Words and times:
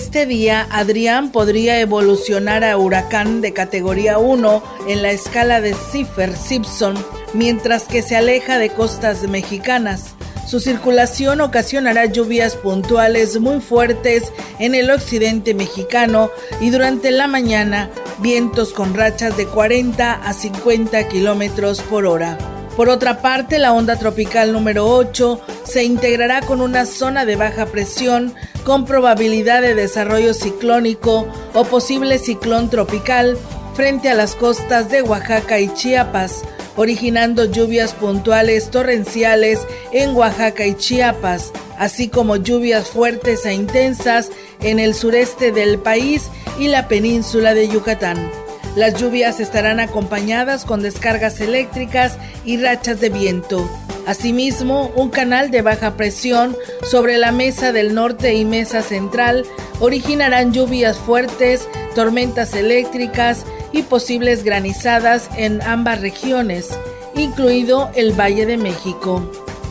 Este 0.00 0.26
día, 0.26 0.68
Adrián 0.70 1.32
podría 1.32 1.80
evolucionar 1.80 2.62
a 2.62 2.78
huracán 2.78 3.40
de 3.40 3.52
categoría 3.52 4.18
1 4.18 4.62
en 4.86 5.02
la 5.02 5.10
escala 5.10 5.60
de 5.60 5.74
Cipher-Simpson, 5.74 6.94
mientras 7.34 7.82
que 7.82 8.02
se 8.02 8.14
aleja 8.14 8.58
de 8.58 8.70
costas 8.70 9.24
mexicanas. 9.24 10.14
Su 10.46 10.60
circulación 10.60 11.40
ocasionará 11.40 12.04
lluvias 12.04 12.54
puntuales 12.54 13.40
muy 13.40 13.60
fuertes 13.60 14.32
en 14.60 14.76
el 14.76 14.88
occidente 14.92 15.52
mexicano 15.52 16.30
y 16.60 16.70
durante 16.70 17.10
la 17.10 17.26
mañana 17.26 17.90
vientos 18.20 18.72
con 18.72 18.94
rachas 18.94 19.36
de 19.36 19.46
40 19.46 20.12
a 20.12 20.32
50 20.32 21.08
kilómetros 21.08 21.82
por 21.82 22.06
hora. 22.06 22.57
Por 22.78 22.90
otra 22.90 23.20
parte, 23.22 23.58
la 23.58 23.72
onda 23.72 23.96
tropical 23.96 24.52
número 24.52 24.86
8 24.86 25.40
se 25.64 25.82
integrará 25.82 26.42
con 26.42 26.60
una 26.60 26.86
zona 26.86 27.24
de 27.24 27.34
baja 27.34 27.66
presión 27.66 28.36
con 28.62 28.84
probabilidad 28.84 29.62
de 29.62 29.74
desarrollo 29.74 30.32
ciclónico 30.32 31.26
o 31.54 31.64
posible 31.64 32.20
ciclón 32.20 32.70
tropical 32.70 33.36
frente 33.74 34.08
a 34.10 34.14
las 34.14 34.36
costas 34.36 34.92
de 34.92 35.02
Oaxaca 35.02 35.58
y 35.58 35.74
Chiapas, 35.74 36.44
originando 36.76 37.46
lluvias 37.46 37.94
puntuales 37.94 38.70
torrenciales 38.70 39.66
en 39.90 40.14
Oaxaca 40.14 40.64
y 40.64 40.76
Chiapas, 40.76 41.50
así 41.80 42.06
como 42.06 42.36
lluvias 42.36 42.90
fuertes 42.90 43.44
e 43.44 43.54
intensas 43.54 44.30
en 44.62 44.78
el 44.78 44.94
sureste 44.94 45.50
del 45.50 45.80
país 45.80 46.28
y 46.60 46.68
la 46.68 46.86
península 46.86 47.54
de 47.54 47.66
Yucatán. 47.66 48.47
Las 48.78 48.94
lluvias 48.94 49.40
estarán 49.40 49.80
acompañadas 49.80 50.64
con 50.64 50.82
descargas 50.82 51.40
eléctricas 51.40 52.16
y 52.44 52.58
rachas 52.58 53.00
de 53.00 53.08
viento. 53.08 53.68
Asimismo, 54.06 54.92
un 54.94 55.10
canal 55.10 55.50
de 55.50 55.62
baja 55.62 55.96
presión 55.96 56.56
sobre 56.84 57.18
la 57.18 57.32
mesa 57.32 57.72
del 57.72 57.92
norte 57.92 58.34
y 58.34 58.44
mesa 58.44 58.82
central 58.82 59.44
originarán 59.80 60.52
lluvias 60.52 60.96
fuertes, 60.96 61.66
tormentas 61.96 62.54
eléctricas 62.54 63.44
y 63.72 63.82
posibles 63.82 64.44
granizadas 64.44 65.28
en 65.36 65.60
ambas 65.62 66.00
regiones, 66.00 66.68
incluido 67.16 67.90
el 67.96 68.12
Valle 68.12 68.46
de 68.46 68.58
México. 68.58 69.28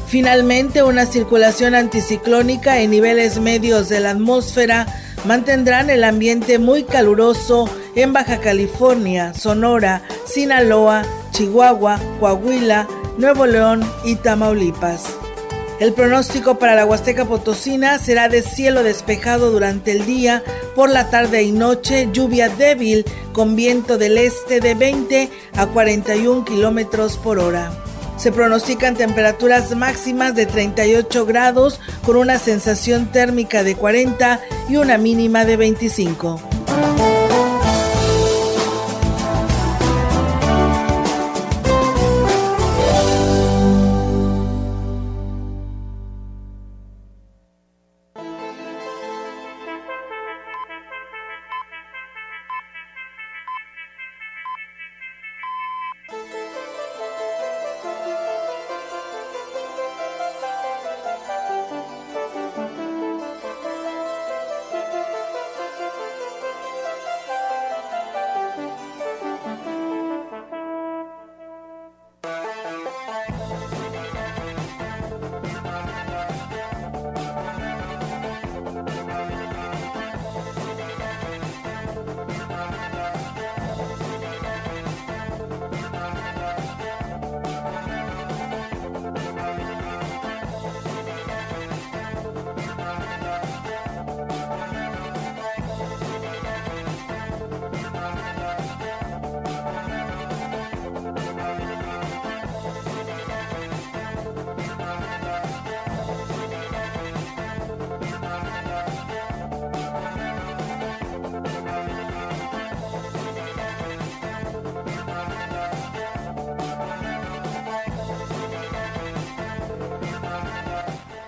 Finalmente, 0.08 0.84
una 0.84 1.06
circulación 1.06 1.76
anticiclónica 1.76 2.82
en 2.82 2.92
niveles 2.92 3.40
medios 3.40 3.88
de 3.88 4.02
la 4.02 4.10
atmósfera 4.10 4.86
mantendrán 5.24 5.90
el 5.90 6.04
ambiente 6.04 6.60
muy 6.60 6.84
caluroso 6.84 7.70
en 7.96 8.14
Baja 8.14 8.40
California, 8.40 9.34
Sonora, 9.34 10.02
Sinaloa, 10.26 11.04
Chihuahua, 11.32 12.00
Coahuila, 12.20 12.88
Nuevo 13.18 13.46
León 13.46 13.84
y 14.04 14.16
Tamaulipas. 14.16 15.18
El 15.80 15.94
pronóstico 15.94 16.58
para 16.58 16.74
la 16.74 16.86
Huasteca 16.86 17.26
Potosina 17.26 18.00
será 18.00 18.30
de 18.30 18.42
cielo 18.42 18.82
despejado 18.82 19.52
durante 19.52 19.92
el 19.92 20.08
día, 20.08 20.44
por 20.76 20.90
la 20.90 21.10
tarde 21.10 21.44
y 21.44 21.52
noche 21.52 22.10
lluvia 22.12 22.50
débil 22.50 23.06
con 23.32 23.56
viento 23.56 23.98
del 23.98 24.18
este 24.18 24.60
de 24.60 24.74
20 24.74 25.30
a 25.56 25.68
41 25.68 26.46
kilómetros 26.46 27.18
por 27.18 27.38
hora. 27.38 27.72
Se 28.18 28.32
pronostican 28.32 28.96
temperaturas 28.96 29.76
máximas 29.76 30.34
de 30.34 30.48
38 30.48 31.26
grados 31.28 31.80
con 32.04 32.18
una 32.18 32.40
sensación 32.40 33.12
térmica 33.12 33.64
de 33.64 33.76
40 33.76 34.40
y 34.70 34.78
una 34.78 34.98
mínima 34.98 35.46
de 35.46 35.58
25. 35.58 36.42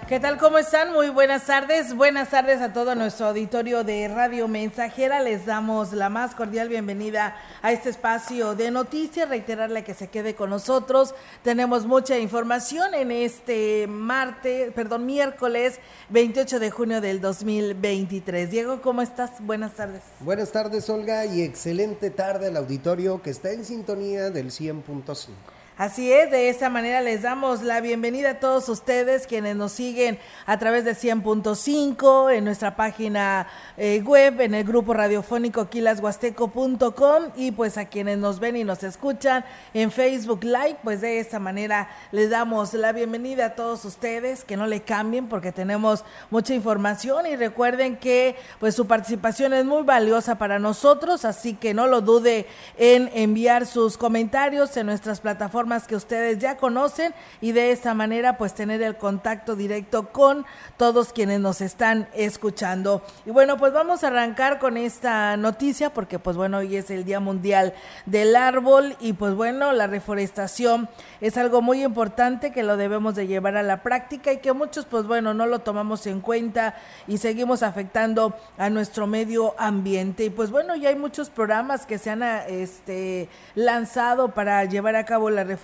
¿Qué 0.09 0.19
tal? 0.19 0.39
¿Cómo 0.39 0.57
están? 0.57 0.91
Muy 0.91 1.09
buenas 1.09 1.45
tardes. 1.45 1.93
Buenas 1.95 2.31
tardes 2.31 2.61
a 2.61 2.73
todo 2.73 2.95
nuestro 2.95 3.27
auditorio 3.27 3.83
de 3.83 4.07
Radio 4.07 4.47
Mensajera. 4.47 5.21
Les 5.21 5.45
damos 5.45 5.93
la 5.93 6.09
más 6.09 6.33
cordial 6.33 6.67
bienvenida 6.67 7.35
a 7.61 7.71
este 7.71 7.91
espacio 7.91 8.55
de 8.55 8.71
noticias. 8.71 9.29
Reiterarle 9.29 9.83
que 9.83 9.93
se 9.93 10.07
quede 10.07 10.33
con 10.33 10.49
nosotros. 10.49 11.13
Tenemos 11.43 11.85
mucha 11.85 12.17
información 12.17 12.95
en 12.95 13.11
este 13.11 13.85
martes, 13.85 14.73
perdón, 14.73 15.05
miércoles 15.05 15.79
28 16.09 16.59
de 16.59 16.71
junio 16.71 17.01
del 17.01 17.21
2023. 17.21 18.49
Diego, 18.49 18.81
¿cómo 18.81 19.03
estás? 19.03 19.33
Buenas 19.41 19.75
tardes. 19.75 20.01
Buenas 20.21 20.51
tardes, 20.51 20.89
Olga, 20.89 21.27
y 21.27 21.43
excelente 21.43 22.09
tarde 22.09 22.47
al 22.47 22.57
auditorio 22.57 23.21
que 23.21 23.29
está 23.29 23.51
en 23.51 23.63
sintonía 23.63 24.31
del 24.31 24.49
100.5. 24.49 25.58
Así 25.79 26.11
es, 26.11 26.29
de 26.29 26.49
esa 26.49 26.69
manera 26.69 26.99
les 26.99 27.21
damos 27.21 27.61
la 27.61 27.79
bienvenida 27.79 28.31
a 28.31 28.39
todos 28.41 28.67
ustedes 28.67 29.25
quienes 29.25 29.55
nos 29.55 29.71
siguen 29.71 30.19
a 30.45 30.59
través 30.59 30.83
de 30.83 30.91
100.5 30.91 32.33
en 32.33 32.43
nuestra 32.43 32.75
página 32.75 33.47
eh, 33.77 34.03
web, 34.05 34.41
en 34.41 34.55
el 34.55 34.65
grupo 34.65 34.93
radiofónico 34.93 35.69
quilashuasteco.com 35.69 37.29
y 37.37 37.51
pues 37.53 37.77
a 37.77 37.85
quienes 37.85 38.17
nos 38.17 38.41
ven 38.41 38.57
y 38.57 38.65
nos 38.65 38.83
escuchan 38.83 39.45
en 39.73 39.89
Facebook 39.89 40.43
Live, 40.43 40.79
pues 40.83 40.99
de 40.99 41.21
esta 41.21 41.39
manera 41.39 41.87
les 42.11 42.29
damos 42.29 42.73
la 42.73 42.91
bienvenida 42.91 43.45
a 43.45 43.55
todos 43.55 43.85
ustedes, 43.85 44.43
que 44.43 44.57
no 44.57 44.67
le 44.67 44.81
cambien 44.81 45.29
porque 45.29 45.53
tenemos 45.53 46.03
mucha 46.29 46.53
información 46.53 47.25
y 47.25 47.37
recuerden 47.37 47.95
que 47.95 48.35
pues 48.59 48.75
su 48.75 48.85
participación 48.85 49.53
es 49.53 49.63
muy 49.63 49.83
valiosa 49.83 50.37
para 50.37 50.59
nosotros, 50.59 51.23
así 51.23 51.53
que 51.53 51.73
no 51.73 51.87
lo 51.87 52.01
dude 52.01 52.47
en 52.77 53.09
enviar 53.13 53.65
sus 53.65 53.97
comentarios 53.97 54.75
en 54.75 54.85
nuestras 54.85 55.21
plataformas 55.21 55.68
que 55.87 55.95
ustedes 55.95 56.39
ya 56.39 56.57
conocen 56.57 57.13
y 57.41 57.51
de 57.51 57.71
esta 57.71 57.93
manera 57.93 58.37
pues 58.37 58.55
tener 58.55 58.81
el 58.81 58.97
contacto 58.97 59.55
directo 59.55 60.09
con 60.09 60.45
todos 60.77 61.13
quienes 61.13 61.39
nos 61.39 61.61
están 61.61 62.09
escuchando. 62.15 63.03
Y 63.25 63.29
bueno, 63.29 63.57
pues 63.57 63.71
vamos 63.71 64.03
a 64.03 64.07
arrancar 64.07 64.57
con 64.57 64.77
esta 64.77 65.37
noticia 65.37 65.93
porque 65.93 66.17
pues 66.17 66.35
bueno, 66.35 66.57
hoy 66.57 66.75
es 66.75 66.89
el 66.89 67.05
Día 67.05 67.19
Mundial 67.19 67.73
del 68.07 68.35
Árbol 68.35 68.95
y 68.99 69.13
pues 69.13 69.35
bueno, 69.35 69.71
la 69.73 69.85
reforestación 69.85 70.89
es 71.21 71.37
algo 71.37 71.61
muy 71.61 71.83
importante 71.83 72.51
que 72.51 72.63
lo 72.63 72.75
debemos 72.75 73.13
de 73.13 73.27
llevar 73.27 73.55
a 73.55 73.63
la 73.63 73.83
práctica 73.83 74.33
y 74.33 74.37
que 74.37 74.53
muchos 74.53 74.85
pues 74.85 75.05
bueno, 75.05 75.33
no 75.33 75.45
lo 75.45 75.59
tomamos 75.59 76.07
en 76.07 76.21
cuenta 76.21 76.75
y 77.07 77.19
seguimos 77.19 77.61
afectando 77.61 78.35
a 78.57 78.69
nuestro 78.69 79.05
medio 79.05 79.53
ambiente. 79.59 80.25
Y 80.25 80.29
pues 80.29 80.49
bueno, 80.49 80.75
ya 80.75 80.89
hay 80.89 80.95
muchos 80.95 81.29
programas 81.29 81.85
que 81.85 81.99
se 81.99 82.09
han 82.09 82.23
este, 82.23 83.29
lanzado 83.55 84.29
para 84.33 84.65
llevar 84.65 84.95
a 84.95 85.05
cabo 85.05 85.29
la 85.29 85.43
reforestación, 85.43 85.58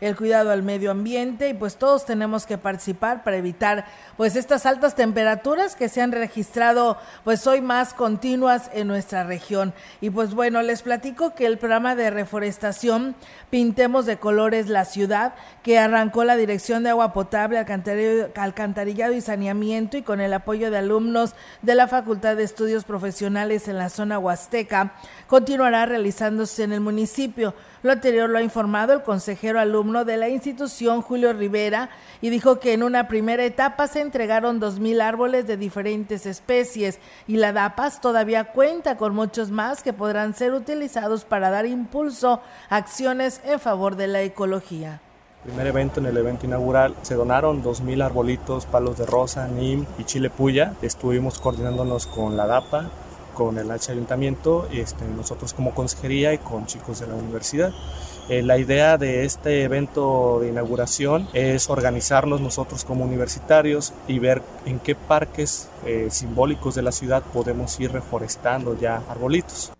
el 0.00 0.16
cuidado 0.16 0.50
al 0.50 0.62
medio 0.62 0.90
ambiente 0.90 1.48
y 1.48 1.54
pues 1.54 1.76
todos 1.76 2.04
tenemos 2.04 2.46
que 2.46 2.58
participar 2.58 3.24
para 3.24 3.36
evitar 3.36 3.86
pues 4.16 4.36
estas 4.36 4.66
altas 4.66 4.94
temperaturas 4.94 5.76
que 5.76 5.88
se 5.88 6.02
han 6.02 6.12
registrado 6.12 6.98
pues 7.24 7.46
hoy 7.46 7.60
más 7.60 7.94
continuas 7.94 8.70
en 8.72 8.88
nuestra 8.88 9.24
región. 9.24 9.72
Y 10.00 10.10
pues 10.10 10.34
bueno, 10.34 10.62
les 10.62 10.82
platico 10.82 11.34
que 11.34 11.46
el 11.46 11.58
programa 11.58 11.94
de 11.94 12.10
reforestación 12.10 13.14
Pintemos 13.54 14.04
de 14.04 14.16
colores 14.16 14.68
la 14.68 14.84
ciudad 14.84 15.34
que 15.62 15.78
arrancó 15.78 16.24
la 16.24 16.34
Dirección 16.34 16.82
de 16.82 16.90
Agua 16.90 17.12
Potable, 17.12 17.56
Alcantarillado 18.34 19.12
y 19.12 19.20
Saneamiento 19.20 19.96
y 19.96 20.02
con 20.02 20.20
el 20.20 20.32
apoyo 20.32 20.72
de 20.72 20.78
alumnos 20.78 21.36
de 21.62 21.76
la 21.76 21.86
Facultad 21.86 22.34
de 22.34 22.42
Estudios 22.42 22.82
Profesionales 22.82 23.68
en 23.68 23.78
la 23.78 23.90
zona 23.90 24.18
Huasteca, 24.18 24.94
continuará 25.28 25.86
realizándose 25.86 26.64
en 26.64 26.72
el 26.72 26.80
municipio. 26.80 27.54
Lo 27.84 27.92
anterior 27.92 28.30
lo 28.30 28.38
ha 28.38 28.42
informado 28.42 28.94
el 28.94 29.02
consejero 29.02 29.60
alumno 29.60 30.06
de 30.06 30.16
la 30.16 30.30
institución, 30.30 31.02
Julio 31.02 31.34
Rivera, 31.34 31.90
y 32.22 32.30
dijo 32.30 32.58
que 32.58 32.72
en 32.72 32.82
una 32.82 33.08
primera 33.08 33.44
etapa 33.44 33.88
se 33.88 34.00
entregaron 34.00 34.58
dos 34.58 34.80
mil 34.80 35.02
árboles 35.02 35.46
de 35.46 35.58
diferentes 35.58 36.24
especies 36.24 36.98
y 37.26 37.36
la 37.36 37.52
DAPAS 37.52 38.00
todavía 38.00 38.44
cuenta 38.52 38.96
con 38.96 39.14
muchos 39.14 39.50
más 39.50 39.82
que 39.82 39.92
podrán 39.92 40.32
ser 40.32 40.54
utilizados 40.54 41.26
para 41.26 41.50
dar 41.50 41.66
impulso 41.66 42.40
a 42.70 42.76
acciones 42.76 43.42
en 43.44 43.60
favor 43.60 43.96
de 43.96 44.06
la 44.06 44.22
ecología 44.22 45.02
primer 45.44 45.66
evento, 45.66 46.00
en 46.00 46.06
el 46.06 46.16
evento 46.16 46.46
inaugural, 46.46 46.94
se 47.02 47.14
donaron 47.14 47.62
2.000 47.62 48.02
arbolitos, 48.02 48.64
palos 48.64 48.96
de 48.96 49.04
rosa, 49.04 49.46
nim 49.46 49.84
y 49.98 50.04
chile 50.04 50.30
puya. 50.30 50.72
Estuvimos 50.80 51.38
coordinándonos 51.38 52.06
con 52.06 52.34
la 52.34 52.46
DAPA, 52.46 52.88
con 53.34 53.58
el 53.58 53.70
Ayuntamiento, 53.70 54.66
este, 54.72 55.04
nosotros 55.04 55.52
como 55.52 55.74
consejería 55.74 56.32
y 56.32 56.38
con 56.38 56.66
chicos 56.66 57.00
de 57.00 57.06
la 57.06 57.14
universidad. 57.14 57.72
Eh, 58.30 58.42
la 58.42 58.56
idea 58.56 58.96
de 58.96 59.24
este 59.24 59.64
evento 59.64 60.38
de 60.40 60.48
inauguración 60.48 61.28
es 61.34 61.68
organizarnos 61.68 62.40
nosotros 62.40 62.84
como 62.84 63.04
universitarios 63.04 63.92
y 64.08 64.18
ver 64.18 64.42
en 64.64 64.78
qué 64.78 64.94
parques 64.94 65.68
eh, 65.84 66.08
simbólicos 66.10 66.74
de 66.74 66.82
la 66.82 66.92
ciudad 66.92 67.22
podemos 67.22 67.78
ir 67.80 67.92
reforestando 67.92 68.78
ya 68.78 69.02
arbolitos. 69.10 69.72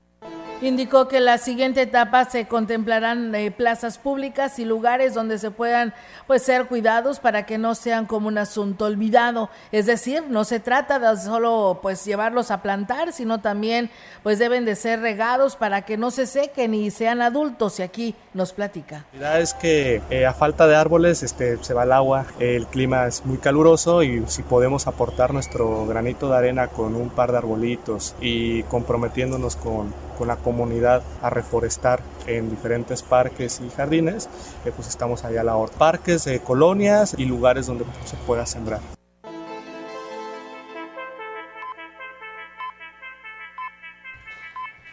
Indicó 0.60 1.08
que 1.08 1.20
la 1.20 1.36
siguiente 1.36 1.82
etapa 1.82 2.24
se 2.24 2.46
contemplarán 2.46 3.34
eh, 3.34 3.50
plazas 3.50 3.98
públicas 3.98 4.58
y 4.58 4.64
lugares 4.64 5.12
donde 5.12 5.38
se 5.38 5.50
puedan 5.50 5.92
pues 6.26 6.42
ser 6.42 6.66
cuidados 6.66 7.18
para 7.18 7.44
que 7.44 7.58
no 7.58 7.74
sean 7.74 8.06
como 8.06 8.28
un 8.28 8.38
asunto 8.38 8.86
olvidado. 8.86 9.50
Es 9.72 9.86
decir, 9.86 10.22
no 10.28 10.44
se 10.44 10.60
trata 10.60 10.98
de 10.98 11.20
solo 11.20 11.80
pues 11.82 12.04
llevarlos 12.04 12.50
a 12.50 12.62
plantar, 12.62 13.12
sino 13.12 13.40
también 13.40 13.90
pues 14.22 14.38
deben 14.38 14.64
de 14.64 14.76
ser 14.76 15.00
regados 15.00 15.56
para 15.56 15.82
que 15.82 15.96
no 15.96 16.10
se 16.10 16.26
sequen 16.26 16.72
y 16.72 16.90
sean 16.90 17.20
adultos. 17.20 17.80
Y 17.80 17.82
aquí 17.82 18.14
nos 18.32 18.52
platica. 18.52 19.04
La 19.12 19.18
verdad 19.18 19.40
es 19.40 19.54
que 19.54 20.02
eh, 20.08 20.24
a 20.24 20.32
falta 20.32 20.66
de 20.66 20.76
árboles 20.76 21.22
este, 21.22 21.62
se 21.62 21.74
va 21.74 21.82
el 21.82 21.92
agua, 21.92 22.26
el 22.38 22.66
clima 22.68 23.06
es 23.06 23.26
muy 23.26 23.38
caluroso 23.38 24.02
y 24.02 24.24
si 24.28 24.42
podemos 24.42 24.86
aportar 24.86 25.34
nuestro 25.34 25.84
granito 25.86 26.30
de 26.30 26.36
arena 26.36 26.68
con 26.68 26.94
un 26.94 27.10
par 27.10 27.32
de 27.32 27.38
arbolitos 27.38 28.14
y 28.20 28.62
comprometiéndonos 28.64 29.56
con 29.56 29.92
con 30.14 30.28
la 30.28 30.36
comunidad 30.36 31.02
a 31.22 31.30
reforestar 31.30 32.00
en 32.26 32.50
diferentes 32.50 33.02
parques 33.02 33.60
y 33.60 33.70
jardines, 33.70 34.28
eh, 34.64 34.72
pues 34.74 34.88
estamos 34.88 35.24
allá 35.24 35.42
a 35.42 35.44
la 35.44 35.56
hora. 35.56 35.72
Parques, 35.72 36.26
eh, 36.26 36.40
colonias 36.44 37.14
y 37.18 37.24
lugares 37.24 37.66
donde 37.66 37.84
se 38.04 38.16
pueda 38.26 38.46
sembrar. 38.46 38.80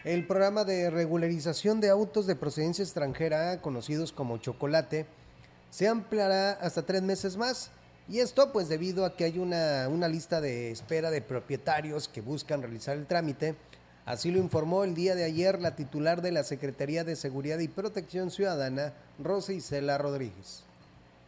El 0.04 0.26
programa 0.26 0.64
de 0.64 0.90
regularización 0.90 1.80
de 1.80 1.90
autos 1.90 2.26
de 2.26 2.36
procedencia 2.36 2.84
extranjera, 2.84 3.62
conocidos 3.62 4.12
como 4.12 4.38
chocolate, 4.40 5.06
se 5.70 5.88
ampliará 5.88 6.54
hasta 6.54 6.82
tres 6.82 7.04
meses 7.04 7.38
más. 7.38 7.70
Y 8.10 8.20
esto 8.20 8.52
pues 8.52 8.68
debido 8.68 9.06
a 9.06 9.16
que 9.16 9.26
hay 9.26 9.38
una, 9.38 9.88
una 9.90 10.08
lista 10.08 10.42
de 10.42 10.72
espera 10.72 11.12
de 11.12 11.22
propietarios 11.22 12.08
que 12.08 12.20
buscan 12.22 12.62
realizar 12.62 12.98
el 12.98 13.06
trámite 13.06 13.56
Así 14.06 14.32
lo 14.32 14.40
informó 14.40 14.84
el 14.84 14.96
día 14.96 15.16
de 15.16 15.24
ayer 15.24 15.62
la 15.62 15.76
titular 15.76 16.22
de 16.22 16.32
la 16.32 16.44
Secretaría 16.44 17.04
de 17.04 17.16
Seguridad 17.16 17.60
y 17.60 17.68
Protección 17.68 18.32
Ciudadana, 18.32 18.94
Rosa 19.20 19.54
Isela 19.54 19.98
Rodríguez. 19.98 20.64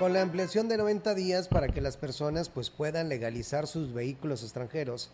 con 0.00 0.14
la 0.14 0.22
ampliación 0.22 0.66
de 0.66 0.78
90 0.78 1.14
días 1.14 1.46
para 1.46 1.68
que 1.68 1.82
las 1.82 1.98
personas 1.98 2.48
pues 2.48 2.70
puedan 2.70 3.10
legalizar 3.10 3.66
sus 3.66 3.92
vehículos 3.92 4.42
extranjeros, 4.42 5.10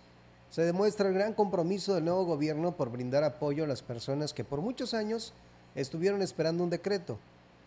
se 0.49 0.63
demuestra 0.63 1.09
el 1.09 1.15
gran 1.15 1.33
compromiso 1.33 1.97
del 1.97 2.05
nuevo 2.05 2.25
gobierno 2.25 2.71
por 2.77 2.93
brindar 2.93 3.25
apoyo 3.25 3.65
a 3.65 3.67
las 3.67 3.83
personas 3.83 4.33
que 4.33 4.45
por 4.45 4.61
muchos 4.61 4.95
años 4.95 5.35
estuvieron 5.75 6.23
esperando 6.23 6.63
un 6.63 6.71
decreto, 6.71 7.19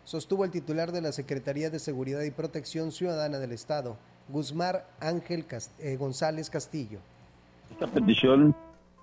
sostuvo 0.04 0.46
el 0.46 0.50
titular 0.50 0.92
de 0.92 1.02
la 1.02 1.12
Secretaría 1.12 1.68
de 1.68 1.78
Seguridad 1.78 2.22
y 2.22 2.30
Protección 2.30 2.90
Ciudadana 2.90 3.38
del 3.38 3.52
Estado, 3.52 3.98
Guzmán 4.30 4.76
Ángel 4.98 5.44
eh, 5.78 5.96
González 5.96 6.48
Castillo. 6.48 7.00
Esta 7.70 7.86
petición, 7.86 8.56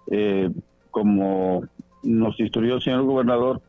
eh, 0.09 0.49
como 0.89 1.67
nos 2.01 2.39
instruyó 2.39 2.77
el 2.77 2.81
señor 2.81 3.03
gobernador, 3.03 3.61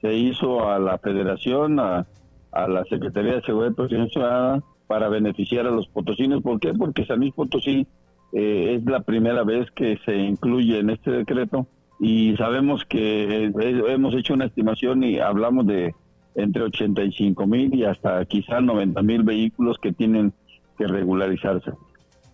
se 0.00 0.14
hizo 0.14 0.70
a 0.70 0.78
la 0.78 0.98
federación, 0.98 1.80
a 1.80 2.06
a 2.52 2.68
la 2.68 2.84
Secretaría 2.84 3.34
de 3.34 3.42
Seguridad 3.42 3.72
y 3.72 3.74
Protección 3.74 4.62
para 4.86 5.08
beneficiar 5.08 5.66
a 5.66 5.70
los 5.70 5.86
potosinos. 5.88 6.42
¿Por 6.42 6.58
qué? 6.58 6.72
Porque 6.74 7.04
San 7.04 7.20
Luis 7.20 7.34
Potosí 7.34 7.86
eh, 8.32 8.74
es 8.76 8.84
la 8.84 9.00
primera 9.00 9.44
vez 9.44 9.70
que 9.70 9.98
se 10.04 10.16
incluye 10.16 10.78
en 10.78 10.90
este 10.90 11.10
decreto 11.10 11.66
y 12.00 12.36
sabemos 12.36 12.84
que 12.84 13.44
eh, 13.44 13.52
hemos 13.88 14.14
hecho 14.14 14.34
una 14.34 14.46
estimación 14.46 15.04
y 15.04 15.18
hablamos 15.18 15.66
de 15.66 15.94
entre 16.34 16.62
85 16.62 17.46
mil 17.46 17.74
y 17.74 17.84
hasta 17.84 18.24
quizá 18.24 18.60
90 18.60 19.02
mil 19.02 19.22
vehículos 19.22 19.78
que 19.78 19.92
tienen 19.92 20.32
que 20.76 20.86
regularizarse. 20.86 21.72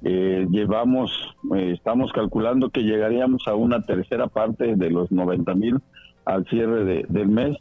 Eh, 0.02 0.47
llevamos, 0.50 1.35
estamos 1.54 2.12
calculando 2.12 2.68
que 2.68 2.83
llegaríamos 2.83 3.49
a 3.49 3.54
una 3.54 3.80
tercera 3.83 4.26
parte 4.26 4.76
de 4.76 4.90
los 4.90 5.11
90 5.11 5.54
mil 5.54 5.78
al 6.26 6.44
cierre 6.47 7.04
del 7.09 7.28
mes 7.28 7.56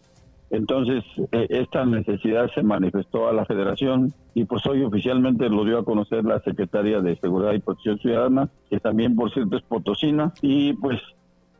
entonces, 0.53 1.03
e, 1.31 1.47
esta 1.49 1.83
necesidad 1.83 2.47
se 2.53 2.61
manifestó 2.61 3.27
a 3.27 3.33
la 3.33 3.43
federación 3.43 4.13
y 4.35 4.45
pues 4.45 4.63
hoy 4.67 4.83
oficialmente 4.83 5.49
lo 5.49 5.65
dio 5.65 5.79
a 5.79 5.83
conocer 5.83 6.23
la 6.23 6.39
Secretaría 6.41 7.01
de 7.01 7.15
Seguridad 7.17 7.53
y 7.53 7.59
Protección 7.59 7.97
Ciudadana, 7.97 8.49
que 8.69 8.79
también 8.79 9.15
por 9.15 9.33
cierto 9.33 9.57
es 9.57 9.63
Potosina, 9.63 10.31
y 10.43 10.73
pues 10.73 11.01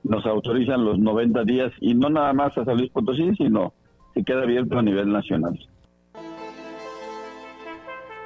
nos 0.04 0.24
autorizan 0.28 0.86
los 0.86 1.00
90 1.00 1.44
días 1.44 1.72
y 1.82 1.96
no 1.96 2.12
nada 2.12 2.34
más 2.34 2.56
a 2.56 2.66
San 2.66 2.78
Luis 2.78 2.92
Potosí, 2.92 3.36
sino 3.36 3.74
que 4.14 4.24
queda 4.24 4.44
abierto 4.44 4.78
a 4.78 4.84
nivel 4.84 5.12
nacional. 5.12 5.60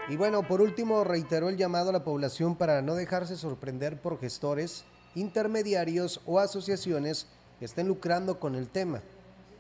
Y 0.10 0.18
bueno, 0.18 0.44
por 0.44 0.60
último, 0.60 1.06
reiteró 1.06 1.48
el 1.48 1.56
llamado 1.56 1.92
a 1.92 1.94
la 1.94 2.04
población 2.04 2.58
para 2.58 2.82
no 2.82 2.96
dejarse 2.96 3.38
sorprender 3.38 4.02
por 4.02 4.20
gestores 4.20 4.86
intermediarios 5.16 6.20
o 6.26 6.40
asociaciones 6.40 7.32
que 7.58 7.64
estén 7.66 7.88
lucrando 7.88 8.38
con 8.38 8.56
el 8.56 8.68
tema. 8.68 9.00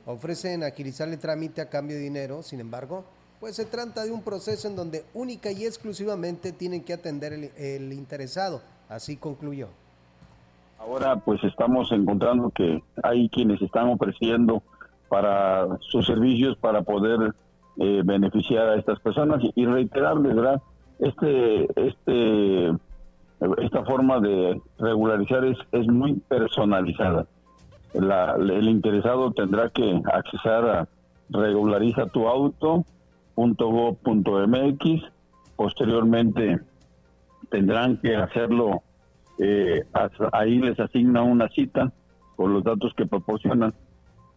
Ofrecen 0.08 0.64
agilizar 0.64 1.10
trámite 1.18 1.60
a 1.60 1.70
cambio 1.70 1.98
de 1.98 2.02
dinero, 2.02 2.42
sin 2.42 2.62
embargo, 2.62 3.04
pues 3.42 3.58
se 3.58 3.66
trata 3.66 4.06
de 4.06 4.12
un 4.12 4.24
proceso 4.24 4.70
en 4.70 4.78
donde 4.78 5.04
única 5.14 5.52
y 5.52 5.66
exclusivamente 5.66 6.54
tienen 6.54 6.82
que 6.86 6.94
atender 6.94 7.34
el, 7.34 7.92
interesado, 7.92 8.62
así 8.88 9.18
concluyó. 9.18 9.68
Ahora 10.80 11.18
pues 11.18 11.44
estamos 11.44 11.92
encontrando 11.92 12.52
que 12.52 12.82
hay 13.04 13.28
quienes 13.28 13.62
están 13.62 13.90
ofreciendo 13.90 14.64
para 15.10 15.68
sus 15.82 16.06
servicios 16.06 16.56
para 16.56 16.84
poder 16.84 17.34
eh, 17.78 18.02
beneficiar 18.06 18.70
a 18.70 18.76
estas 18.76 19.02
personas 19.02 19.42
y, 19.56 19.66
reiterarles, 19.66 20.34
¿verdad? 20.34 20.62
Este, 21.00 21.68
este, 21.86 22.70
esta 23.62 23.84
forma 23.84 24.22
de 24.22 24.62
regularizar 24.80 25.44
es, 25.44 25.58
es 25.74 25.86
muy 25.88 26.14
personalizada. 26.14 27.28
El 27.94 28.70
interesado 28.70 29.32
tendrá 29.32 29.70
que 29.70 30.01
accesar 30.13 30.70
a 30.70 30.88
regulariza 31.29 32.06
tu 32.08 32.27
auto.go.mx, 32.27 32.86
posteriormente 35.56 36.60
tendrán 37.50 37.98
que 37.98 38.15
hacerlo 38.15 38.82
eh, 39.39 39.84
ahí 40.32 40.58
les 40.60 40.79
asigna 40.79 41.22
una 41.22 41.48
cita 41.50 41.91
con 42.36 42.53
los 42.53 42.63
datos 42.63 42.94
que 42.96 43.06
proporcionan 43.06 43.74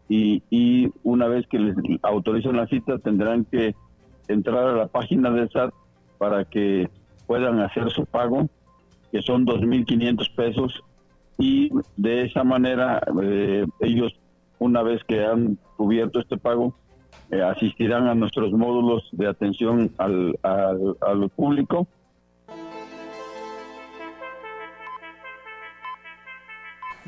y, 0.09 0.43
y 0.51 0.91
una 1.03 1.27
vez 1.27 1.47
que 1.47 1.59
les 1.59 1.77
autorizan 2.03 2.57
la 2.57 2.67
cita 2.67 2.99
tendrán 2.99 3.45
que 3.45 3.75
entrar 4.29 4.69
a 4.69 4.73
la 4.73 4.87
página 4.89 5.31
del 5.31 5.51
SAT 5.51 5.73
para 6.19 6.45
que 6.45 6.91
puedan 7.27 7.61
hacer 7.61 7.91
su 7.91 8.05
pago, 8.07 8.49
que 9.13 9.23
son 9.23 9.47
2.500 9.47 10.35
pesos, 10.35 10.83
y 11.41 11.71
de 11.97 12.27
esa 12.27 12.45
manera 12.45 13.03
eh, 13.23 13.67
ellos, 13.81 14.13
una 14.59 14.83
vez 14.83 15.03
que 15.05 15.25
han 15.25 15.59
cubierto 15.77 16.21
este 16.21 16.37
pago, 16.37 16.77
eh, 17.31 17.43
asistirán 17.43 18.07
a 18.07 18.15
nuestros 18.15 18.53
módulos 18.53 19.09
de 19.13 19.27
atención 19.27 19.91
al, 19.99 20.39
al, 20.43 20.97
al 21.01 21.29
público 21.31 21.89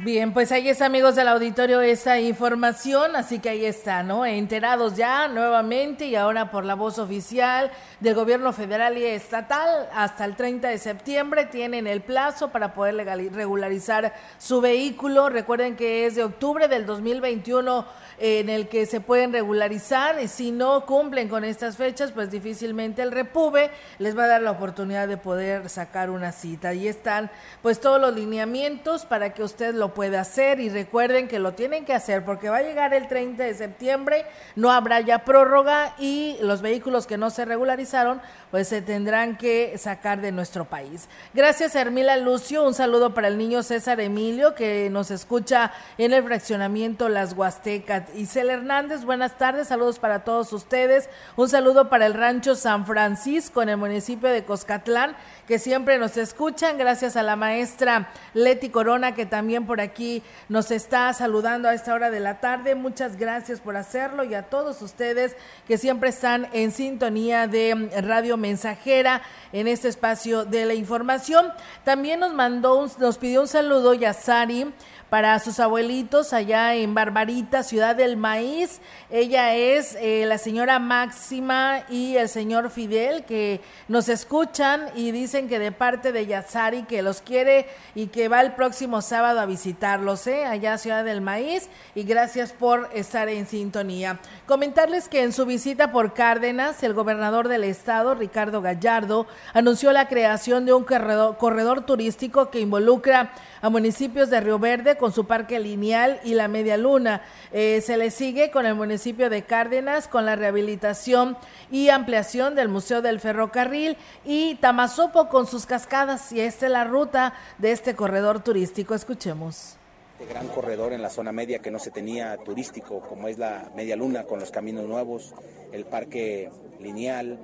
Bien, 0.05 0.33
pues 0.33 0.51
ahí 0.51 0.69
está, 0.69 0.87
amigos 0.87 1.15
del 1.15 1.29
auditorio, 1.29 1.81
esa 1.81 2.19
información, 2.19 3.15
así 3.15 3.39
que 3.39 3.51
ahí 3.51 3.65
está, 3.65 4.03
¿no? 4.03 4.27
Enterados 4.27 4.97
ya 4.97 5.29
nuevamente 5.29 6.07
y 6.07 6.17
ahora 6.17 6.51
por 6.51 6.65
la 6.65 6.75
voz 6.75 6.99
oficial 6.99 7.71
del 8.01 8.17
gobierno 8.17 8.53
federal 8.53 8.99
y 8.99 9.05
estatal, 9.05 9.89
hasta 9.95 10.25
el 10.25 10.35
30 10.35 10.71
de 10.71 10.79
septiembre 10.79 11.47
tienen 11.47 11.87
el 11.87 12.01
plazo 12.01 12.51
para 12.51 12.75
poder 12.75 12.97
regularizar 13.33 14.13
su 14.39 14.61
vehículo. 14.61 15.29
Recuerden 15.29 15.77
que 15.77 16.05
es 16.05 16.17
de 16.17 16.25
octubre 16.25 16.67
del 16.67 16.85
2021 16.85 17.87
en 18.19 18.49
el 18.51 18.69
que 18.69 18.87
se 18.87 19.01
pueden 19.01 19.33
regularizar 19.33 20.21
y 20.21 20.29
si 20.29 20.51
no 20.51 20.85
cumplen 20.85 21.29
con 21.29 21.45
estas 21.45 21.77
fechas, 21.77 22.13
pues 22.13 22.31
difícilmente 22.31 23.03
el 23.03 23.13
Repube 23.13 23.71
les 23.99 24.17
va 24.17 24.25
a 24.25 24.29
dar 24.29 24.43
la 24.43 24.51
oportunidad 24.51 25.07
de 25.07 25.17
poder 25.17 25.69
sacar 25.69 26.11
una 26.11 26.33
cita. 26.33 26.71
Ahí 26.71 26.89
están 26.89 27.31
pues 27.63 27.81
todos 27.81 28.01
los 28.01 28.15
lineamientos 28.15 29.07
para 29.07 29.33
que 29.33 29.43
usted 29.43 29.75
lo 29.75 29.92
pueda 29.95 30.21
hacer 30.21 30.61
y 30.61 30.69
recuerden 30.69 31.29
que 31.29 31.39
lo 31.39 31.55
tienen 31.55 31.85
que 31.85 31.95
hacer 31.95 32.25
porque 32.25 32.49
va 32.49 32.59
a 32.59 32.63
llegar 32.63 32.95
el 32.95 33.09
30 33.09 33.43
de 33.43 33.55
septiembre, 33.55 34.27
no 34.57 34.71
habrá 34.71 35.01
ya 35.01 35.25
prórroga 35.25 35.95
y 35.99 36.37
los 36.41 36.63
vehículos 36.63 37.07
que 37.07 37.19
no 37.19 37.31
se 37.31 37.45
regularizaron 37.45 38.21
pues 38.51 38.69
se 38.69 38.83
tendrán 38.83 39.37
que 39.37 39.77
sacar 39.79 40.21
de 40.21 40.33
nuestro 40.33 40.65
país. 40.67 41.09
Gracias 41.35 41.75
Hermila 41.75 42.17
Lucio, 42.17 42.65
un 42.65 42.75
saludo 42.75 43.15
para 43.15 43.29
el 43.29 43.39
niño 43.39 43.63
César 43.63 44.01
Emilio 44.01 44.55
que 44.55 44.91
nos 44.91 45.11
escucha 45.11 45.73
en 45.99 46.13
el 46.13 46.23
fraccionamiento 46.23 47.09
Las 47.09 47.33
Huastecas. 47.33 48.05
Isel 48.15 48.51
Hernández, 48.51 49.05
buenas 49.05 49.39
tardes, 49.39 49.69
saludos 49.69 49.99
para 49.99 50.25
todos 50.25 50.53
ustedes. 50.53 51.09
Un 51.37 51.49
saludo 51.49 51.89
para 51.89 52.07
el 52.07 52.15
rancho 52.15 52.55
San 52.55 52.87
Francisco 52.87 53.63
en 53.63 53.71
el 53.71 53.77
municipio 53.77 54.29
de 54.29 54.45
Coscatlán 54.45 55.17
que 55.47 55.59
siempre 55.59 55.99
nos 55.99 56.17
escuchan. 56.17 56.79
Gracias 56.79 57.17
a 57.17 57.23
la 57.23 57.37
maestra 57.37 58.11
Leti 58.35 58.71
Corona 58.71 59.15
que 59.15 59.27
también 59.27 59.67
por 59.67 59.81
aquí 59.81 60.23
nos 60.49 60.71
está 60.71 61.13
saludando 61.13 61.69
a 61.69 61.75
esta 61.75 61.95
hora 61.95 62.11
de 62.11 62.21
la 62.21 62.41
tarde. 62.41 62.75
Muchas 62.75 63.17
gracias 63.17 63.61
por 63.61 63.77
hacerlo 63.77 64.25
y 64.25 64.35
a 64.35 64.45
todos 64.45 64.83
ustedes 64.83 65.37
que 65.67 65.79
siempre 65.79 66.11
están 66.11 66.49
en 66.53 66.71
sintonía 66.71 67.47
de 67.47 67.91
Radio 68.03 68.37
mensajera 68.37 69.23
en 69.53 69.69
este 69.69 69.89
espacio 69.89 70.45
de 70.45 70.65
la 70.65 70.75
información. 70.75 71.53
También 71.85 72.21
nos 72.21 72.33
mandó, 72.33 72.89
nos 72.99 73.19
pidió 73.19 73.43
un 73.43 73.49
saludo 73.49 73.95
Yasari 73.95 74.73
para 75.13 75.39
sus 75.41 75.61
abuelitos 75.61 76.33
allá 76.33 76.75
en 76.75 76.95
Barbarita, 76.95 77.63
Ciudad 77.63 77.95
del 77.95 78.17
Maíz. 78.17 78.81
Ella 79.11 79.55
es 79.55 79.95
eh, 80.01 80.25
la 80.27 80.39
señora 80.39 80.79
Máxima 80.79 81.83
y 81.91 82.17
el 82.17 82.31
señor 82.31 82.71
Fidel 82.71 83.27
que 83.27 83.61
nos 83.89 84.09
escuchan 84.09 84.87
y 84.95 85.11
dicen 85.11 85.51
que 85.51 85.59
de 85.59 85.71
parte 85.71 86.13
de 86.13 86.25
Yazari 86.25 86.85
que 86.85 87.03
los 87.03 87.21
quiere 87.21 87.67
y 87.95 88.07
que 88.07 88.29
va 88.29 88.41
el 88.41 88.53
próximo 88.53 89.03
sábado 89.03 89.41
a 89.41 89.45
visitarlos, 89.45 90.27
¿eh? 90.27 90.47
allá 90.47 90.79
Ciudad 90.79 91.05
del 91.05 91.21
Maíz. 91.21 91.69
Y 91.95 92.05
gracias 92.05 92.55
por 92.55 92.89
estar 92.95 93.29
en 93.29 93.47
sintonía. 93.47 94.19
Comentarles 94.47 95.11
que 95.11 95.25
en 95.25 95.35
su 95.35 95.45
visita 95.45 95.93
por 95.93 96.15
Cárdenas, 96.15 96.83
el 96.83 96.95
gobernador 96.95 97.49
del 97.49 97.65
estado, 97.65 98.15
Ricardo 98.15 98.63
Gallardo, 98.63 99.27
anunció 99.53 99.93
la 99.93 100.09
creación 100.09 100.65
de 100.65 100.73
un 100.73 100.85
corredor, 100.85 101.37
corredor 101.37 101.85
turístico 101.85 102.49
que 102.49 102.61
involucra 102.61 103.35
a 103.61 103.69
municipios 103.69 104.31
de 104.31 104.41
Río 104.41 104.59
Verde 104.59 104.97
con 105.03 105.13
su 105.13 105.25
parque 105.25 105.59
lineal 105.59 106.21
y 106.23 106.35
la 106.35 106.47
media 106.47 106.77
luna. 106.77 107.23
Eh, 107.51 107.81
se 107.81 107.97
le 107.97 108.13
sigue 108.13 108.53
con 108.53 108.67
el 108.67 108.77
municipio 108.77 109.31
de 109.31 109.43
Cárdenas 109.43 110.07
con 110.07 110.25
la 110.25 110.37
rehabilitación 110.37 111.37
y 111.73 111.89
ampliación 111.89 112.55
del 112.55 112.69
Museo 112.69 113.03
del 113.03 113.19
Ferrocarril 113.19 113.97
y 114.25 114.55
Tamazopo 114.61 115.29
con 115.29 115.49
sus 115.49 115.67
cascadas 115.67 116.31
y 116.31 116.41
esta 116.41 116.67
es 116.67 116.73
la 116.73 116.85
ruta 116.85 117.35
de 117.59 117.73
este 117.73 117.97
corredor 117.97 118.45
turístico. 118.45 118.95
Escuchemos 118.95 119.77
este 120.21 120.33
gran 120.33 120.47
corredor 120.47 120.93
en 120.93 121.03
la 121.03 121.11
zona 121.11 121.33
media 121.33 121.59
que 121.59 121.73
no 121.73 121.81
se 121.81 121.91
tenía 121.91 122.37
turístico, 122.37 123.01
como 123.01 123.27
es 123.27 123.39
la 123.39 123.73
Media 123.75 123.97
Luna 123.97 124.23
con 124.23 124.39
los 124.39 124.53
caminos 124.53 124.87
nuevos, 124.87 125.35
el 125.73 125.85
parque 125.85 126.49
lineal, 126.79 127.41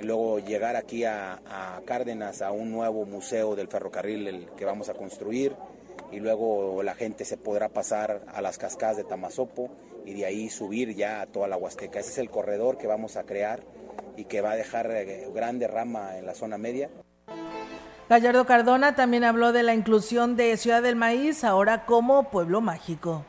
luego 0.00 0.38
llegar 0.38 0.76
aquí 0.76 1.04
a, 1.04 1.42
Cárdenas 1.84 2.40
a 2.40 2.52
un 2.52 2.70
nuevo 2.70 3.04
museo 3.04 3.54
del 3.54 3.68
ferrocarril 3.68 4.28
el 4.28 4.46
que 4.56 4.64
vamos 4.64 4.88
a 4.88 4.94
construir 4.94 5.54
y 6.12 6.20
luego 6.20 6.82
la 6.82 6.94
gente 6.94 7.24
se 7.24 7.38
podrá 7.38 7.70
pasar 7.70 8.20
a 8.32 8.42
las 8.42 8.58
cascadas 8.58 8.98
de 8.98 9.04
Tamazopo 9.04 9.70
y 10.04 10.12
de 10.14 10.26
ahí 10.26 10.50
subir 10.50 10.94
ya 10.94 11.22
a 11.22 11.26
toda 11.26 11.48
la 11.48 11.56
Huasteca. 11.56 12.00
Ese 12.00 12.10
es 12.10 12.18
el 12.18 12.30
corredor 12.30 12.76
que 12.76 12.86
vamos 12.86 13.16
a 13.16 13.24
crear 13.24 13.60
y 14.16 14.24
que 14.24 14.42
va 14.42 14.52
a 14.52 14.56
dejar 14.56 14.90
eh, 14.90 15.26
grande 15.34 15.66
rama 15.66 16.18
en 16.18 16.26
la 16.26 16.34
zona 16.34 16.58
media. 16.58 16.90
Gallardo 18.08 18.44
Cardona 18.44 18.94
también 18.94 19.24
habló 19.24 19.52
de 19.52 19.62
la 19.62 19.74
inclusión 19.74 20.36
de 20.36 20.56
Ciudad 20.58 20.82
del 20.82 20.96
Maíz 20.96 21.44
ahora 21.44 21.86
como 21.86 22.30
pueblo 22.30 22.60
mágico. 22.60 23.24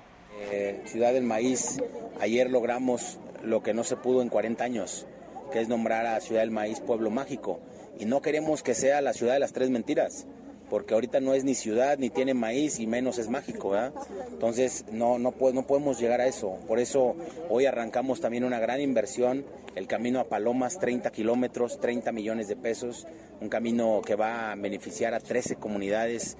Eh, 0.51 0.81
Ciudad 0.85 1.13
del 1.13 1.23
Maíz, 1.23 1.81
ayer 2.19 2.49
logramos 2.49 3.17
lo 3.41 3.63
que 3.63 3.73
no 3.73 3.85
se 3.85 3.95
pudo 3.95 4.21
en 4.21 4.27
40 4.27 4.61
años, 4.61 5.05
que 5.53 5.61
es 5.61 5.69
nombrar 5.69 6.05
a 6.05 6.19
Ciudad 6.19 6.41
del 6.41 6.51
Maíz 6.51 6.81
pueblo 6.81 7.09
mágico. 7.11 7.61
Y 7.97 8.05
no 8.05 8.21
queremos 8.21 8.61
que 8.61 8.73
sea 8.73 8.99
la 9.01 9.13
ciudad 9.13 9.33
de 9.33 9.39
las 9.39 9.53
tres 9.53 9.69
mentiras, 9.69 10.25
porque 10.73 10.95
ahorita 10.95 11.19
no 11.19 11.35
es 11.35 11.43
ni 11.43 11.53
ciudad, 11.53 11.99
ni 11.99 12.09
tiene 12.09 12.33
maíz, 12.33 12.79
y 12.79 12.87
menos 12.87 13.19
es 13.19 13.29
mágico, 13.29 13.69
¿verdad? 13.69 13.93
Entonces 14.31 14.85
no, 14.91 15.19
no, 15.19 15.31
no 15.53 15.67
podemos 15.67 15.99
llegar 15.99 16.19
a 16.19 16.25
eso. 16.25 16.57
Por 16.67 16.79
eso 16.79 17.15
hoy 17.47 17.67
arrancamos 17.67 18.21
también 18.21 18.43
una 18.43 18.57
gran 18.57 18.81
inversión, 18.81 19.45
el 19.75 19.85
camino 19.85 20.19
a 20.19 20.29
Palomas, 20.29 20.79
30 20.79 21.11
kilómetros, 21.11 21.79
30 21.79 22.11
millones 22.11 22.47
de 22.47 22.55
pesos, 22.55 23.05
un 23.39 23.49
camino 23.49 24.01
que 24.03 24.15
va 24.15 24.51
a 24.51 24.55
beneficiar 24.55 25.13
a 25.13 25.19
13 25.19 25.57
comunidades. 25.57 26.37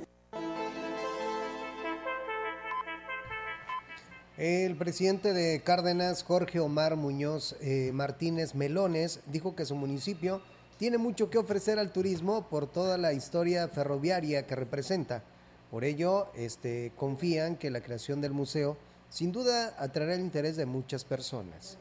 El 4.39 4.75
presidente 4.77 5.31
de 5.31 5.61
Cárdenas, 5.61 6.23
Jorge 6.23 6.59
Omar 6.59 6.95
Muñoz 6.95 7.55
eh, 7.61 7.91
Martínez 7.93 8.55
Melones, 8.55 9.19
dijo 9.27 9.55
que 9.55 9.65
su 9.65 9.75
municipio 9.75 10.41
tiene 10.77 10.97
mucho 10.97 11.29
que 11.29 11.37
ofrecer 11.37 11.79
al 11.79 11.91
turismo 11.91 12.47
por 12.49 12.67
toda 12.67 12.97
la 12.97 13.13
historia 13.13 13.67
ferroviaria 13.67 14.45
que 14.47 14.55
representa. 14.55 15.23
Por 15.71 15.83
ello, 15.83 16.27
este, 16.35 16.91
confían 16.95 17.55
que 17.55 17.71
la 17.71 17.81
creación 17.81 18.21
del 18.21 18.31
museo 18.31 18.77
sin 19.09 19.31
duda 19.31 19.75
atraerá 19.77 20.15
el 20.15 20.21
interés 20.21 20.55
de 20.55 20.65
muchas 20.65 21.03
personas. 21.03 21.77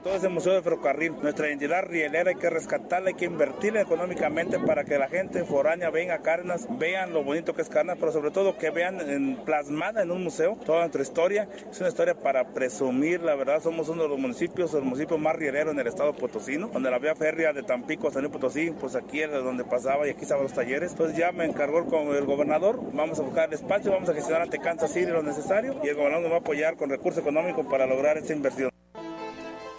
Todo 0.00 0.16
ese 0.16 0.28
museo 0.28 0.54
de 0.54 0.62
ferrocarril, 0.62 1.14
nuestra 1.22 1.48
identidad 1.48 1.84
rielera 1.84 2.30
hay 2.30 2.36
que 2.36 2.50
rescatarla, 2.50 3.08
hay 3.08 3.14
que 3.14 3.24
invertirla 3.24 3.80
económicamente 3.82 4.58
para 4.58 4.84
que 4.84 4.98
la 4.98 5.08
gente 5.08 5.44
foránea 5.44 5.90
venga 5.90 6.14
a 6.14 6.22
Cárdenas, 6.22 6.66
vean 6.78 7.12
lo 7.12 7.22
bonito 7.22 7.54
que 7.54 7.62
es 7.62 7.68
Cárdenas, 7.68 7.98
pero 8.00 8.12
sobre 8.12 8.30
todo 8.30 8.58
que 8.58 8.70
vean 8.70 9.38
plasmada 9.44 10.02
en 10.02 10.10
un 10.10 10.24
museo 10.24 10.56
toda 10.64 10.80
nuestra 10.80 11.02
historia. 11.02 11.48
Es 11.70 11.78
una 11.80 11.88
historia 11.88 12.14
para 12.14 12.48
presumir, 12.48 13.22
la 13.22 13.34
verdad, 13.34 13.62
somos 13.62 13.88
uno 13.88 14.04
de 14.04 14.08
los 14.08 14.18
municipios, 14.18 14.74
el 14.74 14.82
municipio 14.82 15.18
más 15.18 15.36
rielero 15.36 15.70
en 15.70 15.78
el 15.78 15.86
estado 15.86 16.12
potosino, 16.14 16.68
donde 16.68 16.90
la 16.90 16.98
vía 16.98 17.14
férrea 17.14 17.52
de 17.52 17.62
Tampico 17.62 18.08
a 18.08 18.10
San 18.10 18.22
Luis 18.22 18.32
Potosí, 18.32 18.70
pues 18.70 18.96
aquí 18.96 19.20
era 19.20 19.38
donde 19.38 19.64
pasaba 19.64 20.06
y 20.06 20.10
aquí 20.10 20.22
estaban 20.22 20.44
los 20.44 20.52
talleres. 20.52 20.92
Entonces 20.92 21.16
ya 21.16 21.32
me 21.32 21.44
encargó 21.44 21.84
con 21.86 22.08
el 22.08 22.24
gobernador, 22.24 22.80
vamos 22.92 23.18
a 23.20 23.22
buscar 23.22 23.48
el 23.48 23.54
espacio, 23.54 23.92
vamos 23.92 24.08
a 24.08 24.14
gestionar 24.14 24.42
ante 24.42 24.58
Kansas 24.58 24.92
City 24.92 25.06
lo 25.06 25.22
necesario 25.22 25.76
y 25.82 25.88
el 25.88 25.94
gobernador 25.94 26.22
nos 26.22 26.32
va 26.32 26.36
a 26.36 26.40
apoyar 26.40 26.76
con 26.76 26.90
recursos 26.90 27.22
económicos 27.22 27.66
para 27.66 27.86
lograr 27.86 28.18
esa 28.18 28.32
inversión. 28.32 28.71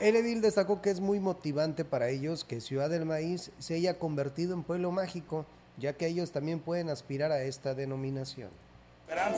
El 0.03 0.17
edil 0.17 0.41
destacó 0.41 0.81
que 0.81 0.89
es 0.89 0.99
muy 0.99 1.21
motivante 1.21 1.85
para 1.85 2.09
ellos 2.09 2.43
que 2.43 2.59
Ciudad 2.59 2.89
del 2.89 3.05
Maíz 3.05 3.51
se 3.57 3.75
haya 3.75 3.99
convertido 3.99 4.53
en 4.53 4.63
pueblo 4.63 4.91
mágico, 4.91 5.45
ya 5.77 5.93
que 5.93 6.07
ellos 6.07 6.33
también 6.33 6.59
pueden 6.59 6.89
aspirar 6.89 7.31
a 7.31 7.41
esta 7.43 7.73
denominación 7.73 8.49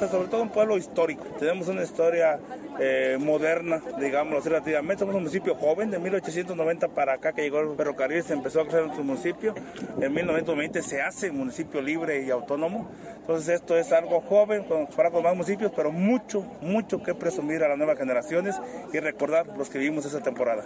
sobre 0.10 0.28
todo 0.28 0.42
un 0.42 0.50
pueblo 0.50 0.78
histórico. 0.78 1.24
Tenemos 1.40 1.68
una 1.68 1.84
historia 1.84 2.40
eh, 2.80 3.18
moderna, 3.20 3.82
digámoslo 4.00 4.40
así 4.40 4.50
relativamente. 4.50 5.00
Somos 5.00 5.16
un 5.16 5.22
municipio 5.22 5.56
joven, 5.56 5.92
de 5.92 6.00
1890 6.00 6.90
para 6.90 7.14
acá 7.14 7.34
que 7.34 7.44
llegó 7.44 7.60
el 7.60 7.76
ferrocarril, 7.76 8.24
se 8.24 8.34
empezó 8.34 8.62
a 8.62 8.64
crecer 8.64 8.84
nuestro 8.84 9.04
municipio. 9.04 9.56
En 10.02 10.14
1920 10.14 10.82
se 10.82 11.02
hace 11.02 11.32
municipio 11.32 11.82
libre 11.82 12.24
y 12.24 12.32
autónomo. 12.32 12.90
Entonces 13.18 13.56
esto 13.56 13.78
es 13.78 13.92
algo 13.92 14.22
joven 14.22 14.64
comparado 14.64 15.16
con 15.16 15.24
más 15.24 15.34
municipios, 15.34 15.72
pero 15.76 15.92
mucho, 15.92 16.42
mucho 16.62 17.02
que 17.02 17.16
presumir 17.16 17.64
a 17.64 17.70
las 17.70 17.78
nuevas 17.78 17.98
generaciones 17.98 18.56
y 18.94 19.00
recordar 19.00 19.48
los 19.58 19.70
que 19.70 19.80
vivimos 19.80 20.06
esa 20.06 20.22
temporada. 20.22 20.64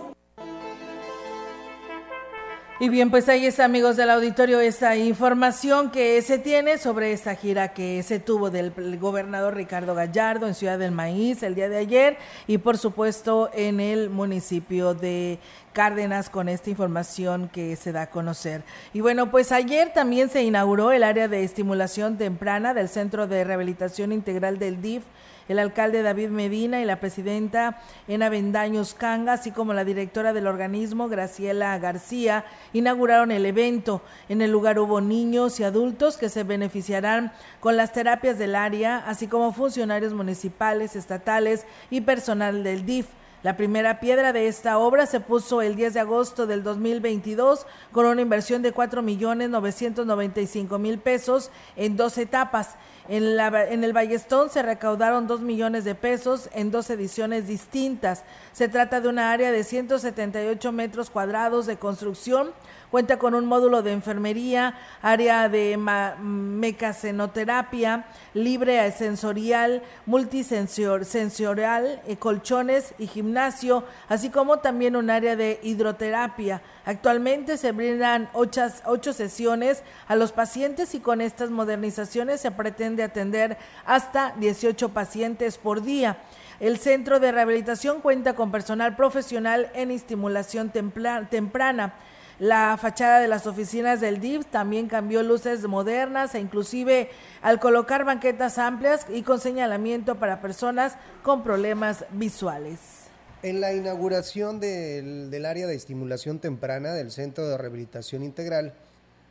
Y 2.81 2.87
bien, 2.87 3.11
pues 3.11 3.27
ahí 3.27 3.45
está, 3.45 3.65
amigos 3.65 3.97
del 3.97 4.09
auditorio, 4.09 4.61
esta 4.61 4.95
información 4.95 5.91
que 5.91 6.21
se 6.21 6.37
tiene 6.37 6.77
sobre 6.77 7.11
esta 7.11 7.35
gira 7.35 7.73
que 7.73 8.01
se 8.03 8.19
tuvo 8.19 8.49
del 8.51 8.71
gobernador 8.97 9.53
Ricardo 9.55 9.95
Gallardo 9.95 10.47
en 10.47 10.55
Ciudad 10.55 10.79
del 10.79 10.93
Maíz 10.93 11.43
el 11.43 11.55
día 11.55 11.67
de 11.67 11.75
ayer 11.75 12.17
y 12.47 12.57
por 12.57 12.77
supuesto 12.77 13.49
en 13.53 13.81
el 13.81 14.09
municipio 14.09 14.93
de 14.93 15.39
Cárdenas 15.73 16.29
con 16.29 16.47
esta 16.47 16.69
información 16.69 17.49
que 17.49 17.75
se 17.75 17.91
da 17.91 18.03
a 18.03 18.09
conocer. 18.09 18.63
Y 18.93 19.01
bueno, 19.01 19.29
pues 19.29 19.51
ayer 19.51 19.91
también 19.91 20.29
se 20.29 20.43
inauguró 20.43 20.93
el 20.93 21.03
área 21.03 21.27
de 21.27 21.43
estimulación 21.43 22.17
temprana 22.17 22.73
del 22.73 22.87
Centro 22.87 23.27
de 23.27 23.43
Rehabilitación 23.43 24.13
Integral 24.13 24.57
del 24.57 24.81
DIF 24.81 25.03
el 25.49 25.59
alcalde 25.59 26.03
David 26.03 26.29
Medina 26.29 26.79
y 26.79 26.85
la 26.85 27.01
presidenta 27.01 27.81
Ena 28.07 28.29
Bendaños 28.29 28.93
Canga, 28.93 29.33
así 29.33 29.51
como 29.51 29.73
la 29.73 29.83
directora 29.83 30.31
del 30.31 30.47
organismo, 30.47 31.09
Graciela 31.09 31.77
García, 31.79 32.45
inauguraron 32.71 33.31
el 33.31 33.45
evento. 33.45 34.01
En 34.29 34.41
el 34.41 34.51
lugar 34.51 34.79
hubo 34.79 35.01
niños 35.01 35.59
y 35.59 35.63
adultos 35.63 36.15
que 36.17 36.29
se 36.29 36.43
beneficiarán 36.43 37.33
con 37.59 37.75
las 37.75 37.91
terapias 37.91 38.37
del 38.37 38.55
área, 38.55 38.99
así 38.99 39.27
como 39.27 39.51
funcionarios 39.51 40.13
municipales, 40.13 40.95
estatales 40.95 41.65
y 41.89 42.01
personal 42.01 42.63
del 42.63 42.85
DIF. 42.85 43.07
La 43.41 43.55
primera 43.55 44.01
piedra 44.01 44.33
de 44.33 44.47
esta 44.47 44.77
obra 44.79 45.05
se 45.05 45.21
puso 45.21 45.61
el 45.61 45.77
10 45.77 45.93
de 45.93 46.01
agosto 46.01 46.45
del 46.45 46.61
2022 46.61 47.65
con 47.93 48.05
una 48.05 48.21
inversión 48.21 48.61
de 48.61 48.73
4 48.73 49.01
millones 49.01 49.49
995 49.49 50.77
mil 50.77 50.99
pesos 50.99 51.49
en 51.77 51.95
dos 51.95 52.17
etapas. 52.17 52.75
En, 53.11 53.35
la, 53.35 53.65
en, 53.65 53.83
el 53.83 53.91
Ballestón 53.91 54.51
se 54.51 54.61
recaudaron 54.61 55.25
2 55.25 55.41
millones 55.41 55.83
de 55.83 55.95
pesos 55.95 56.47
en 56.53 56.69
dos 56.69 56.91
ediciones 56.91 57.47
distintas. 57.47 58.23
Se 58.53 58.67
trata 58.67 59.01
de 59.01 59.09
una 59.09 59.31
área 59.31 59.51
de 59.51 59.63
178 59.63 60.71
metros 60.71 61.09
cuadrados 61.09 61.65
de 61.65 61.77
construcción 61.77 62.51
Cuenta 62.91 63.19
con 63.19 63.35
un 63.35 63.45
módulo 63.45 63.83
de 63.83 63.91
enfermería, 63.91 64.73
área 65.03 65.47
de 65.47 65.77
mecacenoterapia, 65.77 68.07
libre 68.33 68.91
sensorial, 68.91 69.83
multisensorial, 70.07 72.01
eh, 72.07 72.17
colchones 72.17 72.95
y 72.97 73.05
gimnasio, 73.05 73.83
así 74.07 74.31
como 74.31 74.57
también 74.57 74.95
un 74.95 75.11
área 75.11 75.35
de 75.35 75.59
hidroterapia. 75.61 76.63
Actualmente 76.83 77.57
se 77.57 77.73
brindan 77.73 78.27
ocho, 78.33 78.63
ocho 78.85 79.13
sesiones 79.13 79.83
a 80.07 80.15
los 80.15 80.31
pacientes 80.31 80.95
y 80.95 80.99
con 80.99 81.21
estas 81.21 81.51
modernizaciones 81.51 82.41
se 82.41 82.49
pretende 82.49 83.03
atender 83.03 83.59
hasta 83.85 84.33
18 84.39 84.89
pacientes 84.89 85.59
por 85.59 85.83
día. 85.83 86.17
El 86.59 86.77
centro 86.77 87.19
de 87.19 87.31
rehabilitación 87.31 88.01
cuenta 88.01 88.35
con 88.35 88.51
personal 88.51 88.95
profesional 88.95 89.69
en 89.75 89.91
estimulación 89.91 90.71
temprana. 90.71 91.93
La 92.39 92.77
fachada 92.77 93.19
de 93.19 93.27
las 93.27 93.47
oficinas 93.47 93.99
del 93.99 94.21
DIF 94.21 94.45
también 94.45 94.87
cambió 94.87 95.23
luces 95.23 95.67
modernas 95.67 96.33
e 96.35 96.39
inclusive 96.39 97.09
al 97.41 97.59
colocar 97.59 98.05
banquetas 98.05 98.57
amplias 98.57 99.05
y 99.09 99.23
con 99.23 99.41
señalamiento 99.41 100.15
para 100.15 100.39
personas 100.39 100.95
con 101.21 101.43
problemas 101.43 102.05
visuales. 102.11 103.09
En 103.43 103.59
la 103.59 103.73
inauguración 103.73 104.61
del, 104.61 105.29
del 105.29 105.45
área 105.45 105.67
de 105.67 105.75
estimulación 105.75 106.39
temprana 106.39 106.93
del 106.93 107.11
Centro 107.11 107.45
de 107.45 107.57
Rehabilitación 107.57 108.23
Integral, 108.23 108.73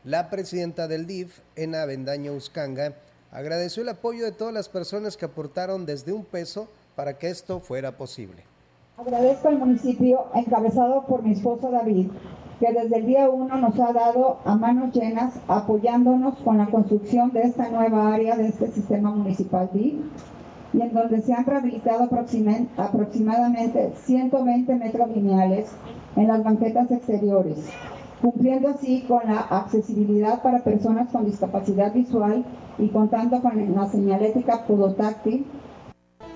la 0.04 0.28
presidenta 0.28 0.86
del 0.86 1.06
DIF, 1.06 1.40
Ena 1.56 1.86
Bendaño 1.86 2.34
Uscanga, 2.34 2.92
agradeció 3.32 3.84
el 3.84 3.88
apoyo 3.88 4.26
de 4.26 4.32
todas 4.32 4.52
las 4.52 4.68
personas 4.68 5.16
que 5.16 5.24
aportaron 5.24 5.86
desde 5.86 6.12
un 6.12 6.26
peso 6.26 6.68
para 6.94 7.14
que 7.16 7.30
esto 7.30 7.60
fuera 7.60 7.92
posible. 7.92 8.44
Agradezco 8.98 9.48
al 9.48 9.58
municipio 9.58 10.26
encabezado 10.34 11.06
por 11.06 11.22
mi 11.22 11.32
esposo 11.32 11.70
David, 11.70 12.08
que 12.58 12.72
desde 12.72 12.96
el 12.96 13.06
día 13.06 13.30
uno 13.30 13.56
nos 13.56 13.78
ha 13.78 13.92
dado 13.92 14.38
a 14.44 14.56
manos 14.56 14.92
llenas 14.92 15.38
apoyándonos 15.46 16.34
con 16.38 16.58
la 16.58 16.66
construcción 16.66 17.30
de 17.32 17.42
esta 17.42 17.68
nueva 17.68 18.12
área 18.12 18.36
de 18.36 18.48
este 18.48 18.68
sistema 18.68 19.10
municipal 19.10 19.70
y 19.74 20.00
en 20.72 20.92
donde 20.92 21.22
se 21.22 21.32
han 21.32 21.46
rehabilitado 21.46 22.04
aproximadamente 22.76 23.92
120 23.94 24.74
metros 24.74 25.08
lineales 25.10 25.70
en 26.16 26.28
las 26.28 26.42
banquetas 26.42 26.90
exteriores, 26.90 27.70
cumpliendo 28.20 28.68
así 28.68 29.02
con 29.02 29.20
la 29.26 29.40
accesibilidad 29.40 30.42
para 30.42 30.64
personas 30.64 31.10
con 31.10 31.24
discapacidad 31.24 31.94
visual 31.94 32.44
y 32.78 32.88
contando 32.88 33.40
con 33.40 33.74
la 33.74 33.86
señalética 33.86 34.64
podotáctil 34.66 35.46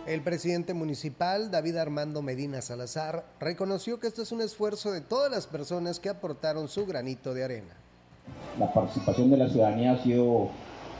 el 0.07 0.21
presidente 0.23 0.75
municipal, 0.75 1.51
David 1.51 1.77
Armando 1.77 2.23
Medina 2.23 2.61
Salazar, 2.61 3.25
reconoció 3.39 4.01
que 4.01 4.09
esto 4.09 4.23
es 4.23 4.33
un 4.33 4.41
esfuerzo 4.41 4.91
de 4.91 5.01
todas 5.01 5.31
las 5.31 5.47
personas 5.47 6.01
que 6.01 6.09
aportaron 6.09 6.69
su 6.69 6.87
granito 6.87 7.35
de 7.35 7.45
arena. 7.45 7.75
La 8.59 8.73
participación 8.73 9.31
de 9.31 9.37
la 9.37 9.49
ciudadanía 9.49 9.93
ha 9.93 10.03
sido 10.03 10.51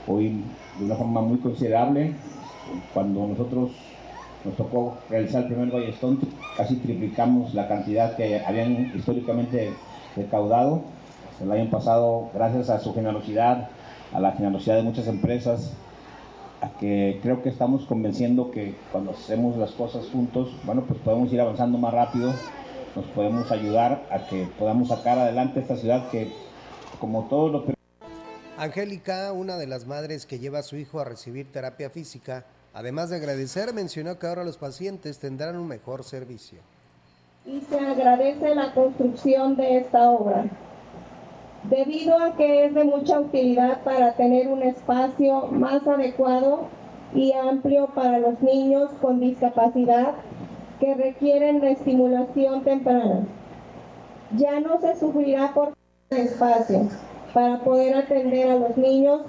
hoy 0.07 0.43
de 0.79 0.85
una 0.85 0.95
forma 0.95 1.21
muy 1.21 1.37
considerable. 1.37 2.15
Cuando 2.93 3.27
nosotros 3.27 3.71
nos 4.45 4.55
tocó 4.55 4.97
realizar 5.09 5.43
el 5.43 5.47
primer 5.49 5.71
Ballestón, 5.71 6.19
casi 6.57 6.75
triplicamos 6.77 7.53
la 7.53 7.67
cantidad 7.67 8.15
que 8.15 8.39
habían 8.39 8.91
históricamente 8.95 9.73
recaudado. 10.15 10.81
El 11.41 11.51
año 11.51 11.69
pasado, 11.69 12.29
gracias 12.33 12.69
a 12.69 12.79
su 12.79 12.93
generosidad, 12.93 13.69
a 14.13 14.19
la 14.19 14.31
generosidad 14.33 14.77
de 14.77 14.83
muchas 14.83 15.07
empresas, 15.07 15.73
que 16.79 17.19
creo 17.21 17.41
que 17.41 17.49
estamos 17.49 17.85
convenciendo 17.85 18.51
que 18.51 18.75
cuando 18.91 19.11
hacemos 19.11 19.57
las 19.57 19.71
cosas 19.71 20.07
juntos, 20.07 20.49
bueno, 20.63 20.83
pues 20.87 20.99
podemos 20.99 21.31
ir 21.33 21.41
avanzando 21.41 21.77
más 21.77 21.93
rápido, 21.93 22.33
nos 22.95 23.05
podemos 23.07 23.51
ayudar 23.51 24.05
a 24.09 24.27
que 24.27 24.47
podamos 24.57 24.89
sacar 24.89 25.17
adelante 25.17 25.59
esta 25.59 25.75
ciudad 25.75 26.09
que, 26.09 26.31
como 26.99 27.27
todos 27.27 27.51
los... 27.51 27.63
Angélica, 28.57 29.31
una 29.33 29.57
de 29.57 29.67
las 29.67 29.87
madres 29.87 30.25
que 30.25 30.39
lleva 30.39 30.59
a 30.59 30.63
su 30.63 30.77
hijo 30.77 30.99
a 30.99 31.05
recibir 31.05 31.51
terapia 31.51 31.89
física, 31.89 32.45
además 32.73 33.09
de 33.09 33.17
agradecer, 33.17 33.73
mencionó 33.73 34.19
que 34.19 34.27
ahora 34.27 34.43
los 34.43 34.57
pacientes 34.57 35.19
tendrán 35.19 35.57
un 35.57 35.67
mejor 35.67 36.03
servicio. 36.03 36.59
Y 37.45 37.59
se 37.61 37.77
agradece 37.77 38.55
la 38.55 38.73
construcción 38.73 39.57
de 39.57 39.77
esta 39.79 40.09
obra 40.09 40.45
debido 41.69 42.17
a 42.19 42.35
que 42.35 42.65
es 42.65 42.73
de 42.73 42.83
mucha 42.83 43.19
utilidad 43.19 43.81
para 43.83 44.13
tener 44.13 44.47
un 44.47 44.63
espacio 44.63 45.47
más 45.47 45.85
adecuado 45.87 46.65
y 47.15 47.33
amplio 47.33 47.87
para 47.93 48.19
los 48.19 48.41
niños 48.41 48.91
con 49.01 49.19
discapacidad 49.19 50.13
que 50.79 50.95
requieren 50.95 51.61
de 51.61 51.71
estimulación 51.71 52.63
temprana. 52.63 53.25
Ya 54.35 54.59
no 54.59 54.79
se 54.81 54.99
sufrirá 54.99 55.53
por 55.53 55.73
espacio 56.09 56.89
para 57.33 57.59
poder 57.59 57.95
atender 57.95 58.49
a 58.49 58.55
los 58.55 58.77
niños 58.77 59.21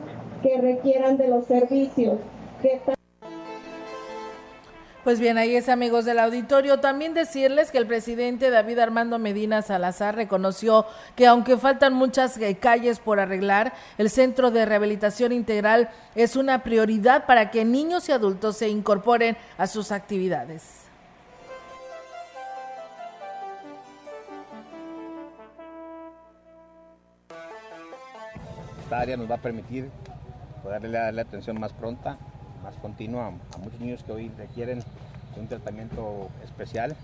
que 0.43 0.61
requieran 0.61 1.17
de 1.17 1.29
los 1.29 1.47
servicios 1.47 2.19
que 2.61 2.81
pues 5.05 5.21
bien, 5.21 5.37
ahí 5.37 5.55
es 5.55 5.69
amigos 5.69 6.07
del 6.07 6.19
auditorio. 6.19 6.81
También 6.81 7.13
decirles 7.13 7.71
que 7.71 7.77
el 7.77 7.87
presidente 7.87 8.49
David 8.49 8.79
Armando 8.79 9.19
Medina 9.19 9.61
Salazar 9.61 10.17
reconoció 10.17 10.87
que 11.15 11.27
aunque 11.27 11.59
faltan 11.59 11.93
muchas 11.93 12.39
eh, 12.39 12.57
calles 12.57 13.01
por 13.01 13.21
arreglar, 13.21 13.75
el 13.99 14.09
Centro 14.09 14.51
de 14.51 14.65
Rehabilitación 14.65 15.33
Integral 15.33 15.91
es 16.15 16.37
una 16.37 16.63
prioridad 16.63 17.27
para 17.27 17.51
que 17.51 17.67
niños 17.67 18.09
y 18.09 18.13
adultos 18.13 18.57
se 18.57 18.71
incorporen 18.71 19.37
a 19.59 19.67
sus 19.67 19.93
actividades. 19.93 20.87
Esta 28.85 29.01
área 29.01 29.19
nos 29.19 29.31
va 29.31 29.35
a 29.35 29.43
permitir 29.43 29.91
poderle 30.63 30.97
darle 30.97 31.21
atención 31.21 31.61
más 31.61 31.75
pronta 31.75 32.17
más 32.65 32.75
continua 32.77 33.27
a 33.27 33.59
muchos 33.59 33.79
niños 33.79 34.03
que 34.03 34.13
hoy 34.13 34.33
requieren 34.39 34.83
un 35.37 35.47
tratamiento 35.47 36.31
especial. 36.43 36.97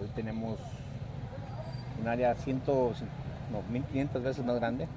Hoy 0.00 0.08
tenemos 0.14 0.58
un 2.00 2.08
área 2.08 2.34
100, 2.34 2.62
no, 3.52 3.62
1500 3.70 4.22
veces 4.22 4.44
más 4.44 4.56
grande. 4.56 4.88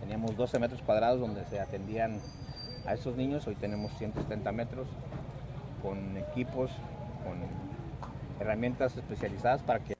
Teníamos 0.00 0.36
12 0.36 0.60
metros 0.60 0.80
cuadrados 0.82 1.20
donde 1.20 1.44
se 1.46 1.60
atendían 1.60 2.20
a 2.86 2.94
estos 2.94 3.16
niños, 3.16 3.46
hoy 3.46 3.56
tenemos 3.56 3.92
170 3.98 4.52
metros 4.52 4.86
con 5.82 6.16
equipos, 6.16 6.70
con 7.24 7.38
herramientas 8.40 8.96
especializadas 8.96 9.62
para 9.62 9.80
que 9.80 9.94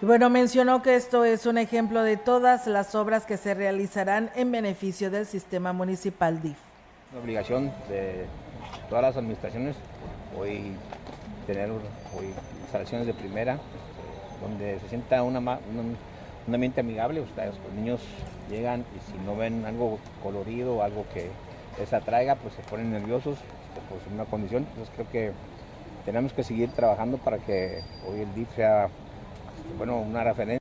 bueno, 0.00 0.30
mencionó 0.30 0.80
que 0.80 0.94
esto 0.94 1.24
es 1.24 1.44
un 1.44 1.58
ejemplo 1.58 2.04
de 2.04 2.16
todas 2.16 2.68
las 2.68 2.94
obras 2.94 3.26
que 3.26 3.36
se 3.36 3.54
realizarán 3.54 4.30
en 4.36 4.52
beneficio 4.52 5.10
del 5.10 5.26
sistema 5.26 5.72
municipal 5.72 6.40
DIF. 6.40 6.67
La 7.12 7.20
obligación 7.20 7.72
de 7.88 8.26
todas 8.90 9.02
las 9.02 9.16
administraciones 9.16 9.76
hoy 10.38 10.72
tener 11.46 11.70
hoy 11.70 12.34
instalaciones 12.60 13.06
de 13.06 13.14
primera, 13.14 13.54
este, 13.54 14.42
donde 14.42 14.78
se 14.80 14.88
sienta 14.90 15.22
una, 15.22 15.38
un 15.40 16.54
ambiente 16.54 16.80
amigable. 16.82 17.20
Los 17.20 17.74
niños 17.74 18.00
llegan 18.50 18.84
y 18.94 19.10
si 19.10 19.16
no 19.24 19.36
ven 19.36 19.64
algo 19.64 19.98
colorido, 20.22 20.82
algo 20.82 21.06
que 21.14 21.30
les 21.78 21.90
atraiga, 21.94 22.34
pues 22.34 22.52
se 22.52 22.62
ponen 22.62 22.92
nerviosos 22.92 23.38
este, 23.38 23.80
por 23.88 24.12
una 24.12 24.26
condición. 24.26 24.66
Entonces 24.68 24.92
creo 24.94 25.10
que 25.10 25.32
tenemos 26.04 26.34
que 26.34 26.44
seguir 26.44 26.68
trabajando 26.72 27.16
para 27.16 27.38
que 27.38 27.80
hoy 28.06 28.20
el 28.20 28.34
DIF 28.34 28.54
sea 28.54 28.90
bueno, 29.78 29.98
una 29.98 30.24
referencia. 30.24 30.57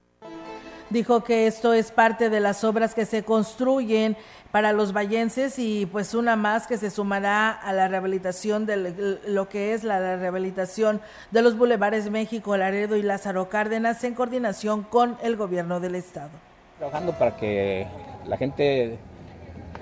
Dijo 0.89 1.23
que 1.23 1.47
esto 1.47 1.73
es 1.73 1.91
parte 1.91 2.30
de 2.30 2.39
las 2.39 2.63
obras 2.63 2.93
que 2.93 3.06
se 3.06 3.23
construyen 3.23 4.15
para 4.52 4.71
los 4.71 4.93
vallenses 4.93 5.60
y 5.60 5.86
pues 5.86 6.13
una 6.13 6.38
más 6.38 6.65
que 6.65 6.78
se 6.78 6.89
sumará 6.89 7.52
a 7.52 7.73
la 7.73 7.89
rehabilitación 7.89 8.65
de 8.65 9.17
lo 9.28 9.50
que 9.50 9.73
es 9.73 9.84
la 9.84 10.15
rehabilitación 10.15 11.02
de 11.32 11.41
los 11.41 11.58
bulevares 11.58 12.10
México, 12.10 12.56
Laredo 12.56 12.95
y 12.95 13.04
Lázaro 13.04 13.50
Cárdenas 13.50 14.04
en 14.06 14.13
coordinación 14.13 14.84
con 14.84 15.17
el 15.21 15.36
gobierno 15.36 15.82
del 15.82 15.95
estado. 15.95 16.32
Trabajando 16.78 17.12
para 17.13 17.36
que 17.36 17.86
la 18.26 18.38
gente 18.38 18.97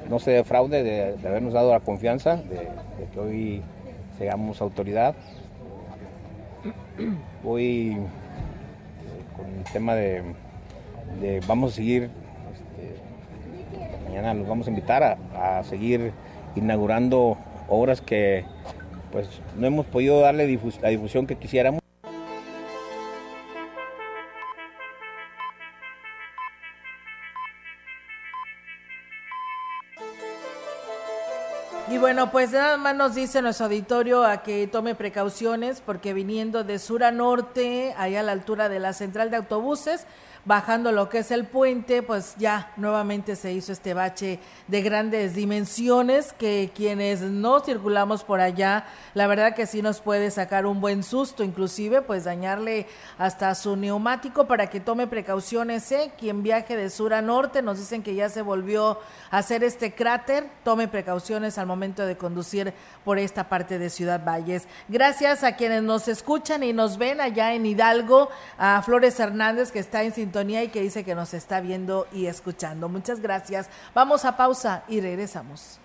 no 0.10 0.18
se 0.18 0.32
defraude 0.32 0.82
de, 0.82 1.28
habernos 1.28 1.54
dado 1.54 1.72
la 1.72 1.82
confianza, 1.82 2.38
de, 2.38 2.56
de 2.58 3.08
que 3.14 3.20
hoy 3.20 3.64
seamos 4.18 4.60
autoridad. 4.60 5.16
Hoy 7.44 7.98
con 9.36 9.46
el 9.46 9.64
tema 9.72 9.94
de, 9.94 10.24
vamos 11.48 11.74
a 11.74 11.76
seguir, 11.76 12.10
este, 12.54 13.02
mañana 14.06 14.34
los 14.34 14.48
vamos 14.48 14.68
a 14.68 14.70
invitar 14.70 15.18
a, 15.36 15.64
seguir 15.64 16.12
inaugurando 16.56 17.38
obras 17.68 18.02
que 18.02 18.46
pues 19.12 19.28
no 19.58 19.68
hemos 19.68 19.86
podido 19.86 20.20
darle 20.20 20.60
la 20.82 20.90
difusión 20.90 21.28
que 21.28 21.36
quisiéramos. 21.36 21.86
Y 31.96 31.98
bueno, 31.98 32.30
pues 32.30 32.52
nada 32.52 32.76
más 32.76 32.94
nos 32.94 33.16
dice 33.16 33.42
nuestro 33.42 33.68
auditorio 33.68 34.26
a 34.26 34.44
que 34.44 34.68
tome 34.68 34.96
precauciones 34.96 35.80
porque 35.80 36.14
viniendo 36.14 36.66
de 36.66 36.78
sur 36.78 37.06
a 37.06 37.12
norte, 37.12 37.94
ahí 37.98 38.18
a 38.18 38.24
la 38.24 38.34
altura 38.34 38.68
de 38.68 38.80
la 38.80 38.92
central 38.92 39.32
de 39.32 39.38
autobuses, 39.38 40.06
bajando 40.46 40.92
lo 40.92 41.10
que 41.10 41.20
es 41.20 41.32
el 41.32 41.46
puente, 41.46 42.04
pues 42.04 42.36
ya 42.38 42.72
nuevamente 42.78 43.36
se 43.36 43.52
hizo 43.52 43.72
este 43.72 43.94
bache 43.94 44.40
de 44.68 44.82
grandes 44.82 45.34
dimensiones 45.34 46.34
que 46.34 46.72
quienes 46.74 47.22
no 47.22 47.60
circulamos 47.60 48.24
por 48.24 48.40
allá, 48.40 48.86
la 49.16 49.28
verdad 49.28 49.56
que 49.56 49.66
sí 49.66 49.82
nos 49.82 50.02
puede 50.02 50.30
sacar 50.30 50.66
un 50.66 50.82
buen 50.82 51.04
susto, 51.04 51.44
inclusive 51.44 52.02
pues 52.02 52.26
dañarle 52.26 52.88
hasta 53.18 53.54
su 53.56 53.76
neumático 53.76 54.46
para 54.46 54.68
que 54.68 54.80
tome 54.80 55.08
precauciones, 55.08 55.92
¿eh? 55.92 56.12
Quien 56.18 56.44
viaje 56.44 56.78
de 56.78 56.90
sur 56.90 57.14
a 57.14 57.22
norte, 57.22 57.62
nos 57.62 57.80
dicen 57.80 58.04
que 58.04 58.14
ya 58.14 58.30
se 58.30 58.42
volvió 58.42 59.00
a 59.32 59.40
hacer 59.40 59.64
este 59.64 59.94
cráter, 59.94 60.48
tome 60.64 60.88
precauciones 60.88 61.58
al 61.58 61.66
momento 61.66 62.06
de 62.06 62.18
conducir 62.18 62.74
por 63.04 63.18
esta 63.18 63.50
parte 63.50 63.80
de 63.80 63.90
Ciudad 63.90 64.24
Valles. 64.24 64.68
Gracias 64.88 65.44
a 65.44 65.56
quienes 65.56 65.82
nos 65.82 66.08
escuchan 66.08 66.62
y 66.62 66.74
nos 66.74 66.98
ven 66.98 67.20
allá 67.20 67.54
en 67.54 67.66
Hidalgo, 67.66 68.30
a 68.58 68.82
Flores 68.84 69.20
Hernández 69.20 69.72
que 69.72 69.80
está 69.80 70.04
en 70.04 70.14
y 70.42 70.68
que 70.68 70.82
dice 70.82 71.04
que 71.04 71.16
nos 71.16 71.34
está 71.34 71.62
viendo 71.62 72.08
y 72.12 72.26
escuchando. 72.26 72.90
Muchas 72.90 73.22
gracias. 73.22 73.70
Vamos 73.94 74.26
a 74.26 74.36
pausa 74.36 74.84
y 74.88 75.00
regresamos. 75.00 75.80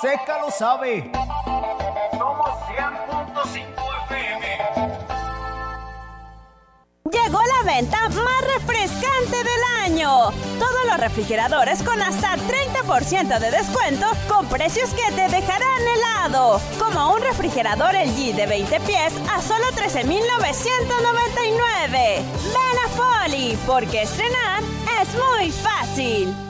seca 0.00 0.38
lo 0.38 0.50
sabe. 0.50 1.12
Somos 2.12 2.48
100.5 2.68 3.66
FM. 4.06 4.58
Llegó 7.12 7.42
la 7.42 7.62
venta 7.64 8.08
más 8.08 8.40
refrescante 8.54 9.36
del 9.36 9.62
año. 9.84 10.30
Todos 10.58 10.86
los 10.86 10.96
refrigeradores 10.98 11.82
con 11.82 12.00
hasta 12.00 12.36
30% 12.36 13.38
de 13.38 13.50
descuento 13.50 14.06
con 14.28 14.46
precios 14.46 14.94
que 14.94 15.12
te 15.12 15.28
dejarán 15.28 15.82
helado. 15.82 16.58
Como 16.78 17.12
un 17.14 17.20
refrigerador 17.20 17.94
LG 17.94 18.36
de 18.36 18.46
20 18.46 18.80
pies 18.80 19.12
a 19.30 19.42
solo 19.42 19.66
13.999. 19.72 21.90
Ven 21.90 22.78
a 22.84 22.88
Folly, 22.96 23.58
porque 23.66 24.02
estrenar 24.02 24.62
es 25.02 25.08
muy 25.14 25.50
fácil. 25.50 26.49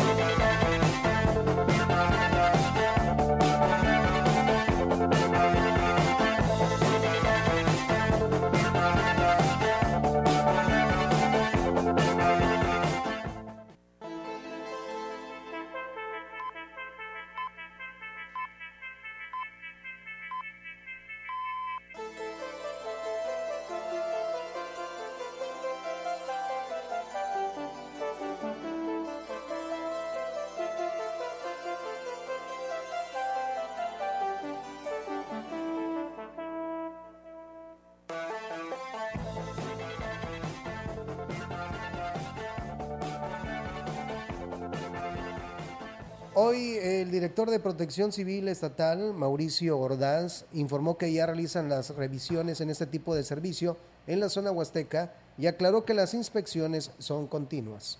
Hoy 46.51 46.77
el 46.81 47.11
director 47.11 47.49
de 47.49 47.61
Protección 47.61 48.11
Civil 48.11 48.49
Estatal, 48.49 49.13
Mauricio 49.13 49.79
Ordaz, 49.79 50.43
informó 50.51 50.97
que 50.97 51.13
ya 51.13 51.25
realizan 51.25 51.69
las 51.69 51.95
revisiones 51.95 52.59
en 52.59 52.69
este 52.69 52.85
tipo 52.85 53.15
de 53.15 53.23
servicio 53.23 53.77
en 54.05 54.19
la 54.19 54.27
zona 54.27 54.51
huasteca 54.51 55.13
y 55.37 55.47
aclaró 55.47 55.85
que 55.85 55.93
las 55.93 56.13
inspecciones 56.13 56.91
son 56.97 57.27
continuas. 57.27 57.99